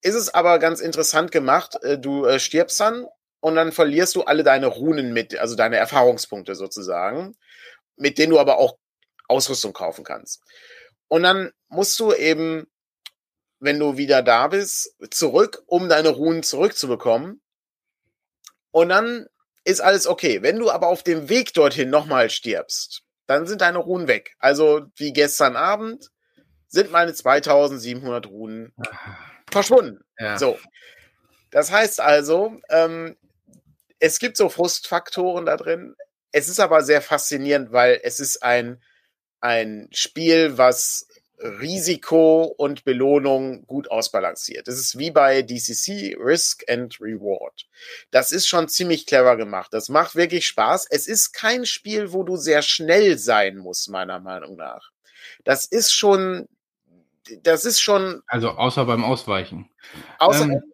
ist 0.00 0.14
es 0.14 0.34
aber 0.34 0.58
ganz 0.58 0.80
interessant 0.80 1.30
gemacht. 1.30 1.82
Äh, 1.82 1.98
du 1.98 2.24
äh, 2.24 2.38
stirbst 2.38 2.80
dann 2.80 3.06
und 3.40 3.54
dann 3.54 3.72
verlierst 3.72 4.14
du 4.16 4.22
alle 4.22 4.42
deine 4.42 4.66
Runen 4.66 5.12
mit, 5.12 5.36
also 5.38 5.54
deine 5.54 5.76
Erfahrungspunkte 5.76 6.54
sozusagen, 6.54 7.36
mit 7.96 8.18
denen 8.18 8.32
du 8.32 8.40
aber 8.40 8.58
auch 8.58 8.78
Ausrüstung 9.28 9.72
kaufen 9.72 10.04
kannst. 10.04 10.42
Und 11.08 11.22
dann 11.22 11.52
musst 11.68 11.98
du 12.00 12.12
eben, 12.12 12.66
wenn 13.60 13.78
du 13.78 13.96
wieder 13.96 14.22
da 14.22 14.48
bist, 14.48 14.96
zurück, 15.10 15.62
um 15.66 15.88
deine 15.88 16.08
Runen 16.08 16.42
zurückzubekommen. 16.42 17.40
Und 18.70 18.88
dann 18.88 19.26
ist 19.64 19.80
alles 19.80 20.06
okay. 20.06 20.42
Wenn 20.42 20.58
du 20.58 20.70
aber 20.70 20.88
auf 20.88 21.02
dem 21.02 21.28
Weg 21.28 21.54
dorthin 21.54 21.90
nochmal 21.90 22.30
stirbst, 22.30 23.02
dann 23.26 23.46
sind 23.46 23.60
deine 23.60 23.78
Runen 23.78 24.08
weg. 24.08 24.34
Also 24.38 24.86
wie 24.96 25.12
gestern 25.12 25.56
Abend 25.56 26.10
sind 26.68 26.90
meine 26.90 27.12
2700 27.12 28.26
Runen 28.26 28.74
verschwunden. 29.50 30.00
Ja. 30.18 30.38
So. 30.38 30.58
Das 31.50 31.70
heißt 31.70 32.00
also, 32.00 32.58
ähm, 32.70 33.16
es 33.98 34.18
gibt 34.18 34.36
so 34.36 34.48
Frustfaktoren 34.48 35.46
da 35.46 35.56
drin. 35.56 35.94
Es 36.32 36.48
ist 36.48 36.60
aber 36.60 36.82
sehr 36.82 37.02
faszinierend, 37.02 37.72
weil 37.72 38.00
es 38.02 38.20
ist 38.20 38.42
ein, 38.42 38.82
ein 39.40 39.88
Spiel, 39.92 40.56
was 40.56 41.06
Risiko 41.42 42.44
und 42.44 42.84
Belohnung 42.84 43.66
gut 43.66 43.90
ausbalanciert. 43.90 44.68
Das 44.68 44.78
ist 44.78 44.98
wie 44.98 45.10
bei 45.10 45.42
DCC, 45.42 46.16
Risk 46.18 46.64
and 46.70 47.00
Reward. 47.00 47.66
Das 48.10 48.30
ist 48.30 48.46
schon 48.46 48.68
ziemlich 48.68 49.06
clever 49.06 49.36
gemacht. 49.36 49.72
Das 49.72 49.88
macht 49.88 50.14
wirklich 50.14 50.46
Spaß. 50.46 50.86
Es 50.90 51.06
ist 51.06 51.32
kein 51.32 51.66
Spiel, 51.66 52.12
wo 52.12 52.22
du 52.22 52.36
sehr 52.36 52.62
schnell 52.62 53.18
sein 53.18 53.56
musst, 53.56 53.90
meiner 53.90 54.20
Meinung 54.20 54.56
nach. 54.56 54.90
Das 55.44 55.66
ist 55.66 55.92
schon, 55.92 56.48
das 57.42 57.64
ist 57.64 57.80
schon. 57.80 58.22
Also 58.26 58.50
außer 58.50 58.84
beim 58.84 59.04
Ausweichen. 59.04 59.68
Außer, 60.18 60.44
ähm, 60.44 60.71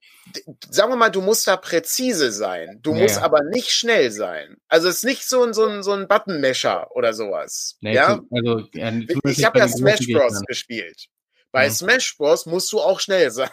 sagen 0.71 0.93
wir 0.93 0.97
mal, 0.97 1.11
du 1.11 1.21
musst 1.21 1.47
da 1.47 1.57
präzise 1.57 2.33
sein. 2.33 2.81
Du 2.83 2.95
ja, 2.95 3.03
musst 3.03 3.19
aber 3.19 3.43
nicht 3.43 3.71
schnell 3.71 4.11
sein. 4.11 4.57
Also 4.69 4.89
es 4.89 4.97
ist 4.97 5.05
nicht 5.05 5.29
so 5.29 5.43
ein, 5.43 5.55
so 5.55 5.67
ein, 5.67 5.83
so 5.83 5.93
ein 5.93 6.09
Button-Mesher 6.09 6.91
oder 6.93 7.13
sowas. 7.15 7.77
Nee, 7.81 7.95
ja? 7.95 8.21
Also, 8.31 8.69
ja, 8.73 8.93
ich 9.25 9.45
habe 9.45 9.59
ja 9.59 9.69
Smash 9.69 10.07
Bros. 10.13 10.43
gespielt. 10.47 11.07
Bei 11.53 11.65
ja. 11.65 11.71
Smash 11.71 12.17
Bros. 12.17 12.47
musst 12.47 12.73
du 12.73 12.81
auch 12.81 13.01
schnell 13.01 13.31
sein. 13.33 13.51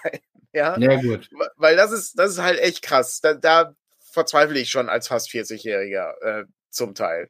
Ja, 0.53 0.77
ja 0.79 0.95
gut. 1.01 1.29
Weil 1.57 1.75
das 1.75 1.91
ist, 1.91 2.17
das 2.17 2.31
ist 2.31 2.41
halt 2.41 2.59
echt 2.59 2.81
krass. 2.81 3.19
Da, 3.21 3.33
da 3.33 3.75
verzweifle 4.11 4.59
ich 4.59 4.69
schon 4.69 4.89
als 4.89 5.07
fast 5.07 5.29
40-Jähriger 5.29 6.13
äh, 6.21 6.43
zum 6.69 6.95
Teil. 6.95 7.29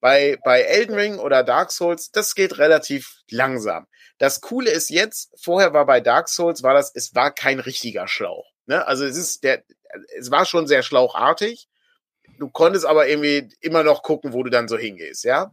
Bei, 0.00 0.38
bei 0.44 0.60
Elden 0.62 0.94
Ring 0.94 1.18
oder 1.18 1.42
Dark 1.42 1.72
Souls, 1.72 2.10
das 2.10 2.34
geht 2.34 2.58
relativ 2.58 3.22
langsam. 3.30 3.86
Das 4.18 4.40
Coole 4.40 4.70
ist 4.70 4.90
jetzt, 4.90 5.32
vorher 5.40 5.72
war 5.72 5.86
bei 5.86 6.00
Dark 6.00 6.28
Souls, 6.28 6.62
war 6.62 6.74
das, 6.74 6.92
es 6.94 7.14
war 7.14 7.32
kein 7.32 7.60
richtiger 7.60 8.06
Schlauch. 8.06 8.46
Ne? 8.68 8.86
Also 8.86 9.04
es 9.04 9.16
ist 9.16 9.42
der, 9.42 9.64
es 10.16 10.30
war 10.30 10.44
schon 10.44 10.66
sehr 10.66 10.82
schlauchartig. 10.82 11.68
Du 12.38 12.50
konntest 12.50 12.84
aber 12.84 13.08
irgendwie 13.08 13.48
immer 13.60 13.82
noch 13.82 14.02
gucken, 14.02 14.32
wo 14.32 14.42
du 14.42 14.50
dann 14.50 14.68
so 14.68 14.78
hingehst, 14.78 15.24
ja. 15.24 15.52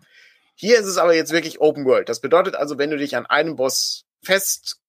Hier 0.53 0.80
ist 0.80 0.86
es 0.86 0.97
aber 0.97 1.16
jetzt 1.16 1.32
wirklich 1.32 1.59
Open 1.59 1.86
World. 1.86 2.07
Das 2.07 2.22
bedeutet 2.22 2.55
also, 2.55 2.78
wenn 2.78 2.91
du 2.91 2.97
dich 2.97 3.18
an 3.18 3.26
einem 3.26 3.55
Boss 3.55 4.05
festgebissen 4.22 4.82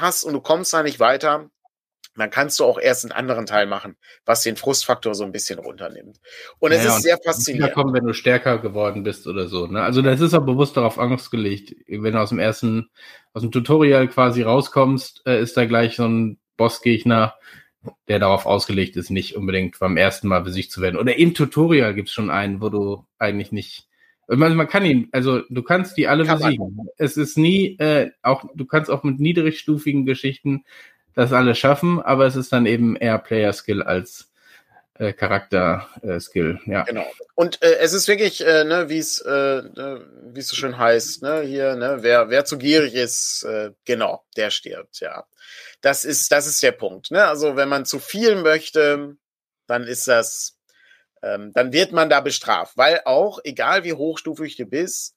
hast 0.00 0.24
und 0.24 0.32
du 0.32 0.40
kommst 0.40 0.72
da 0.72 0.82
nicht 0.82 1.00
weiter, 1.00 1.50
dann 2.16 2.30
kannst 2.30 2.60
du 2.60 2.64
auch 2.64 2.78
erst 2.78 3.04
einen 3.04 3.12
anderen 3.12 3.46
Teil 3.46 3.66
machen, 3.66 3.96
was 4.24 4.42
den 4.42 4.56
Frustfaktor 4.56 5.14
so 5.14 5.24
ein 5.24 5.32
bisschen 5.32 5.58
runternimmt. 5.58 6.20
Und 6.58 6.72
es 6.72 6.78
naja, 6.78 6.96
ist 6.96 7.02
sehr 7.02 7.18
faszinierend. 7.24 7.74
Kommen, 7.74 7.94
wenn 7.94 8.06
du 8.06 8.12
stärker 8.12 8.58
geworden 8.58 9.02
bist 9.02 9.26
oder 9.26 9.48
so. 9.48 9.66
Ne? 9.66 9.82
Also 9.82 10.00
das 10.02 10.20
ist 10.20 10.34
auch 10.34 10.46
bewusst 10.46 10.76
darauf 10.76 10.98
Angst 10.98 11.30
gelegt. 11.30 11.74
Wenn 11.88 12.12
du 12.12 12.20
aus 12.20 12.28
dem 12.28 12.38
ersten, 12.38 12.90
aus 13.32 13.42
dem 13.42 13.50
Tutorial 13.50 14.08
quasi 14.08 14.42
rauskommst, 14.42 15.22
äh, 15.26 15.40
ist 15.40 15.56
da 15.56 15.64
gleich 15.66 15.96
so 15.96 16.06
ein 16.06 16.38
Bossgegner, 16.56 17.34
der 18.08 18.18
darauf 18.20 18.46
ausgelegt 18.46 18.96
ist, 18.96 19.10
nicht 19.10 19.36
unbedingt 19.36 19.78
beim 19.78 19.96
ersten 19.96 20.28
Mal 20.28 20.40
besiegt 20.40 20.70
zu 20.70 20.80
werden. 20.80 20.96
Oder 20.96 21.16
im 21.16 21.34
Tutorial 21.34 21.94
gibt 21.94 22.08
es 22.08 22.14
schon 22.14 22.30
einen, 22.30 22.60
wo 22.60 22.68
du 22.68 23.04
eigentlich 23.18 23.52
nicht 23.52 23.88
man, 24.26 24.56
man 24.56 24.68
kann 24.68 24.84
ihn, 24.84 25.08
also 25.12 25.42
du 25.50 25.62
kannst 25.62 25.96
die 25.96 26.08
alle 26.08 26.24
kann 26.24 26.38
besiegen. 26.38 26.74
Man. 26.76 26.86
Es 26.96 27.16
ist 27.16 27.36
nie, 27.36 27.76
äh, 27.78 28.10
auch 28.22 28.44
du 28.54 28.64
kannst 28.64 28.90
auch 28.90 29.02
mit 29.02 29.20
niedrigstufigen 29.20 30.06
Geschichten 30.06 30.64
das 31.14 31.32
alle 31.32 31.54
schaffen, 31.54 32.00
aber 32.00 32.26
es 32.26 32.36
ist 32.36 32.52
dann 32.52 32.66
eben 32.66 32.96
eher 32.96 33.18
Player-Skill 33.18 33.82
als 33.82 34.30
äh, 34.98 35.12
Charakter-Skill, 35.12 36.60
ja. 36.66 36.82
Genau. 36.84 37.06
Und 37.34 37.62
äh, 37.62 37.78
es 37.78 37.92
ist 37.92 38.06
wirklich, 38.06 38.46
äh, 38.46 38.64
ne, 38.64 38.88
wie 38.88 38.98
es, 38.98 39.18
äh, 39.20 39.62
ne, 39.62 40.06
wie 40.32 40.40
es 40.40 40.48
so 40.48 40.56
schön 40.56 40.78
heißt, 40.78 41.22
ne, 41.22 41.40
hier, 41.42 41.74
ne, 41.76 41.98
wer, 42.00 42.30
wer 42.30 42.44
zu 42.44 42.58
gierig 42.58 42.94
ist, 42.94 43.44
äh, 43.44 43.72
genau, 43.84 44.24
der 44.36 44.50
stirbt, 44.50 45.00
ja. 45.00 45.24
Das 45.80 46.04
ist, 46.04 46.30
das 46.32 46.46
ist 46.46 46.62
der 46.62 46.72
Punkt, 46.72 47.10
ne? 47.10 47.26
Also 47.26 47.56
wenn 47.56 47.68
man 47.68 47.84
zu 47.84 47.98
viel 47.98 48.36
möchte, 48.36 49.16
dann 49.66 49.84
ist 49.84 50.08
das, 50.08 50.56
ähm, 51.22 51.52
dann 51.52 51.72
wird 51.72 51.92
man 51.92 52.08
da 52.08 52.20
bestraft, 52.20 52.76
weil 52.76 53.00
auch, 53.04 53.40
egal 53.44 53.84
wie 53.84 53.92
hochstufig 53.92 54.56
du 54.56 54.66
bist, 54.66 55.14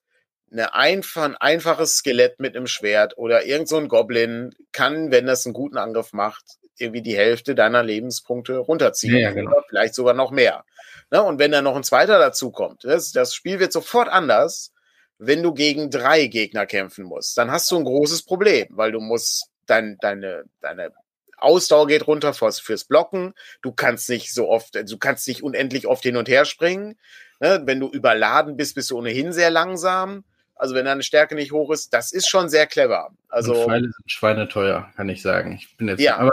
eine 0.52 0.74
einfach, 0.74 1.24
ein 1.24 1.36
einfaches 1.36 1.98
Skelett 1.98 2.40
mit 2.40 2.56
einem 2.56 2.68
Schwert 2.68 3.18
oder 3.18 3.46
irgend 3.46 3.68
so 3.68 3.78
ein 3.78 3.88
Goblin 3.88 4.56
kann, 4.72 5.12
wenn 5.12 5.26
das 5.26 5.46
einen 5.46 5.54
guten 5.54 5.78
Angriff 5.78 6.14
macht, 6.14 6.44
irgendwie 6.78 7.02
die 7.02 7.18
Hälfte 7.18 7.56
deiner 7.56 7.84
Lebenspunkte 7.84 8.58
runterziehen. 8.58 9.18
Ja, 9.18 9.32
genau. 9.32 9.62
Vielleicht 9.68 9.96
sogar 9.96 10.14
noch 10.14 10.32
mehr. 10.32 10.64
Ne? 11.12 11.22
Und 11.22 11.40
wenn 11.40 11.52
dann 11.52 11.64
noch 11.64 11.76
ein 11.76 11.84
zweiter 11.84 12.20
dazukommt, 12.20 12.84
das, 12.84 13.12
das 13.12 13.34
Spiel 13.34 13.60
wird 13.60 13.74
sofort 13.74 14.10
anders, 14.10 14.72
wenn 15.18 15.44
du 15.44 15.54
gegen 15.54 15.90
drei 15.90 16.28
Gegner 16.28 16.66
kämpfen 16.66 17.06
musst. 17.06 17.38
Dann 17.38 17.52
hast 17.52 17.70
du 17.72 17.78
ein 17.78 17.84
großes 17.84 18.24
Problem, 18.24 18.68
weil 18.70 18.92
du 18.92 19.00
musst 19.00 19.50
dein, 19.66 19.98
deine, 20.00 20.44
deine 20.62 20.92
Ausdauer 21.38 21.88
geht 21.88 22.08
runter 22.08 22.34
fürs, 22.34 22.60
fürs 22.60 22.86
Blocken. 22.86 23.34
Du 23.62 23.72
kannst 23.72 24.10
nicht 24.10 24.34
so 24.34 24.50
oft, 24.50 24.76
du 24.76 24.98
kannst 24.98 25.28
nicht 25.28 25.44
unendlich 25.44 25.88
oft 25.88 26.04
hin 26.04 26.18
und 26.18 26.30
her 26.30 26.46
springen. 26.46 26.98
Ne? 27.40 27.62
Wenn 27.66 27.80
du 27.80 27.90
überladen 27.90 28.58
bist, 28.58 28.76
bist 28.76 28.92
du 28.92 28.98
ohnehin 28.98 29.34
sehr 29.34 29.50
langsam. 29.50 30.24
Also 30.60 30.76
wenn 30.76 30.86
deine 30.86 31.04
Stärke 31.04 31.36
nicht 31.36 31.52
hoch 31.52 31.72
ist, 31.72 31.94
das 31.94 32.12
ist 32.12 32.28
schon 32.28 32.50
sehr 32.50 32.68
clever. 32.68 33.12
Also 33.30 33.54
und 33.54 33.66
Pfeile 33.66 33.84
sind 33.84 34.12
schweineteuer, 34.12 34.92
kann 34.96 35.10
ich 35.10 35.22
sagen. 35.22 35.54
Ich 35.54 35.76
bin 35.78 35.88
jetzt, 35.88 36.02
ja. 36.02 36.18
aber, 36.18 36.32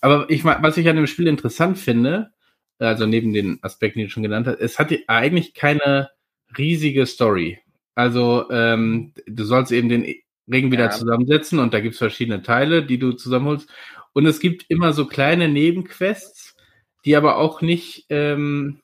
aber 0.00 0.30
ich, 0.30 0.44
was 0.44 0.76
ich 0.76 0.88
an 0.88 0.96
dem 0.96 1.06
Spiel 1.06 1.26
interessant 1.26 1.78
finde, 1.78 2.30
also 2.78 3.06
neben 3.06 3.32
den 3.32 3.58
Aspekten, 3.62 3.98
die 3.98 4.06
du 4.06 4.10
schon 4.10 4.22
genannt 4.22 4.46
hast, 4.46 4.60
es 4.60 4.78
hat 4.78 4.92
eigentlich 5.08 5.54
keine 5.54 6.10
riesige 6.56 7.06
Story. 7.06 7.60
Also 7.94 8.48
ähm, 8.50 9.12
du 9.26 9.44
sollst 9.44 9.72
eben 9.72 9.88
den 9.88 10.04
Ring 10.50 10.70
wieder 10.70 10.84
ja. 10.84 10.90
zusammensetzen 10.90 11.58
und 11.58 11.74
da 11.74 11.80
gibt's 11.80 11.98
verschiedene 11.98 12.42
Teile, 12.42 12.84
die 12.84 12.98
du 12.98 13.12
zusammenholst. 13.12 13.68
Und 14.12 14.26
es 14.26 14.40
gibt 14.40 14.64
immer 14.68 14.92
so 14.92 15.06
kleine 15.06 15.48
Nebenquests, 15.48 16.56
die 17.04 17.16
aber 17.16 17.36
auch 17.36 17.60
nicht, 17.60 18.06
ähm, 18.08 18.80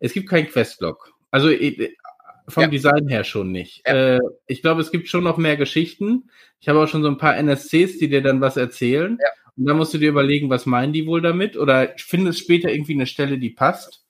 es 0.00 0.12
gibt 0.12 0.28
keinen 0.28 0.48
Questblock. 0.48 1.12
Also 1.30 1.50
vom 2.48 2.64
ja. 2.64 2.68
Design 2.68 3.08
her 3.08 3.24
schon 3.24 3.52
nicht. 3.52 3.82
Ja. 3.86 4.16
Äh, 4.16 4.20
ich 4.46 4.62
glaube, 4.62 4.80
es 4.80 4.90
gibt 4.90 5.08
schon 5.08 5.24
noch 5.24 5.36
mehr 5.36 5.56
Geschichten. 5.56 6.30
Ich 6.60 6.68
habe 6.68 6.80
auch 6.80 6.88
schon 6.88 7.02
so 7.02 7.08
ein 7.08 7.18
paar 7.18 7.36
NSCs, 7.36 7.98
die 7.98 8.08
dir 8.08 8.22
dann 8.22 8.40
was 8.40 8.56
erzählen. 8.56 9.18
Ja. 9.20 9.28
Und 9.56 9.66
dann 9.66 9.76
musst 9.76 9.92
du 9.94 9.98
dir 9.98 10.10
überlegen, 10.10 10.50
was 10.50 10.66
meinen 10.66 10.92
die 10.92 11.06
wohl 11.06 11.20
damit? 11.20 11.56
Oder 11.56 11.94
findest 11.96 12.38
später 12.38 12.70
irgendwie 12.70 12.94
eine 12.94 13.06
Stelle, 13.06 13.38
die 13.38 13.50
passt. 13.50 14.04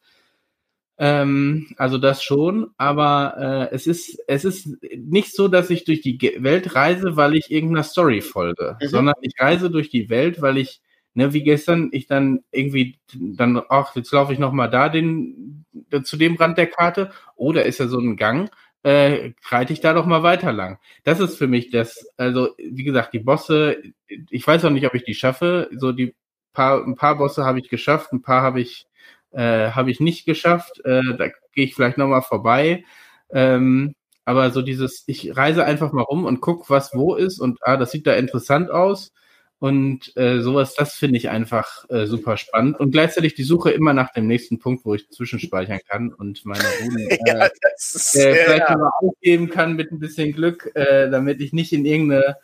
Ähm, 1.01 1.69
also 1.77 1.97
das 1.97 2.25
schon, 2.25 2.71
aber 2.77 3.69
äh, 3.71 3.75
es 3.75 3.87
ist 3.87 4.19
es 4.27 4.45
ist 4.45 4.69
nicht 4.97 5.33
so, 5.33 5.47
dass 5.47 5.71
ich 5.71 5.85
durch 5.85 6.01
die 6.01 6.19
Welt 6.41 6.75
reise, 6.75 7.15
weil 7.15 7.37
ich 7.37 7.53
irgendeiner 7.53 7.85
Story 7.85 8.21
folge, 8.21 8.77
mhm. 8.81 8.89
sondern 8.89 9.15
ich 9.23 9.35
reise 9.39 9.71
durch 9.71 9.91
die 9.91 10.11
Welt, 10.11 10.43
weil 10.43 10.59
ich 10.59 10.81
ne, 11.19 11.33
wie 11.35 11.43
gestern 11.43 11.91
ich 11.93 12.07
dann 12.07 12.41
irgendwie 12.51 12.99
dann 13.13 13.61
ach 13.69 13.95
jetzt 13.97 14.13
laufe 14.13 14.33
ich 14.33 14.39
noch 14.39 14.53
mal 14.53 14.69
da 14.69 14.89
den 14.89 15.67
zu 16.05 16.17
dem 16.17 16.37
Rand 16.37 16.59
der 16.59 16.69
Karte 16.69 17.11
oder 17.37 17.67
ist 17.67 17.79
ja 17.79 17.89
so 17.89 17.99
ein 17.99 18.17
Gang 18.17 18.51
äh, 18.85 19.33
reite 19.51 19.73
ich 19.73 19.81
da 19.81 19.93
doch 19.93 20.07
mal 20.07 20.23
weiter 20.23 20.53
lang. 20.53 20.79
Das 21.03 21.19
ist 21.21 21.37
für 21.37 21.49
mich 21.49 21.71
das, 21.71 22.07
also 22.17 22.51
wie 22.59 22.85
gesagt, 22.85 23.13
die 23.13 23.19
Bosse, 23.19 23.83
ich 24.31 24.47
weiß 24.47 24.65
auch 24.65 24.71
nicht, 24.71 24.87
ob 24.87 24.95
ich 24.95 25.05
die 25.05 25.15
schaffe. 25.15 25.69
So 25.77 25.93
die 25.93 26.15
paar, 26.53 26.85
ein 26.85 26.95
paar 26.95 27.19
Bosse 27.19 27.45
habe 27.45 27.59
ich 27.59 27.69
geschafft, 27.69 28.13
ein 28.13 28.23
paar 28.23 28.43
habe 28.43 28.61
ich 28.61 28.87
äh, 29.33 29.71
habe 29.73 29.91
ich 29.91 30.01
nicht 30.01 30.27
geschafft. 30.27 30.81
Äh, 30.85 31.03
da 31.19 31.29
gehe 31.53 31.65
ich 31.65 31.75
vielleicht 31.75 31.99
nochmal 31.99 32.23
vorbei. 32.23 32.85
Ähm, 33.31 33.95
aber 34.25 34.51
so 34.51 34.63
dieses, 34.63 35.05
ich 35.07 35.37
reise 35.37 35.65
einfach 35.65 35.93
mal 35.93 36.03
rum 36.03 36.25
und 36.25 36.41
guck, 36.41 36.71
was 36.71 36.95
wo 36.95 37.15
ist 37.15 37.41
und 37.41 37.59
ah, 37.63 37.77
das 37.77 37.91
sieht 37.93 38.07
da 38.07 38.15
interessant 38.15 38.71
aus. 38.71 39.13
Und 39.61 40.17
äh, 40.17 40.41
sowas, 40.41 40.75
das 40.75 40.95
finde 40.95 41.17
ich 41.17 41.31
einfach 41.31 41.85
äh, 41.91 42.07
super 42.07 42.37
spannend. 42.37 42.79
Und 42.79 42.93
gleichzeitig 42.93 43.35
die 43.35 43.43
Suche 43.43 43.73
immer 43.73 43.93
nach 43.93 44.13
dem 44.13 44.29
nächsten 44.29 44.61
Punkt, 44.61 44.85
wo 44.85 44.95
ich 44.95 45.11
zwischenspeichern 45.11 45.81
kann 45.89 46.13
und 46.13 46.45
meine 46.45 46.63
Runen 46.83 47.11
äh, 47.11 47.19
ja, 47.27 47.47
äh, 47.47 47.51
vielleicht 47.77 48.69
ja. 48.69 48.77
mal 48.77 48.91
aufgeben 49.01 49.51
kann 49.51 49.75
mit 49.75 49.91
ein 49.91 49.99
bisschen 49.99 50.33
Glück, 50.33 50.71
äh, 50.75 51.11
damit 51.11 51.41
ich 51.41 51.53
nicht 51.53 51.73
in 51.73 51.85
irgendeine 51.85 52.37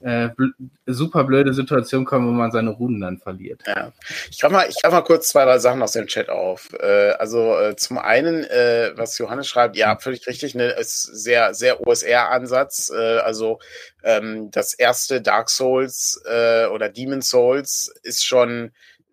äh, 0.00 0.28
bl 0.28 0.52
super 0.86 1.24
blöde 1.24 1.54
Situation 1.54 2.04
kommen, 2.04 2.26
wo 2.26 2.32
man 2.32 2.50
seine 2.50 2.70
Runen 2.70 3.00
dann 3.00 3.18
verliert. 3.18 3.62
Ja. 3.66 3.92
Ich 4.30 4.40
greife 4.40 4.52
mal, 4.52 4.66
ich 4.68 4.76
mal 4.82 5.02
kurz 5.02 5.28
zwei, 5.28 5.44
drei 5.44 5.58
Sachen 5.58 5.82
aus 5.82 5.92
dem 5.92 6.06
Chat 6.06 6.28
auf. 6.28 6.72
Äh, 6.72 7.10
also 7.12 7.56
äh, 7.58 7.76
zum 7.76 7.98
einen, 7.98 8.44
äh, 8.44 8.92
was 8.96 9.18
Johannes 9.18 9.46
schreibt, 9.46 9.76
ja, 9.76 9.96
völlig 9.98 10.26
richtig, 10.26 10.54
ne, 10.54 10.70
ist 10.70 11.02
sehr, 11.02 11.54
sehr 11.54 11.86
OSR-Ansatz. 11.86 12.90
Äh, 12.90 13.18
also 13.18 13.60
ähm, 14.02 14.50
das 14.50 14.74
erste 14.74 15.20
Dark 15.20 15.50
Souls 15.50 16.20
äh, 16.24 16.66
oder 16.66 16.88
Demon 16.88 17.22
Souls 17.22 17.92
ist 18.02 18.24
schon 18.24 18.72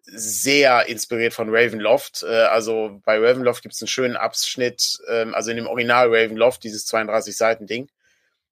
sehr 0.10 0.88
inspiriert 0.88 1.34
von 1.34 1.50
Ravenloft. 1.50 2.24
Äh, 2.24 2.44
also 2.46 3.02
bei 3.04 3.20
Ravenloft 3.20 3.62
gibt 3.62 3.76
es 3.76 3.82
einen 3.82 3.90
schönen 3.90 4.16
Abschnitt, 4.16 5.00
ähm, 5.10 5.36
also 5.36 5.52
in 5.52 5.58
dem 5.58 5.68
Original 5.68 6.08
Ravenloft, 6.08 6.64
dieses 6.64 6.86
32 6.86 7.36
Seiten 7.36 7.68
Ding 7.68 7.90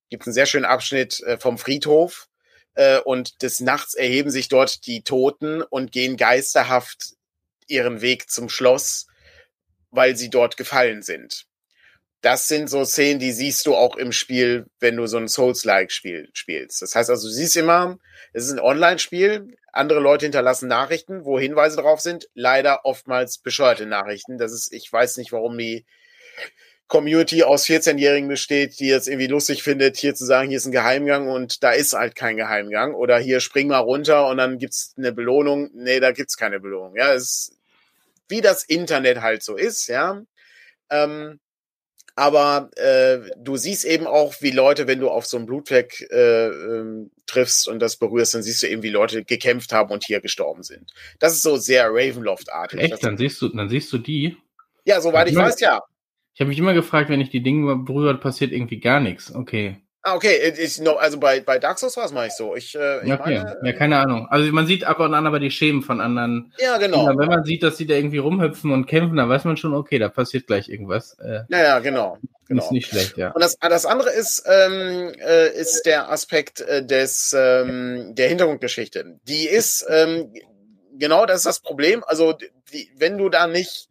gibt 0.09 0.23
es 0.23 0.27
einen 0.27 0.33
sehr 0.33 0.45
schönen 0.45 0.65
Abschnitt 0.65 1.21
äh, 1.21 1.37
vom 1.37 1.57
Friedhof 1.57 2.27
äh, 2.75 2.99
und 2.99 3.41
des 3.41 3.59
Nachts 3.59 3.93
erheben 3.93 4.29
sich 4.29 4.47
dort 4.47 4.85
die 4.85 5.03
Toten 5.03 5.61
und 5.61 5.91
gehen 5.91 6.17
geisterhaft 6.17 7.15
ihren 7.67 8.01
Weg 8.01 8.29
zum 8.29 8.49
Schloss, 8.49 9.07
weil 9.91 10.15
sie 10.15 10.29
dort 10.29 10.57
gefallen 10.57 11.01
sind. 11.01 11.45
Das 12.21 12.47
sind 12.47 12.69
so 12.69 12.85
Szenen, 12.85 13.19
die 13.19 13.31
siehst 13.31 13.67
du 13.67 13.75
auch 13.75 13.97
im 13.97 14.11
Spiel, 14.11 14.65
wenn 14.79 14.97
du 14.97 15.05
so 15.05 15.17
ein 15.17 15.27
Souls-like-Spiel 15.27 16.29
spielst. 16.33 16.81
Das 16.81 16.95
heißt 16.95 17.09
also, 17.09 17.27
du 17.27 17.33
siehst 17.33 17.55
immer, 17.55 17.99
es 18.33 18.45
ist 18.45 18.51
ein 18.51 18.59
Online-Spiel, 18.59 19.55
andere 19.71 19.99
Leute 19.99 20.25
hinterlassen 20.25 20.67
Nachrichten, 20.67 21.23
wo 21.23 21.39
Hinweise 21.39 21.77
drauf 21.77 21.99
sind, 21.99 22.27
leider 22.33 22.83
oftmals 22.85 23.37
bescheuerte 23.37 23.85
Nachrichten. 23.85 24.37
Das 24.37 24.53
ist, 24.53 24.73
ich 24.73 24.91
weiß 24.91 25.17
nicht, 25.17 25.33
warum 25.33 25.57
die 25.57 25.85
Community 26.87 27.43
aus 27.43 27.65
14-Jährigen 27.65 28.27
besteht, 28.27 28.79
die 28.79 28.87
jetzt 28.87 29.07
irgendwie 29.07 29.27
lustig 29.27 29.63
findet, 29.63 29.97
hier 29.97 30.13
zu 30.13 30.25
sagen, 30.25 30.49
hier 30.49 30.57
ist 30.57 30.65
ein 30.65 30.71
Geheimgang 30.71 31.27
und 31.29 31.63
da 31.63 31.71
ist 31.71 31.93
halt 31.93 32.15
kein 32.15 32.37
Geheimgang. 32.37 32.93
Oder 32.93 33.17
hier 33.17 33.39
spring 33.39 33.67
mal 33.69 33.79
runter 33.79 34.27
und 34.27 34.37
dann 34.37 34.59
gibt's 34.59 34.93
eine 34.97 35.11
Belohnung. 35.11 35.71
Nee, 35.73 35.99
da 35.99 36.11
gibt's 36.11 36.37
keine 36.37 36.59
Belohnung. 36.59 36.95
Ja, 36.95 37.13
es 37.13 37.23
ist 37.23 37.55
wie 38.27 38.41
das 38.41 38.63
Internet 38.63 39.21
halt 39.21 39.43
so 39.43 39.55
ist, 39.55 39.87
ja. 39.87 40.21
Ähm, 40.89 41.39
aber 42.15 42.69
äh, 42.77 43.19
du 43.37 43.57
siehst 43.57 43.83
eben 43.83 44.07
auch, 44.07 44.35
wie 44.39 44.51
Leute, 44.51 44.87
wenn 44.87 44.99
du 44.99 45.09
auf 45.09 45.25
so 45.25 45.35
einen 45.35 45.45
Blutfleck 45.45 46.07
äh, 46.11 46.47
äh, 46.47 47.09
triffst 47.27 47.67
und 47.67 47.79
das 47.79 47.97
berührst, 47.97 48.33
dann 48.33 48.43
siehst 48.43 48.63
du 48.63 48.67
eben, 48.67 48.83
wie 48.83 48.89
Leute 48.89 49.25
gekämpft 49.25 49.73
haben 49.73 49.91
und 49.91 50.05
hier 50.05 50.21
gestorben 50.21 50.63
sind. 50.63 50.93
Das 51.19 51.33
ist 51.33 51.41
so 51.41 51.57
sehr 51.57 51.89
Ravenloft-artig. 51.89 52.79
Echt? 52.79 53.03
Dann 53.03 53.17
siehst 53.17 53.41
du, 53.41 53.49
dann 53.49 53.67
siehst 53.67 53.91
du 53.91 53.97
die? 53.97 54.37
Ja, 54.85 55.01
soweit 55.01 55.27
ich 55.27 55.35
weiß, 55.35 55.59
ja. 55.59 55.81
Ich 56.35 56.41
habe 56.41 56.49
mich 56.49 56.59
immer 56.59 56.73
gefragt, 56.73 57.09
wenn 57.09 57.21
ich 57.21 57.29
die 57.29 57.41
Dinge 57.41 57.77
berühre, 57.77 58.17
passiert 58.17 58.51
irgendwie 58.51 58.81
gar 58.81 58.99
nichts. 58.99 59.33
Okay. 59.33 59.77
Ah, 60.01 60.15
okay, 60.15 60.53
ich, 60.55 60.79
no, 60.81 60.97
also 60.97 61.17
bei, 61.17 61.39
bei 61.39 61.59
Dark 61.59 61.79
Souls 61.79 61.95
war 61.95 62.05
es 62.05 62.11
mal 62.11 62.27
ich 62.27 62.33
so. 62.33 62.55
Ich, 62.55 62.75
äh, 62.75 63.01
ich 63.01 63.07
ja, 63.07 63.19
okay. 63.19 63.37
meine, 63.37 63.57
ja, 63.63 63.71
keine 63.71 63.97
Ahnung. 63.97 64.27
Also 64.29 64.51
man 64.51 64.67
sieht 64.67 64.83
ab 64.83 64.99
und 64.99 65.13
an 65.13 65.25
aber 65.25 65.39
die 65.39 65.49
Schemen 65.49 65.81
von 65.81 66.01
anderen. 66.01 66.53
Ja, 66.59 66.77
genau. 66.77 67.07
Wenn 67.07 67.29
man 67.29 67.45
sieht, 67.45 67.63
dass 67.63 67.77
sie 67.77 67.87
da 67.87 67.95
irgendwie 67.95 68.17
rumhüpfen 68.17 68.71
und 68.71 68.85
kämpfen, 68.85 69.15
dann 69.15 69.29
weiß 69.29 69.45
man 69.45 69.55
schon, 69.55 69.73
okay, 69.73 69.97
da 69.97 70.09
passiert 70.09 70.45
gleich 70.45 70.67
irgendwas. 70.67 71.17
Äh, 71.19 71.43
ja, 71.47 71.63
ja, 71.63 71.79
genau. 71.79 72.17
genau. 72.49 72.63
Ist 72.63 72.71
nicht 72.73 72.89
schlecht, 72.89 73.17
ja. 73.17 73.31
Und 73.31 73.41
das, 73.41 73.55
das 73.57 73.85
andere 73.85 74.11
ist, 74.11 74.43
ähm, 74.45 75.13
äh, 75.25 75.57
ist 75.57 75.83
der 75.85 76.11
Aspekt 76.11 76.59
äh, 76.59 76.85
des, 76.85 77.33
ähm, 77.35 78.13
der 78.13 78.27
Hintergrundgeschichte. 78.27 79.19
Die 79.23 79.47
ist, 79.47 79.87
ähm, 79.89 80.33
genau 80.99 81.25
das 81.25 81.37
ist 81.37 81.45
das 81.45 81.61
Problem. 81.61 82.03
Also, 82.05 82.33
die, 82.73 82.91
wenn 82.97 83.17
du 83.17 83.29
da 83.29 83.47
nicht 83.47 83.87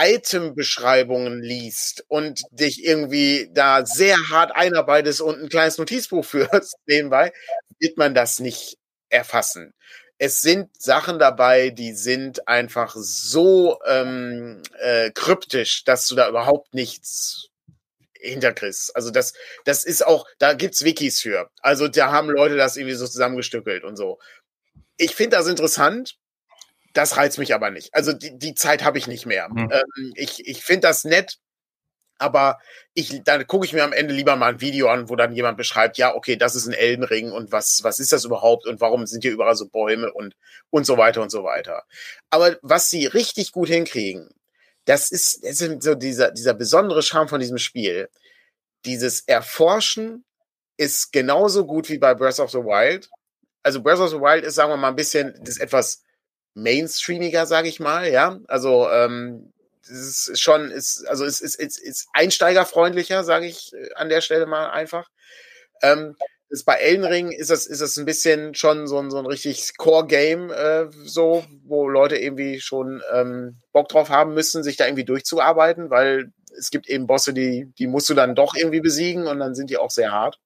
Item-Beschreibungen 0.00 1.42
liest 1.42 2.04
und 2.08 2.42
dich 2.50 2.84
irgendwie 2.84 3.50
da 3.52 3.84
sehr 3.84 4.16
hart 4.30 4.54
einarbeitest 4.54 5.20
und 5.20 5.42
ein 5.42 5.48
kleines 5.48 5.76
Notizbuch 5.78 6.24
führst 6.24 6.76
nebenbei, 6.86 7.32
wird 7.78 7.98
man 7.98 8.14
das 8.14 8.40
nicht 8.40 8.78
erfassen. 9.10 9.74
Es 10.18 10.40
sind 10.42 10.68
Sachen 10.80 11.18
dabei, 11.18 11.70
die 11.70 11.92
sind 11.92 12.46
einfach 12.48 12.94
so 12.94 13.78
ähm, 13.86 14.62
äh, 14.78 15.10
kryptisch, 15.12 15.84
dass 15.84 16.06
du 16.06 16.14
da 16.14 16.28
überhaupt 16.28 16.74
nichts 16.74 17.48
hinterkriegst. 18.20 18.94
Also 18.94 19.10
das, 19.10 19.32
das 19.64 19.84
ist 19.84 20.06
auch, 20.06 20.26
da 20.38 20.52
gibt's 20.52 20.84
Wikis 20.84 21.20
für. 21.20 21.50
Also 21.62 21.88
da 21.88 22.12
haben 22.12 22.28
Leute 22.30 22.56
das 22.56 22.76
irgendwie 22.76 22.96
so 22.96 23.06
zusammengestückelt 23.06 23.84
und 23.84 23.96
so. 23.96 24.18
Ich 24.98 25.14
finde 25.14 25.36
das 25.36 25.46
interessant. 25.46 26.16
Das 26.92 27.16
reizt 27.16 27.38
mich 27.38 27.54
aber 27.54 27.70
nicht. 27.70 27.94
Also 27.94 28.12
die, 28.12 28.36
die 28.36 28.54
Zeit 28.54 28.84
habe 28.84 28.98
ich 28.98 29.06
nicht 29.06 29.26
mehr. 29.26 29.48
Mhm. 29.48 29.70
Ähm, 29.70 30.12
ich 30.14 30.46
ich 30.46 30.64
finde 30.64 30.88
das 30.88 31.04
nett, 31.04 31.38
aber 32.20 32.58
ich, 32.92 33.22
dann 33.24 33.46
gucke 33.46 33.64
ich 33.64 33.72
mir 33.72 33.82
am 33.82 33.94
Ende 33.94 34.12
lieber 34.12 34.36
mal 34.36 34.52
ein 34.52 34.60
Video 34.60 34.88
an, 34.88 35.08
wo 35.08 35.16
dann 35.16 35.32
jemand 35.32 35.56
beschreibt, 35.56 35.96
ja, 35.96 36.14
okay, 36.14 36.36
das 36.36 36.54
ist 36.54 36.66
ein 36.66 36.74
Eldenring 36.74 37.32
und 37.32 37.50
was, 37.50 37.80
was 37.82 37.98
ist 37.98 38.12
das 38.12 38.26
überhaupt 38.26 38.66
und 38.66 38.80
warum 38.80 39.06
sind 39.06 39.22
hier 39.22 39.32
überall 39.32 39.56
so 39.56 39.66
Bäume 39.66 40.12
und, 40.12 40.36
und 40.68 40.84
so 40.84 40.98
weiter 40.98 41.22
und 41.22 41.30
so 41.30 41.44
weiter. 41.44 41.84
Aber 42.28 42.58
was 42.60 42.90
sie 42.90 43.06
richtig 43.06 43.52
gut 43.52 43.68
hinkriegen, 43.68 44.28
das 44.84 45.10
ist, 45.10 45.44
das 45.44 45.60
ist 45.62 45.82
so 45.82 45.94
dieser, 45.94 46.30
dieser 46.30 46.52
besondere 46.52 47.02
Charme 47.02 47.28
von 47.28 47.40
diesem 47.40 47.58
Spiel. 47.58 48.10
Dieses 48.84 49.20
Erforschen 49.20 50.24
ist 50.76 51.12
genauso 51.12 51.66
gut 51.66 51.88
wie 51.88 51.98
bei 51.98 52.14
Breath 52.14 52.40
of 52.40 52.50
the 52.50 52.58
Wild. 52.58 53.08
Also 53.62 53.82
Breath 53.82 54.00
of 54.00 54.10
the 54.10 54.20
Wild 54.20 54.44
ist, 54.44 54.56
sagen 54.56 54.70
wir 54.70 54.76
mal, 54.76 54.88
ein 54.88 54.96
bisschen, 54.96 55.38
das 55.42 55.58
etwas 55.58 56.02
mainstreamiger, 56.54 57.46
sage 57.46 57.68
ich 57.68 57.80
mal, 57.80 58.10
ja. 58.10 58.38
Also 58.48 58.88
ähm, 58.90 59.52
es 59.82 60.28
ist 60.28 60.40
schon, 60.40 60.70
ist, 60.70 61.06
also 61.08 61.24
es 61.24 61.40
ist, 61.40 61.56
ist, 61.56 61.78
ist 61.78 62.08
einsteigerfreundlicher, 62.12 63.24
sage 63.24 63.46
ich 63.46 63.72
äh, 63.72 63.94
an 63.94 64.08
der 64.08 64.20
Stelle 64.20 64.46
mal 64.46 64.70
einfach. 64.70 65.08
Ähm, 65.82 66.16
ist 66.50 66.64
bei 66.64 66.74
Elden 66.74 67.04
Ring 67.04 67.30
ist 67.30 67.50
das, 67.50 67.66
ist 67.66 67.80
das 67.80 67.96
ein 67.96 68.04
bisschen 68.04 68.54
schon 68.54 68.88
so 68.88 68.98
ein, 68.98 69.10
so 69.10 69.18
ein 69.18 69.26
richtig 69.26 69.76
Core-Game, 69.76 70.50
äh, 70.50 70.86
so, 71.04 71.44
wo 71.64 71.88
Leute 71.88 72.16
irgendwie 72.16 72.60
schon 72.60 73.02
ähm, 73.12 73.58
Bock 73.72 73.88
drauf 73.88 74.08
haben 74.08 74.34
müssen, 74.34 74.64
sich 74.64 74.76
da 74.76 74.86
irgendwie 74.86 75.04
durchzuarbeiten, 75.04 75.90
weil 75.90 76.32
es 76.58 76.70
gibt 76.70 76.88
eben 76.88 77.06
Bosse, 77.06 77.32
die, 77.32 77.72
die 77.78 77.86
musst 77.86 78.10
du 78.10 78.14
dann 78.14 78.34
doch 78.34 78.54
irgendwie 78.56 78.80
besiegen 78.80 79.28
und 79.28 79.38
dann 79.38 79.54
sind 79.54 79.70
die 79.70 79.76
auch 79.76 79.90
sehr 79.90 80.10
hart. 80.10 80.40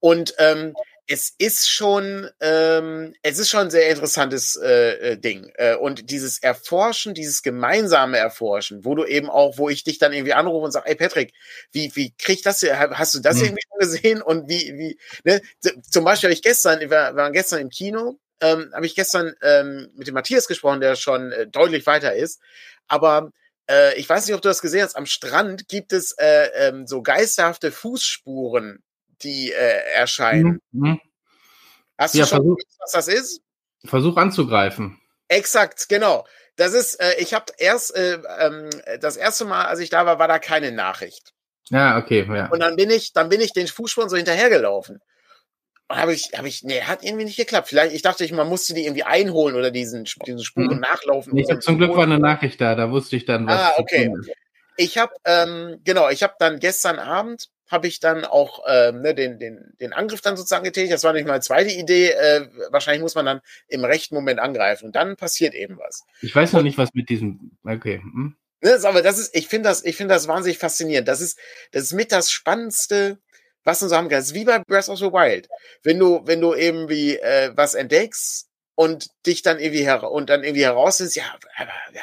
Und 0.00 0.34
ähm, 0.38 0.74
es 1.12 1.34
ist 1.36 1.68
schon, 1.68 2.30
ähm, 2.40 3.14
es 3.20 3.38
ist 3.38 3.50
schon 3.50 3.60
ein 3.60 3.70
sehr 3.70 3.90
interessantes 3.90 4.56
äh, 4.56 5.10
äh, 5.10 5.16
Ding. 5.18 5.52
Äh, 5.56 5.76
und 5.76 6.08
dieses 6.10 6.38
Erforschen, 6.38 7.12
dieses 7.12 7.42
gemeinsame 7.42 8.16
Erforschen, 8.16 8.86
wo 8.86 8.94
du 8.94 9.04
eben 9.04 9.28
auch, 9.28 9.58
wo 9.58 9.68
ich 9.68 9.84
dich 9.84 9.98
dann 9.98 10.14
irgendwie 10.14 10.32
anrufe 10.32 10.64
und 10.64 10.70
sage, 10.70 10.88
ey 10.88 10.94
Patrick, 10.94 11.34
wie, 11.70 11.94
wie 11.96 12.14
krieg 12.16 12.36
ich 12.36 12.42
das 12.42 12.60
hier? 12.60 12.78
Hast 12.78 13.14
du 13.14 13.18
das 13.18 13.36
mhm. 13.36 13.44
irgendwie 13.44 13.62
schon 13.68 13.78
gesehen? 13.78 14.22
Und 14.22 14.48
wie, 14.48 14.72
wie, 14.78 14.98
ne? 15.24 15.42
Zum 15.82 16.02
Beispiel 16.02 16.28
habe 16.28 16.34
ich 16.34 16.42
gestern, 16.42 16.80
wir 16.80 16.88
waren 16.88 17.34
gestern 17.34 17.60
im 17.60 17.68
Kino, 17.68 18.18
ähm, 18.40 18.72
habe 18.72 18.86
ich 18.86 18.94
gestern 18.94 19.34
ähm, 19.42 19.90
mit 19.94 20.06
dem 20.06 20.14
Matthias 20.14 20.48
gesprochen, 20.48 20.80
der 20.80 20.96
schon 20.96 21.30
äh, 21.30 21.46
deutlich 21.46 21.84
weiter 21.86 22.14
ist. 22.14 22.40
Aber 22.88 23.32
äh, 23.68 23.94
ich 23.98 24.08
weiß 24.08 24.26
nicht, 24.26 24.34
ob 24.34 24.40
du 24.40 24.48
das 24.48 24.62
gesehen 24.62 24.84
hast, 24.84 24.96
am 24.96 25.04
Strand 25.04 25.68
gibt 25.68 25.92
es 25.92 26.12
äh, 26.12 26.48
ähm, 26.54 26.86
so 26.86 27.02
geisterhafte 27.02 27.70
Fußspuren 27.70 28.82
die 29.24 29.52
äh, 29.52 29.94
erscheinen. 29.94 30.60
Mhm. 30.72 31.00
Hast 31.98 32.14
du 32.14 32.18
ja, 32.18 32.26
schon 32.26 32.38
versuch, 32.38 32.56
gewusst, 32.56 32.78
was 32.80 32.92
das 32.92 33.08
ist? 33.08 33.40
Versuch 33.84 34.16
anzugreifen. 34.16 35.00
Exakt, 35.28 35.88
genau. 35.88 36.26
Das 36.56 36.74
ist, 36.74 37.00
äh, 37.00 37.14
ich 37.18 37.34
habe 37.34 37.46
erst 37.58 37.96
äh, 37.96 38.18
ähm, 38.40 38.68
das 39.00 39.16
erste 39.16 39.44
Mal, 39.44 39.66
als 39.66 39.80
ich 39.80 39.90
da 39.90 40.04
war, 40.04 40.18
war 40.18 40.28
da 40.28 40.38
keine 40.38 40.72
Nachricht. 40.72 41.32
Ja, 41.70 41.98
okay, 41.98 42.26
ja. 42.28 42.48
Und 42.48 42.60
dann 42.60 42.76
bin 42.76 42.90
ich, 42.90 43.12
dann 43.12 43.28
bin 43.28 43.40
ich 43.40 43.52
den 43.52 43.66
Fußspuren 43.66 44.08
so 44.08 44.16
hinterhergelaufen. 44.16 45.00
Und 45.88 45.96
habe 45.96 46.12
ich, 46.12 46.30
habe 46.36 46.48
ich, 46.48 46.62
nee, 46.62 46.82
hat 46.82 47.02
irgendwie 47.02 47.24
nicht 47.24 47.36
geklappt. 47.36 47.68
Vielleicht, 47.68 47.94
ich 47.94 48.02
dachte, 48.02 48.24
ich, 48.24 48.32
man 48.32 48.48
musste 48.48 48.74
die 48.74 48.84
irgendwie 48.84 49.04
einholen 49.04 49.56
oder 49.56 49.70
diesen, 49.70 50.04
diesen 50.26 50.44
Spuren 50.44 50.76
mhm. 50.76 50.80
nachlaufen. 50.80 51.36
Ich 51.36 51.50
hab, 51.50 51.62
zum 51.62 51.78
Glück 51.78 51.96
war 51.96 52.02
eine 52.02 52.18
Nachricht 52.18 52.60
da, 52.60 52.74
da 52.74 52.90
wusste 52.90 53.16
ich 53.16 53.24
dann, 53.24 53.46
was. 53.46 53.60
Ah, 53.60 53.72
okay. 53.78 54.12
Ich 54.76 54.98
habe, 54.98 55.12
ähm, 55.24 55.80
genau, 55.84 56.08
ich 56.08 56.22
habe 56.22 56.34
dann 56.38 56.58
gestern 56.58 56.98
Abend 56.98 57.48
habe 57.72 57.88
ich 57.88 57.98
dann 57.98 58.24
auch 58.24 58.62
ähm, 58.68 59.00
ne, 59.00 59.14
den, 59.14 59.38
den, 59.38 59.74
den 59.80 59.92
Angriff 59.92 60.20
dann 60.20 60.36
sozusagen 60.36 60.64
getätigt. 60.64 60.92
Das 60.92 61.02
war 61.02 61.12
nicht 61.12 61.26
meine 61.26 61.40
zweite 61.40 61.70
Idee. 61.70 62.10
Äh, 62.10 62.48
wahrscheinlich 62.70 63.02
muss 63.02 63.14
man 63.14 63.26
dann 63.26 63.40
im 63.66 63.84
rechten 63.84 64.14
Moment 64.14 64.38
angreifen 64.38 64.86
und 64.86 64.94
dann 64.94 65.16
passiert 65.16 65.54
eben 65.54 65.78
was. 65.78 66.04
Ich 66.20 66.36
weiß 66.36 66.52
noch 66.52 66.62
nicht, 66.62 66.78
was 66.78 66.90
mit 66.94 67.08
diesem. 67.08 67.56
Okay. 67.64 67.98
Hm. 67.98 68.36
Ne, 68.60 68.78
aber 68.84 69.02
das 69.02 69.18
ist, 69.18 69.34
ich 69.34 69.48
finde 69.48 69.70
das, 69.70 69.84
ich 69.84 69.96
finde 69.96 70.14
das 70.14 70.28
wahnsinnig 70.28 70.58
faszinierend. 70.58 71.08
Das 71.08 71.20
ist, 71.20 71.38
das 71.72 71.84
ist 71.84 71.92
mit 71.94 72.12
das 72.12 72.30
Spannendste, 72.30 73.18
was 73.64 73.80
so 73.80 73.94
haben 73.94 74.08
kannst. 74.08 74.34
Wie 74.34 74.44
bei 74.44 74.60
Breath 74.60 74.88
of 74.88 74.98
the 74.98 75.06
Wild. 75.06 75.48
Wenn 75.82 75.98
du, 75.98 76.20
wenn 76.26 76.40
du 76.40 76.54
eben 76.54 76.88
wie 76.88 77.16
äh, 77.16 77.52
was 77.56 77.74
entdeckst 77.74 78.48
und 78.74 79.08
dich 79.26 79.42
dann 79.42 79.58
irgendwie 79.58 79.82
her 79.82 80.10
und 80.10 80.30
dann 80.30 80.44
irgendwie 80.44 80.64
herausfindest, 80.64 81.16
ja, 81.16 81.24
aber, 81.56 81.72
ja, 81.92 82.02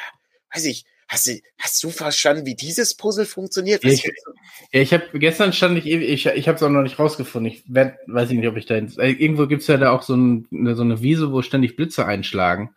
weiß 0.52 0.64
ich, 0.64 0.84
Hast 1.10 1.26
du, 1.26 1.40
hast 1.58 1.82
du 1.82 1.90
verstanden, 1.90 2.46
wie 2.46 2.54
dieses 2.54 2.94
Puzzle 2.94 3.26
funktioniert? 3.26 3.84
Ich, 3.84 4.04
ja, 4.04 4.80
ich 4.80 4.94
habe 4.94 5.18
gestern 5.18 5.52
stand 5.52 5.76
ich 5.78 5.86
ich, 5.86 6.26
ich 6.26 6.46
habe 6.46 6.54
es 6.54 6.62
auch 6.62 6.68
noch 6.68 6.82
nicht 6.82 7.00
rausgefunden. 7.00 7.50
Ich 7.50 7.64
werd, 7.66 7.96
weiß 8.06 8.30
ich 8.30 8.38
nicht, 8.38 8.46
ob 8.46 8.56
ich 8.56 8.66
da 8.66 8.76
äh, 8.76 9.10
irgendwo 9.10 9.48
gibt's 9.48 9.66
ja 9.66 9.76
da 9.76 9.90
auch 9.90 10.02
so, 10.02 10.14
ein, 10.14 10.46
so 10.52 10.82
eine 10.82 11.02
Wiese, 11.02 11.32
wo 11.32 11.42
ständig 11.42 11.74
Blitze 11.74 12.06
einschlagen. 12.06 12.70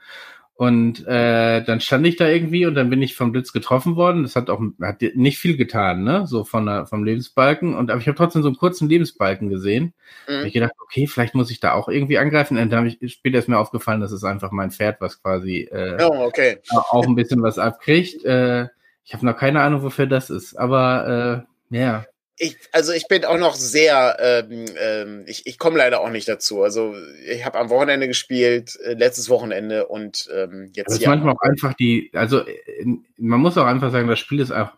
Und 0.64 1.06
äh, 1.08 1.62
dann 1.62 1.82
stand 1.82 2.08
ich 2.08 2.16
da 2.16 2.26
irgendwie 2.30 2.66
und 2.66 2.76
dann 2.76 2.90
bin 2.90 3.02
ich 3.02 3.18
vom 3.18 3.34
Blitz 3.34 3.52
getroffen 3.52 3.98
worden. 3.98 4.24
Das 4.24 4.38
hat 4.38 4.50
auch 4.50 4.62
hat 4.82 5.02
nicht 5.02 5.38
viel 5.38 5.58
getan, 5.58 6.06
ne? 6.06 6.26
So 6.26 6.46
von 6.46 6.66
der, 6.66 6.86
vom 6.86 7.04
Lebensbalken. 7.04 7.76
Und 7.76 7.92
aber 7.92 8.00
ich 8.00 8.08
habe 8.08 8.16
trotzdem 8.16 8.44
so 8.44 8.48
einen 8.48 8.56
kurzen 8.56 8.88
Lebensbalken 8.88 9.50
gesehen. 9.50 9.94
Mhm. 10.26 10.38
Hab 10.38 10.46
ich 10.46 10.54
gedacht, 10.54 10.72
okay, 10.82 11.06
vielleicht 11.06 11.36
muss 11.36 11.52
ich 11.52 11.60
da 11.60 11.74
auch 11.74 11.90
irgendwie 11.90 12.18
angreifen. 12.18 12.58
Und 12.58 12.72
dann 12.72 12.80
habe 12.80 12.88
ich 12.88 13.12
später 13.12 13.40
ist 13.40 13.50
mir 13.50 13.58
aufgefallen, 13.58 14.00
das 14.00 14.14
ist 14.14 14.24
einfach 14.24 14.52
mein 14.52 14.72
Pferd, 14.72 15.02
was 15.02 15.22
quasi 15.22 15.68
äh, 15.70 15.98
oh, 16.02 16.24
okay. 16.28 16.60
auch 16.70 17.06
ein 17.06 17.16
bisschen 17.16 17.44
was 17.44 17.60
abkriegt. 17.60 18.24
Äh, 18.24 18.68
ich 19.04 19.14
habe 19.14 19.26
noch 19.26 19.36
keine 19.36 19.60
Ahnung, 19.60 19.84
wofür 19.84 20.08
das 20.08 20.30
ist. 20.30 20.56
Aber 20.56 21.46
äh, 21.70 21.76
ja 21.76 22.06
ich, 22.38 22.58
also 22.72 22.94
ich 22.94 23.08
bin 23.08 23.26
auch 23.26 23.38
noch 23.38 23.56
sehr, 23.56 24.18
ähm, 24.20 24.66
ähm, 24.78 25.24
ich, 25.28 25.46
ich 25.46 25.60
komme 25.60 25.78
leider 25.78 26.02
auch 26.02 26.10
nicht 26.10 26.28
dazu. 26.28 26.64
Also 26.64 26.96
ich 27.28 27.46
habe 27.46 27.60
am 27.60 27.70
Wochenende 27.70 28.08
gespielt, 28.08 28.78
äh, 28.84 28.94
letztes 28.94 29.30
Wochenende 29.30 29.88
und 29.88 30.30
ähm, 30.34 30.72
jetzt. 30.74 30.90
Das 30.90 31.00
ist 31.00 31.06
manchmal 31.06 31.36
auch 31.36 31.42
einfach 31.42 31.74
die, 31.74 32.10
also 32.14 32.40
äh, 32.40 32.86
man 33.18 33.40
muss 33.40 33.58
auch 33.58 33.66
einfach 33.66 33.92
sagen, 33.92 34.08
das 34.08 34.20
Spiel 34.20 34.40
ist 34.40 34.52
auch 34.52 34.72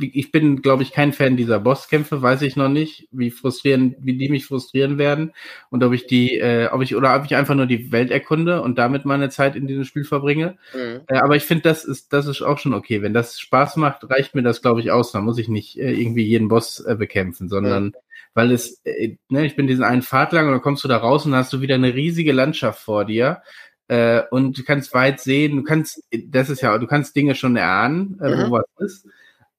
ich 0.00 0.32
bin, 0.32 0.62
glaube 0.62 0.82
ich, 0.82 0.92
kein 0.92 1.12
Fan 1.12 1.36
dieser 1.36 1.60
Bosskämpfe, 1.60 2.22
weiß 2.22 2.42
ich 2.42 2.56
noch 2.56 2.68
nicht, 2.68 3.08
wie 3.10 3.30
frustrieren, 3.30 3.94
wie 4.00 4.16
die 4.16 4.28
mich 4.28 4.46
frustrieren 4.46 4.98
werden 4.98 5.32
und 5.70 5.82
ob 5.84 5.92
ich 5.92 6.06
die, 6.06 6.38
äh, 6.38 6.68
ob 6.68 6.82
ich 6.82 6.96
oder 6.96 7.16
ob 7.16 7.24
ich 7.24 7.36
einfach 7.36 7.54
nur 7.54 7.66
die 7.66 7.92
Welt 7.92 8.10
erkunde 8.10 8.62
und 8.62 8.78
damit 8.78 9.04
meine 9.04 9.30
Zeit 9.30 9.56
in 9.56 9.66
diesem 9.66 9.84
Spiel 9.84 10.04
verbringe. 10.04 10.58
Mhm. 10.74 11.00
Äh, 11.06 11.18
aber 11.18 11.36
ich 11.36 11.44
finde, 11.44 11.62
das 11.62 11.84
ist, 11.84 12.12
das 12.12 12.26
ist 12.26 12.42
auch 12.42 12.58
schon 12.58 12.74
okay. 12.74 13.02
Wenn 13.02 13.14
das 13.14 13.38
Spaß 13.40 13.76
macht, 13.76 14.08
reicht 14.10 14.34
mir 14.34 14.42
das, 14.42 14.62
glaube 14.62 14.80
ich, 14.80 14.90
aus. 14.90 15.12
Dann 15.12 15.24
muss 15.24 15.38
ich 15.38 15.48
nicht 15.48 15.78
äh, 15.78 15.92
irgendwie 15.92 16.24
jeden 16.24 16.48
Boss 16.48 16.80
äh, 16.80 16.94
bekämpfen, 16.94 17.48
sondern 17.48 17.84
mhm. 17.84 17.94
weil 18.34 18.52
es, 18.52 18.80
äh, 18.84 19.16
ne, 19.28 19.46
ich 19.46 19.56
bin 19.56 19.66
diesen 19.66 19.84
einen 19.84 20.02
Pfad 20.02 20.32
lang 20.32 20.46
und 20.46 20.52
dann 20.52 20.62
kommst 20.62 20.84
du 20.84 20.88
da 20.88 20.96
raus 20.96 21.26
und 21.26 21.34
hast 21.34 21.52
du 21.52 21.60
wieder 21.60 21.74
eine 21.74 21.94
riesige 21.94 22.32
Landschaft 22.32 22.80
vor 22.80 23.04
dir 23.04 23.42
äh, 23.88 24.22
und 24.30 24.58
du 24.58 24.62
kannst 24.64 24.92
weit 24.94 25.18
sehen, 25.18 25.56
du 25.56 25.62
kannst, 25.62 26.02
das 26.26 26.50
ist 26.50 26.60
ja, 26.60 26.76
du 26.78 26.86
kannst 26.86 27.16
Dinge 27.16 27.34
schon 27.34 27.56
erahnen, 27.56 28.18
äh, 28.20 28.28
mhm. 28.28 28.50
wo 28.50 28.52
was 28.52 28.64
ist 28.78 29.08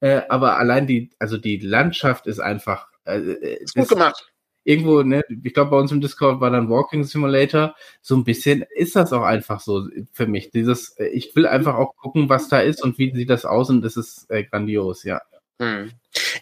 Äh, 0.01 0.21
aber 0.29 0.57
allein 0.57 0.87
die, 0.87 1.09
also 1.19 1.37
die 1.37 1.57
Landschaft 1.57 2.27
ist 2.27 2.39
einfach. 2.39 2.87
Äh, 3.05 3.19
äh 3.19 3.63
ist 3.63 3.75
gut 3.75 3.89
gemacht. 3.89 4.31
Irgendwo, 4.63 5.01
ne, 5.01 5.23
ich 5.43 5.53
glaube, 5.53 5.71
bei 5.71 5.77
uns 5.77 5.91
im 5.91 6.01
Discord 6.01 6.41
war 6.41 6.51
dann 6.51 6.69
Walking 6.69 7.03
Simulator. 7.03 7.75
So 8.01 8.15
ein 8.15 8.23
bisschen 8.23 8.65
ist 8.75 8.95
das 8.95 9.13
auch 9.13 9.23
einfach 9.23 9.59
so 9.61 9.87
für 10.11 10.27
mich. 10.27 10.51
Dieses, 10.51 10.89
äh, 10.99 11.07
ich 11.07 11.35
will 11.35 11.47
einfach 11.47 11.75
auch 11.75 11.95
gucken, 11.95 12.29
was 12.29 12.49
da 12.49 12.59
ist 12.59 12.83
und 12.83 12.97
wie 12.97 13.13
sieht 13.13 13.29
das 13.29 13.45
aus 13.45 13.69
und 13.69 13.81
das 13.81 13.97
ist 13.97 14.29
äh, 14.29 14.43
grandios, 14.43 15.03
ja. 15.03 15.21
Hm. 15.61 15.91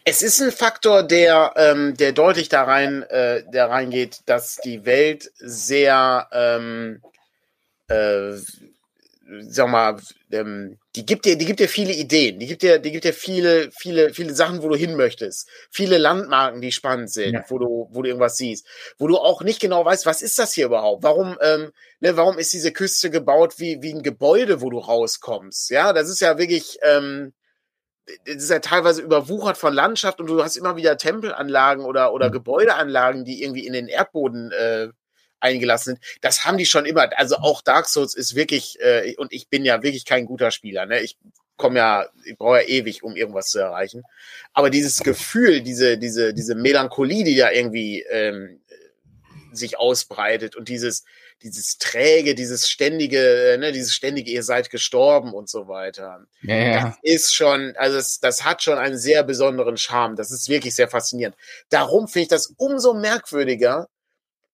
Es 0.04 0.22
ist 0.22 0.42
ein 0.42 0.52
Faktor, 0.52 1.04
der, 1.04 1.54
ähm, 1.56 1.98
der 1.98 2.12
deutlich 2.12 2.50
da 2.50 2.64
rein, 2.64 3.04
äh, 3.04 3.44
der 3.52 3.70
reingeht, 3.70 4.22
dass 4.26 4.58
die 4.58 4.86
Welt 4.86 5.32
sehr, 5.38 6.28
ähm, 6.32 7.02
äh, 7.88 8.34
sag 9.42 9.70
mal, 9.70 9.98
ähm, 10.32 10.78
die 10.96 11.06
gibt 11.06 11.26
dir, 11.26 11.38
die 11.38 11.46
gibt 11.46 11.60
dir 11.60 11.68
viele 11.68 11.94
Ideen, 11.94 12.40
die 12.40 12.48
gibt 12.48 12.62
dir, 12.62 12.80
die 12.80 12.92
gibt 12.92 13.04
dir 13.04 13.14
viele, 13.14 13.70
viele, 13.72 14.14
viele 14.14 14.34
Sachen, 14.34 14.62
wo 14.64 14.70
du 14.70 14.76
hin 14.76 14.96
möchtest, 14.96 15.50
viele 15.70 15.98
Landmarken, 15.98 16.62
die 16.62 16.72
spannend 16.72 17.12
sind, 17.12 17.34
ja. 17.34 17.44
wo 17.50 17.58
du, 17.58 17.90
wo 17.92 18.02
du 18.02 18.10
irgendwas 18.10 18.38
siehst, 18.38 18.66
wo 18.98 19.08
du 19.08 19.18
auch 19.18 19.42
nicht 19.42 19.60
genau 19.60 19.84
weißt, 19.84 20.06
was 20.06 20.22
ist 20.22 20.40
das 20.40 20.54
hier 20.54 20.68
überhaupt? 20.68 21.04
Warum, 21.04 21.38
ähm, 21.42 21.72
ne, 22.00 22.16
warum 22.16 22.38
ist 22.38 22.54
diese 22.54 22.72
Küste 22.72 23.10
gebaut 23.10 23.56
wie 23.58 23.82
wie 23.82 23.94
ein 23.94 24.04
Gebäude, 24.04 24.62
wo 24.62 24.70
du 24.70 24.80
rauskommst? 24.80 25.70
Ja, 25.70 25.94
das 25.94 26.10
ist 26.10 26.22
ja 26.22 26.38
wirklich, 26.38 26.78
ähm, 26.84 27.34
das 28.26 28.36
ist 28.36 28.50
ja 28.50 28.60
teilweise 28.60 29.02
überwuchert 29.02 29.58
von 29.58 29.74
Landschaft 29.74 30.22
und 30.22 30.28
du 30.28 30.42
hast 30.42 30.56
immer 30.56 30.78
wieder 30.78 30.98
Tempelanlagen 30.98 31.84
oder, 31.84 32.14
oder 32.14 32.30
mhm. 32.30 32.34
Gebäudeanlagen, 32.34 33.26
die 33.26 33.44
irgendwie 33.44 33.68
in 33.68 33.74
den 33.74 33.88
Erdboden 33.88 34.52
äh, 34.52 34.90
eingelassen 35.40 35.96
sind. 35.96 36.20
Das 36.22 36.46
haben 36.46 36.58
die 36.58 36.66
schon 36.66 36.86
immer. 36.86 37.10
Also 37.18 37.38
auch 37.38 37.62
Dark 37.62 37.88
Souls 37.88 38.14
ist 38.14 38.36
wirklich, 38.36 38.80
äh, 38.80 39.16
und 39.18 39.32
ich 39.34 39.50
bin 39.50 39.66
ja 39.66 39.84
wirklich 39.84 40.06
kein 40.06 40.26
guter 40.26 40.52
Spieler. 40.52 40.86
Ne? 40.86 41.00
Ich 41.02 41.18
komme 41.58 41.80
ja, 41.80 42.08
ich 42.24 42.38
brauche 42.38 42.62
ja 42.62 42.68
ewig, 42.68 43.04
um 43.04 43.16
irgendwas 43.16 43.50
zu 43.50 43.60
erreichen. 43.60 44.04
Aber 44.54 44.70
dieses 44.70 45.00
Gefühl, 45.00 45.62
diese, 45.62 45.98
diese, 45.98 46.34
diese 46.34 46.56
Melancholie, 46.56 47.24
die 47.24 47.36
da 47.36 47.52
irgendwie 47.52 48.04
ähm, 48.04 48.62
sich 49.52 49.80
ausbreitet 49.80 50.56
und 50.56 50.70
dieses, 50.70 51.04
dieses 51.44 51.78
träge, 51.78 52.36
dieses 52.36 52.70
ständige, 52.70 53.58
ne, 53.60 53.72
dieses 53.72 53.94
ständige, 53.94 54.32
ihr 54.32 54.44
seid 54.44 54.70
gestorben 54.70 55.34
und 55.34 55.50
so 55.50 55.68
weiter. 55.68 56.26
Ja, 56.42 56.56
ja. 56.56 56.84
Das 56.84 56.98
ist 57.02 57.36
schon, 57.36 57.74
also 57.78 57.98
es, 57.98 58.20
das 58.20 58.44
hat 58.44 58.64
schon 58.64 58.78
einen 58.78 58.98
sehr 58.98 59.24
besonderen 59.24 59.78
Charme. 59.78 60.16
Das 60.16 60.32
ist 60.32 60.50
wirklich 60.50 60.76
sehr 60.76 60.88
faszinierend. 60.88 61.36
Darum 61.70 62.08
finde 62.08 62.24
ich 62.24 62.30
das 62.30 62.54
umso 62.58 62.94
merkwürdiger, 62.94 63.88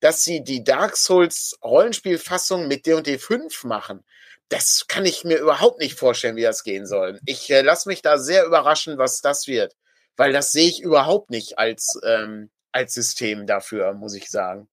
dass 0.03 0.21
sie 0.21 0.43
die 0.43 0.65
Dark 0.65 0.97
Souls 0.97 1.57
Rollenspielfassung 1.63 2.67
mit 2.67 2.85
D&D 2.85 3.17
5 3.17 3.63
machen. 3.63 4.03
Das 4.49 4.85
kann 4.89 5.05
ich 5.05 5.23
mir 5.23 5.37
überhaupt 5.37 5.79
nicht 5.79 5.97
vorstellen, 5.97 6.35
wie 6.35 6.41
das 6.41 6.63
gehen 6.63 6.85
soll. 6.85 7.21
Ich 7.25 7.49
äh, 7.49 7.61
lasse 7.61 7.87
mich 7.87 8.01
da 8.01 8.17
sehr 8.17 8.45
überraschen, 8.45 8.97
was 8.97 9.21
das 9.21 9.47
wird, 9.47 9.73
weil 10.17 10.33
das 10.33 10.51
sehe 10.51 10.67
ich 10.67 10.81
überhaupt 10.81 11.29
nicht 11.29 11.57
als 11.57 11.97
ähm, 12.05 12.51
als 12.73 12.93
System 12.93 13.47
dafür, 13.47 13.93
muss 13.93 14.13
ich 14.13 14.29
sagen. 14.29 14.67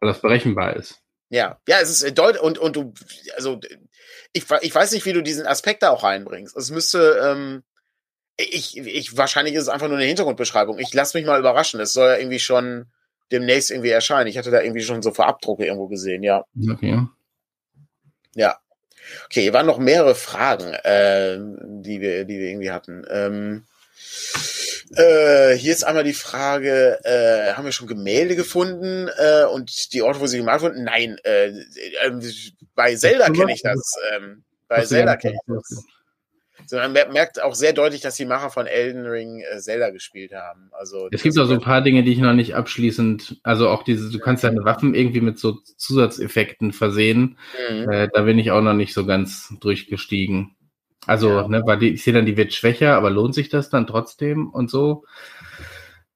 Weil 0.00 0.10
das 0.10 0.20
berechenbar 0.20 0.74
ist. 0.74 1.00
Ja, 1.28 1.60
ja, 1.68 1.78
es 1.80 1.90
ist 1.90 2.02
äh, 2.02 2.12
deutlich 2.12 2.42
und 2.42 2.58
und 2.58 2.74
du, 2.74 2.92
also 3.36 3.60
ich, 4.32 4.46
ich 4.62 4.74
weiß 4.74 4.90
nicht, 4.90 5.06
wie 5.06 5.12
du 5.12 5.22
diesen 5.22 5.46
Aspekt 5.46 5.84
da 5.84 5.90
auch 5.90 6.02
reinbringst. 6.02 6.56
Es 6.56 6.70
müsste, 6.70 7.20
ähm, 7.22 7.62
ich, 8.36 8.76
ich, 8.76 9.16
wahrscheinlich 9.16 9.54
ist 9.54 9.62
es 9.62 9.68
einfach 9.68 9.86
nur 9.86 9.96
eine 9.96 10.06
Hintergrundbeschreibung. 10.06 10.80
Ich 10.80 10.92
lasse 10.92 11.16
mich 11.16 11.24
mal 11.24 11.38
überraschen. 11.38 11.78
Es 11.78 11.92
soll 11.92 12.08
ja 12.08 12.16
irgendwie 12.16 12.40
schon 12.40 12.90
demnächst 13.32 13.70
irgendwie 13.70 13.90
erscheinen. 13.90 14.28
Ich 14.28 14.38
hatte 14.38 14.50
da 14.50 14.60
irgendwie 14.60 14.82
schon 14.82 15.02
so 15.02 15.12
Vorabdrucke 15.12 15.64
irgendwo 15.64 15.88
gesehen, 15.88 16.22
ja. 16.22 16.44
Okay. 16.70 17.00
Ja. 18.34 18.58
Okay, 19.26 19.42
hier 19.42 19.52
waren 19.52 19.66
noch 19.66 19.78
mehrere 19.78 20.14
Fragen, 20.14 20.72
äh, 20.72 21.38
die 21.38 22.00
wir, 22.00 22.24
die 22.24 22.38
wir 22.38 22.48
irgendwie 22.48 22.70
hatten. 22.70 23.04
Ähm, 23.08 23.64
äh, 24.94 25.54
hier 25.56 25.72
ist 25.72 25.84
einmal 25.84 26.04
die 26.04 26.12
Frage, 26.12 27.00
äh, 27.04 27.54
haben 27.54 27.64
wir 27.64 27.72
schon 27.72 27.88
Gemälde 27.88 28.36
gefunden 28.36 29.08
äh, 29.16 29.44
und 29.44 29.92
die 29.92 30.02
Orte, 30.02 30.20
wo 30.20 30.26
sie 30.26 30.38
gemalt 30.38 30.62
wurden? 30.62 30.84
Nein, 30.84 31.18
äh, 31.24 31.48
äh, 31.48 32.12
bei 32.74 32.94
Zelda 32.94 33.30
kenne 33.30 33.52
ich 33.52 33.62
das. 33.62 33.94
Ähm, 34.14 34.44
bei 34.68 34.84
Zelda 34.84 35.16
kenne 35.16 35.34
ich 35.34 35.54
das. 35.54 35.84
So, 36.66 36.76
man 36.76 36.92
merkt 36.92 37.42
auch 37.42 37.54
sehr 37.54 37.72
deutlich, 37.72 38.00
dass 38.00 38.16
die 38.16 38.24
Macher 38.24 38.50
von 38.50 38.66
Elden 38.66 39.06
Ring 39.06 39.40
äh, 39.40 39.58
Zelda 39.58 39.90
gespielt 39.90 40.32
haben. 40.32 40.70
Also 40.72 41.08
es 41.12 41.22
gibt 41.22 41.38
auch 41.38 41.46
so 41.46 41.54
ein 41.54 41.60
paar 41.60 41.80
Dinge, 41.80 42.02
die 42.02 42.12
ich 42.12 42.18
noch 42.18 42.32
nicht 42.32 42.54
abschließend, 42.54 43.38
also 43.44 43.68
auch 43.68 43.84
diese, 43.84 44.10
du 44.10 44.18
kannst 44.18 44.42
deine 44.44 44.64
Waffen 44.64 44.94
irgendwie 44.94 45.20
mit 45.20 45.38
so 45.38 45.52
Zusatzeffekten 45.76 46.72
versehen. 46.72 47.38
Mhm. 47.70 47.90
Äh, 47.90 48.08
da 48.12 48.22
bin 48.22 48.38
ich 48.38 48.50
auch 48.50 48.62
noch 48.62 48.74
nicht 48.74 48.94
so 48.94 49.06
ganz 49.06 49.54
durchgestiegen. 49.60 50.56
Also, 51.06 51.30
ja. 51.30 51.48
ne, 51.48 51.62
weil 51.64 51.78
die, 51.78 51.94
ich 51.94 52.02
sehe 52.02 52.12
dann, 52.12 52.26
die 52.26 52.36
wird 52.36 52.52
schwächer, 52.52 52.96
aber 52.96 53.10
lohnt 53.10 53.34
sich 53.34 53.48
das 53.48 53.70
dann 53.70 53.86
trotzdem 53.86 54.50
und 54.50 54.70
so? 54.70 55.04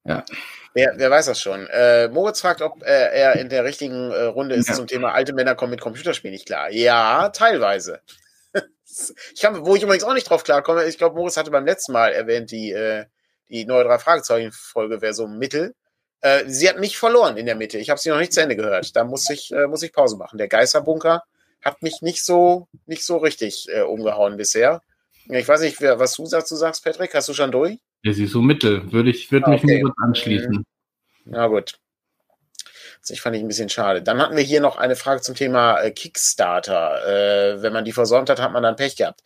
Ja. 0.03 0.25
Wer, 0.73 0.93
wer 0.97 1.11
weiß 1.11 1.25
das 1.27 1.39
schon? 1.39 1.67
Äh, 1.67 2.09
Moritz 2.09 2.41
fragt, 2.41 2.61
ob 2.61 2.81
äh, 2.83 2.85
er 2.85 3.35
in 3.37 3.49
der 3.49 3.63
richtigen 3.63 4.11
äh, 4.11 4.23
Runde 4.23 4.55
ist 4.55 4.69
ja. 4.69 4.75
zum 4.75 4.87
Thema 4.87 5.13
alte 5.13 5.33
Männer 5.33 5.55
kommen 5.55 5.71
mit 5.71 5.81
Computerspielen 5.81 6.33
nicht 6.33 6.45
klar. 6.45 6.71
Ja, 6.71 7.29
teilweise. 7.29 8.01
ich 9.33 9.41
kann, 9.41 9.65
wo 9.65 9.75
ich 9.75 9.83
übrigens 9.83 10.03
auch 10.03 10.13
nicht 10.13 10.29
drauf 10.29 10.43
klarkomme, 10.43 10.85
ich 10.85 10.97
glaube, 10.97 11.15
Moritz 11.15 11.37
hatte 11.37 11.51
beim 11.51 11.65
letzten 11.65 11.93
Mal 11.93 12.11
erwähnt, 12.13 12.51
die, 12.51 12.71
äh, 12.71 13.05
die 13.49 13.65
neue 13.65 13.83
drei 13.83 13.99
Fragezeichen-Folge 13.99 15.01
wäre 15.01 15.13
so 15.13 15.27
Mittel. 15.27 15.75
Äh, 16.21 16.43
sie 16.47 16.69
hat 16.69 16.79
mich 16.79 16.97
verloren 16.97 17.37
in 17.37 17.45
der 17.45 17.55
Mitte. 17.55 17.77
Ich 17.77 17.89
habe 17.89 17.99
sie 17.99 18.09
noch 18.09 18.19
nicht 18.19 18.33
zu 18.33 18.41
Ende 18.41 18.55
gehört. 18.55 18.95
Da 18.95 19.03
muss 19.03 19.29
ich, 19.29 19.51
äh, 19.51 19.67
muss 19.67 19.83
ich 19.83 19.91
Pause 19.91 20.17
machen. 20.17 20.37
Der 20.37 20.47
Geisterbunker 20.47 21.23
hat 21.61 21.81
mich 21.81 22.01
nicht 22.01 22.23
so, 22.23 22.67
nicht 22.85 23.03
so 23.03 23.17
richtig 23.17 23.67
äh, 23.69 23.81
umgehauen 23.81 24.37
bisher. 24.37 24.81
Ich 25.29 25.47
weiß 25.47 25.61
nicht, 25.61 25.79
wer, 25.81 25.99
was 25.99 26.15
du 26.15 26.27
dazu 26.27 26.55
sagst, 26.55 26.83
Patrick. 26.83 27.13
Hast 27.13 27.29
du 27.29 27.33
schon 27.33 27.51
durch? 27.51 27.77
Ja, 28.03 28.13
sie 28.13 28.25
ist 28.25 28.31
so 28.31 28.41
mittel. 28.41 28.91
Würde 28.91 29.09
ich, 29.09 29.31
würde 29.31 29.47
okay. 29.47 29.65
mich 29.65 29.81
nur 29.83 29.93
anschließen. 29.97 30.63
Na 31.25 31.47
gut. 31.47 31.79
Das 33.07 33.19
fand 33.19 33.35
ich 33.35 33.41
ein 33.41 33.47
bisschen 33.47 33.69
schade. 33.69 34.01
Dann 34.03 34.21
hatten 34.21 34.37
wir 34.37 34.43
hier 34.43 34.61
noch 34.61 34.77
eine 34.77 34.95
Frage 34.95 35.21
zum 35.21 35.35
Thema 35.35 35.79
äh, 35.79 35.91
Kickstarter. 35.91 37.07
Äh, 37.07 37.61
wenn 37.61 37.73
man 37.73 37.85
die 37.85 37.93
versäumt 37.93 38.29
hat, 38.29 38.39
hat 38.39 38.51
man 38.51 38.63
dann 38.63 38.75
Pech 38.75 38.95
gehabt. 38.95 39.21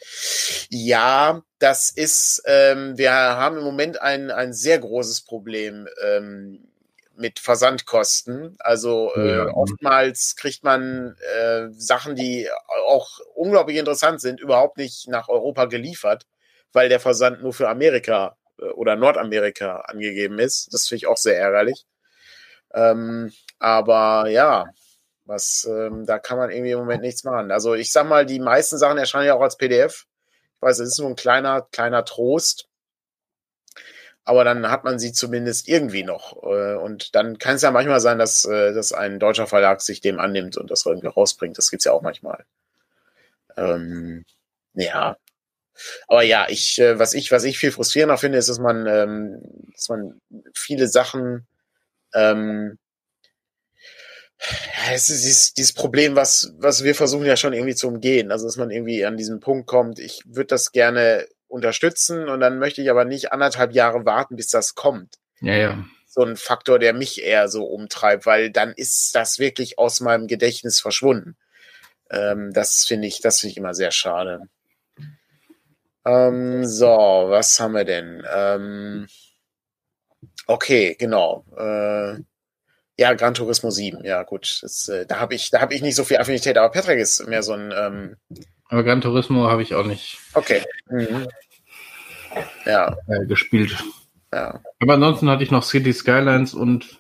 Ja, 0.70 1.42
das 1.60 1.90
ist, 1.90 2.42
ähm, 2.46 2.98
wir 2.98 3.12
haben 3.12 3.58
im 3.58 3.64
Moment 3.64 4.02
ein, 4.02 4.32
ein 4.32 4.54
sehr 4.54 4.80
großes 4.80 5.24
Problem. 5.24 5.88
Ähm, 6.04 6.70
mit 7.18 7.40
Versandkosten. 7.40 8.56
Also 8.60 9.14
äh, 9.16 9.48
oftmals 9.48 10.36
kriegt 10.36 10.64
man 10.64 11.16
äh, 11.38 11.68
Sachen, 11.72 12.16
die 12.16 12.50
auch 12.86 13.20
unglaublich 13.34 13.78
interessant 13.78 14.22
sind, 14.22 14.40
überhaupt 14.40 14.78
nicht 14.78 15.08
nach 15.08 15.30
Europa 15.30 15.66
geliefert, 15.66 16.26
weil 16.74 16.90
der 16.90 17.00
Versand 17.00 17.42
nur 17.42 17.54
für 17.54 17.70
Amerika 17.70 18.38
äh, 18.60 18.66
oder 18.66 18.96
Nordamerika 18.96 19.78
angegeben 19.82 20.40
ist. 20.40 20.74
Das 20.74 20.88
finde 20.88 20.98
ich 20.98 21.08
auch 21.08 21.18
sehr 21.18 21.38
ärgerlich. 21.38 21.86
Ähm, 22.76 23.32
aber 23.60 24.30
ja, 24.30 24.66
was, 25.26 25.68
ähm, 25.70 26.06
da 26.06 26.20
kann 26.20 26.38
man 26.38 26.52
irgendwie 26.52 26.72
im 26.72 26.80
Moment 26.80 27.02
nichts 27.02 27.24
machen. 27.24 27.52
Also 27.52 27.74
ich 27.74 27.92
sag 27.92 28.08
mal, 28.08 28.26
die 28.28 28.40
meisten 28.40 28.78
Sachen 28.78 29.00
erscheinen 29.00 29.28
ja 29.28 29.34
auch 29.36 29.42
als 29.42 29.58
PDF. 29.58 30.06
Ich 30.56 30.62
weiß, 30.62 30.80
es 30.80 30.90
ist 30.90 31.00
nur 31.00 31.10
ein 31.10 31.16
kleiner, 31.16 31.64
kleiner 31.72 32.06
Trost 32.06 32.70
aber 34.26 34.44
dann 34.44 34.70
hat 34.72 34.84
man 34.84 34.98
sie 34.98 35.14
zumindest 35.14 35.68
irgendwie 35.68 36.04
noch. 36.04 36.42
Äh, 36.44 36.76
und 36.76 37.16
dann 37.16 37.38
kann 37.38 37.56
es 37.56 37.62
ja 37.62 37.70
manchmal 37.70 38.00
sein, 38.00 38.18
dass, 38.18 38.44
äh, 38.46 38.74
dass 38.74 38.92
ein 38.92 39.20
deutscher 39.20 39.46
Verlag 39.46 39.82
sich 39.82 40.02
dem 40.02 40.20
annimmt 40.20 40.58
und 40.58 40.72
das 40.72 40.86
irgendwie 40.86 41.08
rausbringt. 41.08 41.58
Das 41.60 41.70
gibt's 41.70 41.86
ja 41.86 41.92
auch 41.92 42.02
manchmal. 42.02 42.44
Ähm, 43.56 44.26
ja. 44.74 45.18
Aber 46.08 46.24
ja, 46.24 46.48
ich, 46.50 46.80
äh, 46.80 46.98
was 46.98 47.14
ich, 47.14 47.32
was 47.32 47.44
ich 47.44 47.60
viel 47.60 47.72
frustrierender 47.72 48.18
finde, 48.18 48.40
ist, 48.40 48.50
dass 48.50 48.60
man, 48.60 48.88
ähm, 48.88 49.42
dass 49.74 49.90
man 49.90 50.20
viele 50.56 50.88
Sachen, 50.88 51.46
ähm, 52.16 52.78
ja, 54.40 54.94
es 54.94 55.10
ist 55.10 55.24
dieses, 55.24 55.54
dieses 55.54 55.74
Problem, 55.74 56.16
was, 56.16 56.54
was 56.58 56.84
wir 56.84 56.96
versuchen 56.96 57.26
ja 57.26 57.38
schon 57.38 57.54
irgendwie 57.54 57.76
zu 57.76 57.88
umgehen. 57.88 58.32
Also, 58.32 58.46
dass 58.46 58.58
man 58.58 58.72
irgendwie 58.72 59.06
an 59.06 59.18
diesen 59.18 59.40
Punkt 59.40 59.68
kommt. 59.68 60.00
Ich 60.00 60.22
würde 60.26 60.48
das 60.48 60.72
gerne 60.72 61.28
unterstützen 61.48 62.28
und 62.28 62.40
dann 62.40 62.60
möchte 62.60 62.82
ich 62.82 62.90
aber 62.90 63.06
nicht 63.06 63.32
anderthalb 63.32 63.74
Jahre 63.74 64.06
warten, 64.06 64.36
bis 64.36 64.48
das 64.48 64.76
kommt. 64.76 65.16
Ja, 65.42 65.56
ja. 65.56 65.86
So 66.08 66.22
ein 66.24 66.38
Faktor, 66.38 66.80
der 66.80 66.94
mich 66.94 67.24
eher 67.24 67.48
so 67.50 67.66
umtreibt, 67.66 68.26
weil 68.26 68.50
dann 68.50 68.74
ist 68.74 69.14
das 69.16 69.40
wirklich 69.40 69.78
aus 69.80 70.00
meinem 70.00 70.28
Gedächtnis 70.28 70.80
verschwunden. 70.80 71.36
Ähm, 72.10 72.54
das 72.54 72.86
finde 72.86 73.08
ich, 73.08 73.22
das 73.22 73.40
finde 73.40 73.52
ich 73.52 73.58
immer 73.58 73.74
sehr 73.74 73.92
schade. 73.92 74.42
Ähm, 76.06 76.66
so, 76.66 76.88
was 76.88 77.60
haben 77.60 77.74
wir 77.74 77.86
denn? 77.86 78.24
Ähm, 78.34 79.08
okay, 80.48 80.96
genau. 80.98 81.46
Äh, 81.58 82.20
ja, 82.98 83.14
Gran 83.14 83.34
Turismo 83.34 83.72
7, 83.72 84.06
ja 84.06 84.24
gut. 84.24 84.60
Das, 84.62 84.88
äh, 84.88 85.06
da 85.06 85.20
habe 85.20 85.36
ich, 85.36 85.50
da 85.52 85.60
habe 85.62 85.74
ich 85.74 85.82
nicht 85.82 85.96
so 85.96 86.04
viel 86.04 86.18
Affinität, 86.18 86.58
aber 86.58 86.72
Patrick 86.72 87.00
ist 87.00 87.28
mehr 87.28 87.44
so 87.44 87.54
ein 87.54 87.74
ähm, 87.76 88.16
aber 88.70 88.84
Gran 88.84 89.02
Turismo 89.02 89.50
habe 89.50 89.62
ich 89.62 89.76
auch 89.76 89.86
nicht. 89.86 90.18
Okay. 90.34 90.64
Mhm. 90.90 91.28
Ja. 92.66 92.98
Äh, 93.08 93.26
gespielt. 93.28 93.84
Ja. 94.34 94.62
Aber 94.80 94.96
ansonsten 94.96 95.30
hatte 95.30 95.44
ich 95.44 95.52
noch 95.52 95.64
City 95.64 95.94
Skylines 95.94 96.54
und 96.54 97.00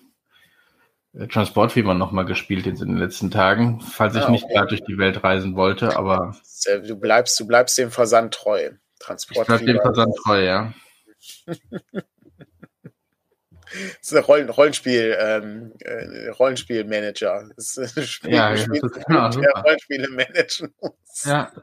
äh, 1.13 1.27
Transportfieber 1.27 1.93
nochmal 1.93 2.25
gespielt 2.25 2.65
jetzt 2.65 2.81
in 2.81 2.89
den 2.89 2.97
letzten 2.97 3.31
Tagen, 3.31 3.81
falls 3.81 4.15
ich 4.15 4.23
ah, 4.23 4.29
nicht 4.29 4.47
gerade 4.47 4.67
durch 4.67 4.83
die 4.83 4.97
Welt 4.97 5.23
reisen 5.23 5.55
wollte, 5.55 5.97
aber. 5.97 6.35
Du 6.87 6.95
bleibst, 6.97 7.39
du 7.39 7.47
bleibst 7.47 7.77
dem 7.77 7.91
Versand 7.91 8.33
treu. 8.33 8.71
Transportfieber. 8.99 9.55
Ich 9.55 9.65
bleib 9.65 9.75
dem 9.75 9.81
Versand 9.81 10.15
treu, 10.23 10.43
ja. 10.43 10.73
Das 13.99 14.11
ist 14.11 14.15
ein 14.15 14.23
Rollen, 14.23 14.49
Rollenspiel, 14.49 15.17
ähm, 15.19 15.73
äh, 15.79 16.29
Rollenspielmanager. 16.29 17.49
Das 17.55 17.77
ist 17.77 17.97
ein 17.97 18.03
Spiel, 18.03 18.33
ja, 18.33 18.55
Spiel, 18.57 18.81
ja, 18.81 18.89
Spiel 18.89 19.03
genau, 19.07 19.29
der 19.29 19.63
Rollenspiele 19.63 20.09
managen 20.09 20.73
muss. 20.81 21.23
Ja. 21.23 21.51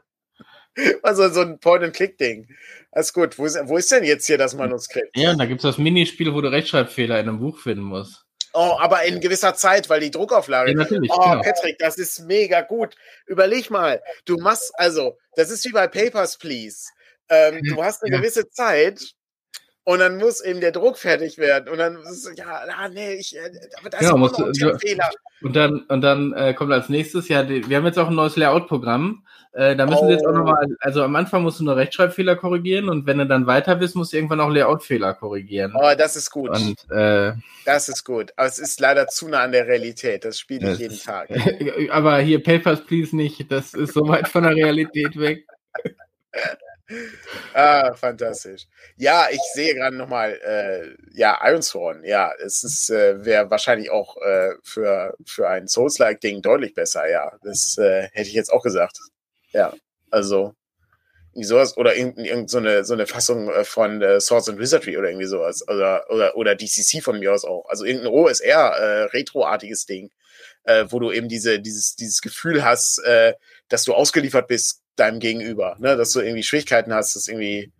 Also 1.03 1.29
so 1.29 1.41
ein 1.41 1.59
Point-and-Click-Ding. 1.59 2.47
Alles 2.91 3.13
gut. 3.13 3.37
Wo 3.37 3.45
ist, 3.45 3.59
wo 3.65 3.77
ist 3.77 3.91
denn 3.91 4.03
jetzt 4.03 4.25
hier 4.25 4.39
das 4.39 4.55
Manuskript? 4.55 5.15
Ja, 5.15 5.35
da 5.35 5.45
gibt 5.45 5.59
es 5.59 5.69
das 5.69 5.77
Minispiel, 5.77 6.33
wo 6.33 6.41
du 6.41 6.51
Rechtschreibfehler 6.51 7.19
in 7.19 7.29
einem 7.29 7.39
Buch 7.39 7.59
finden 7.59 7.83
musst. 7.83 8.25
Oh, 8.53 8.77
aber 8.79 9.03
in 9.03 9.19
gewisser 9.19 9.55
Zeit, 9.55 9.89
weil 9.89 9.99
die 9.99 10.11
Druckauflage. 10.11 10.71
Ja, 10.71 10.77
natürlich. 10.77 11.11
Oh, 11.11 11.21
genau. 11.21 11.41
Patrick, 11.41 11.79
das 11.79 11.97
ist 11.97 12.19
mega 12.21 12.61
gut. 12.61 12.95
Überleg 13.25 13.71
mal, 13.71 14.01
du 14.25 14.37
machst, 14.37 14.71
also, 14.75 15.17
das 15.35 15.49
ist 15.49 15.65
wie 15.65 15.71
bei 15.71 15.87
Papers, 15.87 16.37
Please. 16.37 16.89
Ähm, 17.29 17.61
du 17.63 17.83
hast 17.83 18.03
eine 18.03 18.13
ja. 18.13 18.19
gewisse 18.19 18.49
Zeit, 18.49 19.01
und 19.85 19.99
dann 19.99 20.17
muss 20.17 20.41
eben 20.41 20.61
der 20.61 20.71
Druck 20.71 20.97
fertig 20.97 21.37
werden. 21.37 21.69
Und 21.69 21.77
dann 21.77 21.97
ist 21.97 22.29
ja, 22.37 22.61
ah, 22.77 22.87
nee, 22.89 23.15
ich, 23.15 23.35
äh, 23.35 23.51
aber 23.79 23.89
das 23.89 24.01
ja, 24.01 24.09
ist 24.09 24.17
musst, 24.17 24.39
ein 24.39 24.79
Fehler. 24.79 25.09
Und 25.41 25.55
dann, 25.55 25.81
und 25.89 26.01
dann 26.01 26.31
äh, 26.33 26.53
kommt 26.53 26.71
als 26.71 26.87
nächstes, 26.87 27.27
ja, 27.27 27.43
die, 27.43 27.67
wir 27.67 27.77
haben 27.77 27.85
jetzt 27.85 27.99
auch 27.99 28.07
ein 28.07 28.15
neues 28.15 28.37
Layout-Programm. 28.37 29.25
Äh, 29.51 29.75
da 29.75 29.85
müssen 29.85 30.05
oh. 30.05 30.07
wir 30.07 30.15
jetzt 30.15 30.25
auch 30.25 30.31
nochmal, 30.31 30.67
also 30.79 31.03
am 31.03 31.15
Anfang 31.17 31.43
musst 31.43 31.59
du 31.59 31.65
nur 31.65 31.75
Rechtschreibfehler 31.75 32.37
korrigieren 32.37 32.89
und 32.89 33.05
wenn 33.05 33.17
du 33.17 33.27
dann 33.27 33.45
weiter 33.45 33.75
bist, 33.75 33.95
musst 33.95 34.13
du 34.13 34.17
irgendwann 34.17 34.39
auch 34.39 34.49
Layout-Fehler 34.49 35.13
korrigieren. 35.15 35.73
Oh, 35.75 35.91
das 35.97 36.15
ist 36.15 36.31
gut. 36.31 36.49
Und, 36.49 36.89
äh, 36.89 37.33
das 37.65 37.89
ist 37.89 38.05
gut. 38.05 38.31
Aber 38.37 38.47
es 38.47 38.59
ist 38.59 38.79
leider 38.79 39.07
zu 39.07 39.27
nah 39.27 39.41
an 39.41 39.51
der 39.51 39.67
Realität. 39.67 40.23
Das 40.23 40.39
spiele 40.39 40.71
ich 40.71 40.79
jeden 40.79 40.97
Tag. 40.97 41.29
aber 41.91 42.19
hier 42.19 42.41
Papers, 42.41 42.85
please 42.85 43.15
nicht. 43.15 43.51
Das 43.51 43.73
ist 43.73 43.93
so 43.93 44.07
weit 44.07 44.29
von 44.29 44.43
der 44.43 44.55
Realität 44.55 45.19
weg. 45.19 45.45
ah, 47.53 47.93
fantastisch. 47.93 48.67
Ja, 48.97 49.27
ich 49.31 49.41
sehe 49.53 49.73
gerade 49.73 49.95
nochmal, 49.95 50.39
äh, 50.43 51.17
ja, 51.17 51.39
Ironsworn, 51.43 52.03
ja, 52.03 52.33
es 52.43 52.89
äh, 52.89 53.23
wäre 53.25 53.49
wahrscheinlich 53.49 53.89
auch 53.89 54.17
äh, 54.17 54.51
für, 54.63 55.15
für 55.25 55.47
ein 55.49 55.67
Souls-like-Ding 55.67 56.41
deutlich 56.41 56.73
besser, 56.73 57.09
ja. 57.09 57.31
Das 57.43 57.77
äh, 57.77 58.09
hätte 58.11 58.29
ich 58.29 58.35
jetzt 58.35 58.51
auch 58.51 58.63
gesagt. 58.63 58.97
Ja, 59.51 59.73
also 60.11 60.55
irgendwie 61.33 61.47
sowas 61.47 61.77
oder 61.77 61.95
irgendeine 61.95 62.27
irgend 62.27 62.49
so, 62.49 62.59
eine, 62.59 62.83
so 62.85 62.93
eine 62.93 63.07
Fassung 63.07 63.49
äh, 63.49 63.63
von 63.63 64.01
äh, 64.01 64.21
Swords 64.21 64.49
and 64.49 64.59
Wizardry 64.59 64.97
oder 64.97 65.09
irgendwie 65.09 65.25
sowas. 65.25 65.67
Oder, 65.67 66.05
oder, 66.09 66.37
oder 66.37 66.55
DCC 66.55 67.01
von 67.01 67.19
mir 67.19 67.33
aus 67.33 67.43
auch. 67.43 67.65
Also 67.69 67.85
irgendein 67.85 68.13
OSR, 68.13 69.09
äh, 69.11 69.23
Ding, 69.89 70.11
äh, 70.63 70.85
wo 70.89 70.99
du 70.99 71.11
eben 71.11 71.27
diese, 71.29 71.59
dieses, 71.59 71.95
dieses 71.95 72.21
Gefühl 72.21 72.63
hast, 72.63 72.99
äh, 72.99 73.33
dass 73.67 73.83
du 73.83 73.95
ausgeliefert 73.95 74.47
bist 74.47 74.82
deinem 74.95 75.19
Gegenüber, 75.19 75.75
ne? 75.79 75.97
dass 75.97 76.11
du 76.11 76.21
irgendwie 76.21 76.43
Schwierigkeiten 76.43 76.93
hast, 76.93 77.15
das 77.15 77.27
irgendwie 77.27 77.71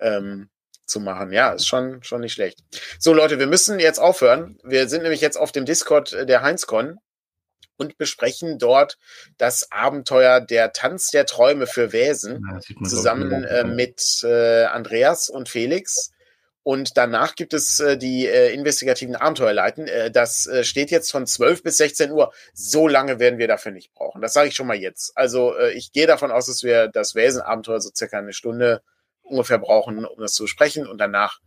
ähm, 0.00 0.48
zu 0.86 1.00
machen. 1.00 1.32
Ja, 1.32 1.52
ist 1.52 1.66
schon, 1.66 2.02
schon 2.02 2.20
nicht 2.20 2.32
schlecht. 2.32 2.60
So, 2.98 3.12
Leute, 3.12 3.38
wir 3.38 3.46
müssen 3.46 3.78
jetzt 3.78 3.98
aufhören. 3.98 4.58
Wir 4.64 4.88
sind 4.88 5.02
nämlich 5.02 5.20
jetzt 5.20 5.36
auf 5.36 5.52
dem 5.52 5.64
Discord 5.64 6.12
der 6.12 6.42
Heinzcon 6.42 6.98
und 7.76 7.96
besprechen 7.96 8.58
dort 8.58 8.98
das 9.38 9.72
Abenteuer 9.72 10.40
der 10.40 10.72
Tanz 10.72 11.08
der 11.08 11.24
Träume 11.26 11.66
für 11.66 11.92
Wesen 11.92 12.44
ja, 12.46 12.86
zusammen 12.86 13.44
äh, 13.44 13.64
mit 13.64 14.02
äh, 14.22 14.64
Andreas 14.64 15.30
und 15.30 15.48
Felix. 15.48 16.10
Und 16.62 16.96
danach 16.96 17.36
gibt 17.36 17.54
es 17.54 17.80
äh, 17.80 17.96
die 17.96 18.26
äh, 18.26 18.52
investigativen 18.52 19.16
Abenteuerleiten. 19.16 19.88
Äh, 19.88 20.10
das 20.10 20.46
äh, 20.46 20.62
steht 20.62 20.90
jetzt 20.90 21.10
von 21.10 21.26
12 21.26 21.62
bis 21.62 21.78
16 21.78 22.10
Uhr. 22.10 22.32
So 22.52 22.86
lange 22.86 23.18
werden 23.18 23.38
wir 23.38 23.48
dafür 23.48 23.72
nicht 23.72 23.94
brauchen. 23.94 24.20
Das 24.20 24.34
sage 24.34 24.48
ich 24.48 24.54
schon 24.54 24.66
mal 24.66 24.76
jetzt. 24.76 25.16
Also 25.16 25.56
äh, 25.56 25.72
ich 25.72 25.92
gehe 25.92 26.06
davon 26.06 26.30
aus, 26.30 26.46
dass 26.46 26.62
wir 26.62 26.88
das 26.88 27.14
Wesen-Abenteuer 27.14 27.80
so 27.80 27.90
circa 27.94 28.18
eine 28.18 28.34
Stunde 28.34 28.82
ungefähr 29.22 29.58
brauchen, 29.58 30.04
um 30.04 30.20
das 30.20 30.34
zu 30.34 30.44
besprechen. 30.44 30.86
Und 30.86 30.98
danach 30.98 31.40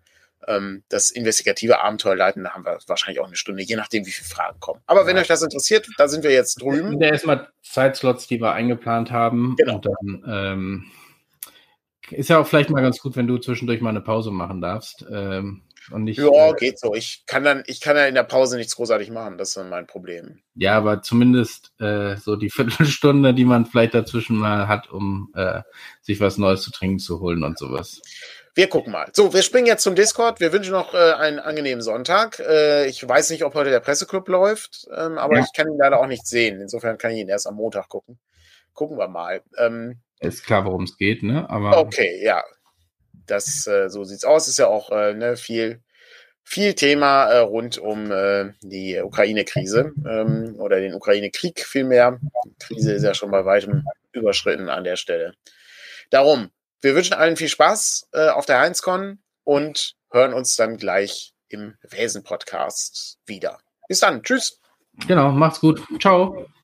ähm, 0.47 0.83
das 0.89 1.11
investigative 1.11 1.79
Abenteuer 1.79 2.15
leiten. 2.15 2.43
Da 2.43 2.51
haben 2.51 2.65
wir 2.65 2.77
wahrscheinlich 2.87 3.19
auch 3.19 3.27
eine 3.27 3.35
Stunde, 3.35 3.63
je 3.63 3.75
nachdem, 3.75 4.05
wie 4.05 4.11
viele 4.11 4.27
Fragen 4.27 4.59
kommen. 4.59 4.81
Aber 4.85 5.05
wenn 5.05 5.17
euch 5.17 5.27
das 5.27 5.41
interessiert, 5.41 5.87
da 5.97 6.07
sind 6.07 6.23
wir 6.23 6.31
jetzt 6.31 6.61
drüben. 6.61 6.89
sind 6.89 7.01
ja 7.01 7.09
erstmal 7.09 7.49
Zeitslots, 7.61 8.27
die 8.27 8.41
wir 8.41 8.53
eingeplant 8.53 9.11
haben. 9.11 9.55
Genau. 9.57 9.75
Und 9.75 9.85
dann 9.85 10.23
ähm, 10.27 10.91
ist 12.11 12.29
ja 12.29 12.39
auch 12.39 12.47
vielleicht 12.47 12.69
mal 12.69 12.81
ganz 12.81 12.99
gut, 12.99 13.15
wenn 13.15 13.27
du 13.27 13.37
zwischendurch 13.37 13.81
mal 13.81 13.89
eine 13.89 14.01
Pause 14.01 14.31
machen 14.31 14.61
darfst. 14.61 15.05
Ähm, 15.11 15.63
und 15.91 16.05
nicht, 16.05 16.17
ja, 16.17 16.49
äh, 16.49 16.53
geht 16.53 16.79
so. 16.79 16.93
Ich 16.93 17.23
kann 17.25 17.43
dann, 17.43 17.63
ich 17.67 17.81
kann 17.81 17.97
ja 17.97 18.05
in 18.05 18.15
der 18.15 18.23
Pause 18.23 18.57
nichts 18.57 18.75
großartig 18.75 19.09
machen. 19.11 19.37
Das 19.37 19.49
ist 19.49 19.57
dann 19.57 19.69
mein 19.69 19.87
Problem. 19.87 20.39
Ja, 20.55 20.77
aber 20.77 21.01
zumindest 21.01 21.71
äh, 21.79 22.15
so 22.15 22.35
die 22.35 22.49
Viertelstunde, 22.51 23.33
die 23.33 23.45
man 23.45 23.65
vielleicht 23.65 23.93
dazwischen 23.93 24.37
mal 24.37 24.67
hat, 24.67 24.89
um 24.89 25.31
äh, 25.35 25.61
sich 26.01 26.19
was 26.19 26.37
Neues 26.37 26.61
zu 26.61 26.71
trinken 26.71 26.99
zu 26.99 27.19
holen 27.19 27.43
und 27.43 27.57
sowas. 27.57 28.01
Wir 28.55 28.69
gucken 28.69 28.93
mal. 28.93 29.09
So, 29.13 29.33
wir 29.33 29.41
springen 29.41 29.65
jetzt 29.65 29.83
zum 29.83 29.95
Discord. 29.95 30.39
Wir 30.39 30.53
wünschen 30.53 30.73
noch 30.73 30.93
äh, 30.93 31.13
einen 31.13 31.39
angenehmen 31.39 31.81
Sonntag. 31.81 32.39
Äh, 32.39 32.87
ich 32.87 33.07
weiß 33.07 33.31
nicht, 33.31 33.43
ob 33.43 33.55
heute 33.55 33.71
der 33.71 33.79
Presseclub 33.79 34.27
läuft, 34.29 34.87
ähm, 34.95 35.17
aber 35.17 35.37
ja. 35.37 35.41
ich 35.43 35.51
kann 35.55 35.67
ihn 35.67 35.77
leider 35.77 35.99
auch 35.99 36.07
nicht 36.07 36.27
sehen. 36.27 36.61
Insofern 36.61 36.99
kann 36.99 37.11
ich 37.11 37.17
ihn 37.17 37.29
erst 37.29 37.47
am 37.47 37.55
Montag 37.55 37.89
gucken. 37.89 38.19
Gucken 38.73 38.97
wir 38.97 39.07
mal. 39.07 39.41
Ähm, 39.57 39.99
ist 40.19 40.45
klar, 40.45 40.65
worum 40.65 40.83
es 40.83 40.97
geht, 40.97 41.23
ne? 41.23 41.49
Aber 41.49 41.77
okay, 41.77 42.23
ja. 42.23 42.43
Das 43.25 43.67
äh, 43.67 43.89
so 43.89 44.03
sieht's 44.03 44.25
aus. 44.25 44.47
Ist 44.47 44.59
ja 44.59 44.67
auch 44.67 44.89
äh, 44.91 45.13
ne, 45.13 45.37
viel, 45.37 45.81
viel 46.43 46.73
Thema 46.73 47.25
äh, 47.25 47.39
rund 47.39 47.77
um 47.77 48.11
äh, 48.11 48.51
die 48.61 48.99
Ukraine-Krise 48.99 49.93
ähm, 50.05 50.55
oder 50.59 50.79
den 50.79 50.93
Ukraine-Krieg 50.93 51.65
vielmehr. 51.65 52.19
Die 52.45 52.55
Krise 52.59 52.93
ist 52.93 53.03
ja 53.03 53.13
schon 53.13 53.31
bei 53.31 53.45
weitem 53.45 53.85
überschritten 54.11 54.69
an 54.69 54.83
der 54.83 54.97
Stelle. 54.97 55.35
Darum, 56.09 56.51
wir 56.81 56.95
wünschen 56.95 57.13
allen 57.13 57.37
viel 57.37 57.47
Spaß 57.47 58.09
äh, 58.11 58.29
auf 58.29 58.45
der 58.45 58.59
Heinzcon 58.59 59.19
und 59.43 59.95
hören 60.11 60.33
uns 60.33 60.55
dann 60.55 60.77
gleich 60.77 61.33
im 61.47 61.75
Wesen-Podcast 61.81 63.19
wieder. 63.25 63.59
Bis 63.87 63.99
dann. 63.99 64.21
Tschüss. 64.23 64.59
Genau, 65.07 65.31
macht's 65.31 65.59
gut. 65.59 65.81
Ciao. 65.99 66.45